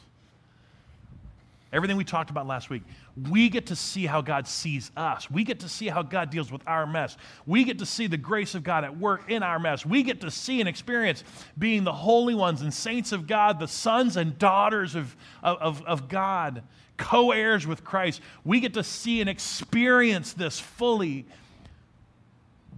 Everything 1.73 1.97
we 1.97 2.05
talked 2.05 2.29
about 2.29 2.47
last 2.47 2.69
week, 2.69 2.83
we 3.29 3.49
get 3.49 3.67
to 3.67 3.75
see 3.75 4.05
how 4.05 4.21
God 4.21 4.47
sees 4.47 4.89
us. 4.95 5.29
We 5.29 5.43
get 5.43 5.59
to 5.61 5.69
see 5.69 5.87
how 5.87 6.01
God 6.01 6.29
deals 6.29 6.49
with 6.49 6.61
our 6.65 6.87
mess. 6.87 7.17
We 7.45 7.65
get 7.65 7.79
to 7.79 7.85
see 7.85 8.07
the 8.07 8.17
grace 8.17 8.55
of 8.55 8.63
God 8.63 8.85
at 8.85 8.97
work 8.97 9.29
in 9.29 9.43
our 9.43 9.59
mess. 9.59 9.85
We 9.85 10.03
get 10.03 10.21
to 10.21 10.31
see 10.31 10.61
and 10.61 10.69
experience 10.69 11.25
being 11.57 11.83
the 11.83 11.91
holy 11.91 12.35
ones 12.35 12.61
and 12.61 12.73
saints 12.73 13.11
of 13.11 13.27
God, 13.27 13.59
the 13.59 13.67
sons 13.67 14.15
and 14.15 14.39
daughters 14.39 14.95
of, 14.95 15.17
of, 15.43 15.83
of 15.85 16.07
God, 16.07 16.63
co 16.95 17.31
heirs 17.31 17.67
with 17.67 17.83
Christ. 17.83 18.21
We 18.45 18.61
get 18.61 18.73
to 18.75 18.83
see 18.83 19.19
and 19.19 19.29
experience 19.29 20.31
this 20.31 20.59
fully. 20.61 21.25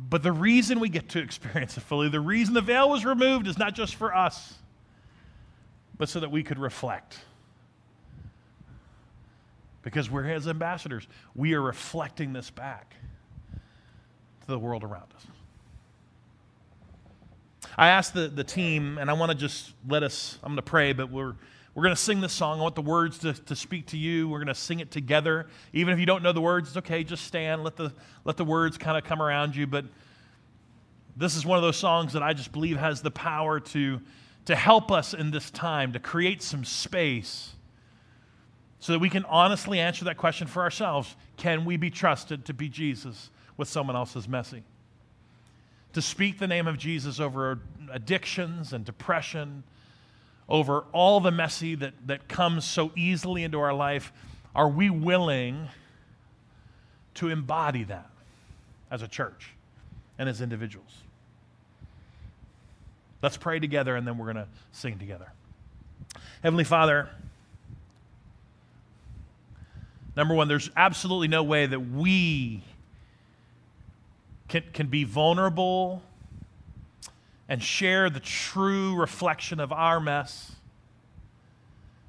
But 0.09 0.23
the 0.23 0.31
reason 0.31 0.79
we 0.79 0.89
get 0.89 1.09
to 1.09 1.19
experience 1.19 1.77
it 1.77 1.81
fully, 1.81 2.09
the 2.09 2.19
reason 2.19 2.55
the 2.55 2.61
veil 2.61 2.89
was 2.89 3.05
removed 3.05 3.45
is 3.45 3.59
not 3.59 3.75
just 3.75 3.93
for 3.93 4.15
us, 4.15 4.55
but 5.95 6.09
so 6.09 6.21
that 6.21 6.31
we 6.31 6.41
could 6.41 6.57
reflect 6.57 7.19
because 9.81 10.09
we're 10.09 10.23
his 10.23 10.47
ambassadors. 10.47 11.07
We 11.35 11.53
are 11.53 11.61
reflecting 11.61 12.33
this 12.33 12.49
back 12.49 12.95
to 13.53 14.47
the 14.47 14.59
world 14.59 14.83
around 14.83 15.07
us. 15.15 15.25
I 17.77 17.89
asked 17.89 18.13
the, 18.13 18.27
the 18.27 18.43
team, 18.43 18.97
and 18.97 19.09
I 19.09 19.13
want 19.13 19.31
to 19.31 19.37
just 19.37 19.73
let 19.87 20.03
us, 20.03 20.37
I'm 20.43 20.49
going 20.49 20.57
to 20.57 20.61
pray, 20.61 20.91
but 20.91 21.09
we're, 21.09 21.33
we're 21.75 21.83
going 21.83 21.95
to 21.95 22.01
sing 22.01 22.19
this 22.19 22.33
song. 22.33 22.59
I 22.59 22.63
want 22.63 22.75
the 22.75 22.81
words 22.81 23.19
to, 23.19 23.33
to 23.33 23.55
speak 23.55 23.87
to 23.87 23.97
you. 23.97 24.27
We're 24.27 24.39
going 24.39 24.47
to 24.47 24.55
sing 24.55 24.79
it 24.79 24.91
together. 24.91 25.47
Even 25.71 25.93
if 25.93 25.99
you 25.99 26.05
don't 26.05 26.23
know 26.23 26.33
the 26.33 26.41
words, 26.41 26.69
it's 26.69 26.77
okay. 26.77 27.03
Just 27.03 27.25
stand. 27.25 27.63
Let 27.63 27.77
the, 27.77 27.93
let 28.25 28.37
the 28.37 28.43
words 28.43 28.77
kind 28.77 28.97
of 28.97 29.03
come 29.03 29.21
around 29.21 29.55
you. 29.55 29.65
But 29.65 29.85
this 31.15 31.35
is 31.35 31.45
one 31.45 31.57
of 31.57 31.63
those 31.63 31.77
songs 31.77 32.13
that 32.13 32.23
I 32.23 32.33
just 32.33 32.51
believe 32.51 32.77
has 32.77 33.01
the 33.01 33.11
power 33.11 33.59
to, 33.59 34.01
to 34.45 34.55
help 34.55 34.91
us 34.91 35.13
in 35.13 35.31
this 35.31 35.51
time, 35.51 35.93
to 35.93 35.99
create 35.99 36.41
some 36.41 36.65
space 36.65 37.53
so 38.79 38.93
that 38.93 38.99
we 38.99 39.09
can 39.09 39.25
honestly 39.25 39.79
answer 39.79 40.05
that 40.05 40.17
question 40.17 40.47
for 40.47 40.63
ourselves 40.63 41.15
can 41.37 41.65
we 41.65 41.77
be 41.77 41.89
trusted 41.89 42.45
to 42.45 42.53
be 42.53 42.69
Jesus 42.69 43.29
with 43.57 43.67
someone 43.67 43.95
else's 43.95 44.27
messy? 44.27 44.63
To 45.93 46.01
speak 46.01 46.39
the 46.39 46.47
name 46.47 46.67
of 46.67 46.77
Jesus 46.77 47.19
over 47.19 47.59
addictions 47.91 48.73
and 48.73 48.85
depression, 48.85 49.63
over 50.47 50.85
all 50.91 51.19
the 51.19 51.31
messy 51.31 51.75
that, 51.75 51.93
that 52.07 52.27
comes 52.27 52.63
so 52.65 52.91
easily 52.95 53.43
into 53.43 53.59
our 53.59 53.73
life, 53.73 54.13
are 54.55 54.69
we 54.69 54.89
willing 54.89 55.67
to 57.15 57.29
embody 57.29 57.83
that 57.85 58.09
as 58.89 59.01
a 59.01 59.07
church 59.07 59.51
and 60.17 60.29
as 60.29 60.41
individuals? 60.41 61.03
Let's 63.21 63.37
pray 63.37 63.59
together 63.59 63.95
and 63.95 64.07
then 64.07 64.17
we're 64.17 64.31
going 64.31 64.45
to 64.45 64.47
sing 64.71 64.97
together. 64.97 65.31
Heavenly 66.41 66.63
Father, 66.63 67.09
Number 70.19 70.33
one, 70.33 70.49
there's 70.49 70.69
absolutely 70.75 71.29
no 71.29 71.43
way 71.43 71.65
that 71.65 71.79
we 71.79 72.61
can, 74.49 74.63
can 74.73 74.87
be 74.87 75.05
vulnerable 75.05 76.01
and 77.47 77.63
share 77.63 78.09
the 78.09 78.19
true 78.19 78.97
reflection 78.97 79.61
of 79.61 79.71
our 79.71 80.01
mess 80.01 80.51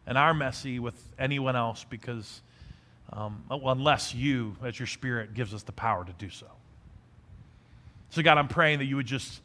and 0.09 0.19
our 0.19 0.35
messy 0.35 0.81
with 0.81 1.01
anyone 1.21 1.55
else 1.55 1.87
because, 1.89 2.41
um, 3.13 3.45
unless 3.49 4.13
you, 4.13 4.57
as 4.65 4.77
your 4.77 4.89
spirit, 4.89 5.33
gives 5.33 5.55
us 5.55 5.63
the 5.63 5.71
power 5.71 6.05
to 6.05 6.13
do 6.15 6.31
so. 6.31 6.49
So, 8.11 8.23
God, 8.23 8.39
I'm 8.39 8.49
praying 8.49 8.81
that 8.81 8.87
you 8.87 8.97
would 8.97 9.07
just, 9.07 9.41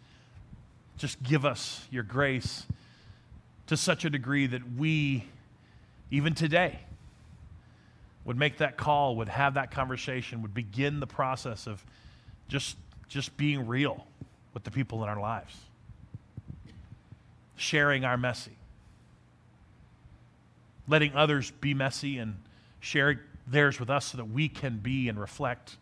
just 0.97 1.21
give 1.21 1.45
us 1.45 1.85
your 1.91 2.01
grace 2.01 2.65
to 3.67 3.77
such 3.77 4.05
a 4.05 4.09
degree 4.09 4.47
that 4.47 4.63
we, 4.75 5.23
even 6.09 6.33
today, 6.33 6.79
would 8.25 8.37
make 8.37 8.57
that 8.57 8.75
call, 8.75 9.15
would 9.17 9.29
have 9.29 9.53
that 9.53 9.71
conversation, 9.71 10.41
would 10.41 10.53
begin 10.53 10.99
the 10.99 11.07
process 11.07 11.67
of 11.67 11.83
just, 12.47 12.75
just 13.07 13.37
being 13.37 13.67
real 13.67 14.05
with 14.53 14.63
the 14.63 14.71
people 14.71 15.03
in 15.03 15.09
our 15.09 15.19
lives, 15.19 15.55
sharing 17.55 18.03
our 18.03 18.17
messy, 18.17 18.57
letting 20.87 21.15
others 21.15 21.51
be 21.61 21.73
messy 21.73 22.17
and 22.17 22.35
share 22.79 23.21
theirs 23.47 23.79
with 23.79 23.91
us 23.91 24.05
so 24.05 24.17
that 24.17 24.25
we 24.25 24.49
can 24.49 24.77
be 24.77 25.07
and 25.07 25.19
reflect 25.19 25.77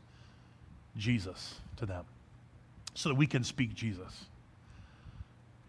Jesus 0.98 1.56
to 1.78 1.86
them, 1.86 2.04
so 2.94 3.10
that 3.10 3.16
we 3.16 3.26
can 3.26 3.44
speak 3.46 3.74
Jesus 3.74 4.26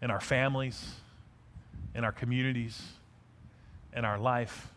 in 0.01 0.11
our 0.11 0.19
families, 0.19 0.93
in 1.95 2.03
our 2.03 2.11
communities, 2.11 2.81
in 3.95 4.03
our 4.03 4.19
life 4.19 4.67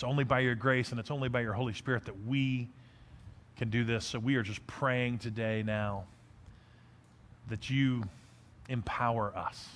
it's 0.00 0.04
only 0.08 0.24
by 0.24 0.40
your 0.40 0.54
grace 0.54 0.92
and 0.92 0.98
it's 0.98 1.10
only 1.10 1.28
by 1.28 1.42
your 1.42 1.52
Holy 1.52 1.74
Spirit 1.74 2.06
that 2.06 2.24
we 2.26 2.70
can 3.58 3.68
do 3.68 3.84
this. 3.84 4.06
So 4.06 4.18
we 4.18 4.36
are 4.36 4.42
just 4.42 4.66
praying 4.66 5.18
today 5.18 5.62
now 5.62 6.04
that 7.50 7.68
you 7.68 8.04
empower 8.70 9.30
us 9.36 9.68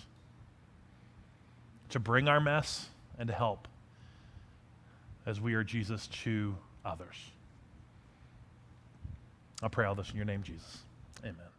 to 1.90 2.00
bring 2.00 2.26
our 2.26 2.40
mess 2.40 2.88
and 3.18 3.28
to 3.28 3.34
help 3.34 3.68
as 5.26 5.42
we 5.42 5.52
are 5.52 5.62
Jesus 5.62 6.06
to 6.22 6.56
others. 6.86 7.16
I 9.62 9.68
pray 9.68 9.84
all 9.84 9.94
this 9.94 10.08
in 10.08 10.16
your 10.16 10.24
name, 10.24 10.42
Jesus. 10.42 10.78
Amen. 11.22 11.53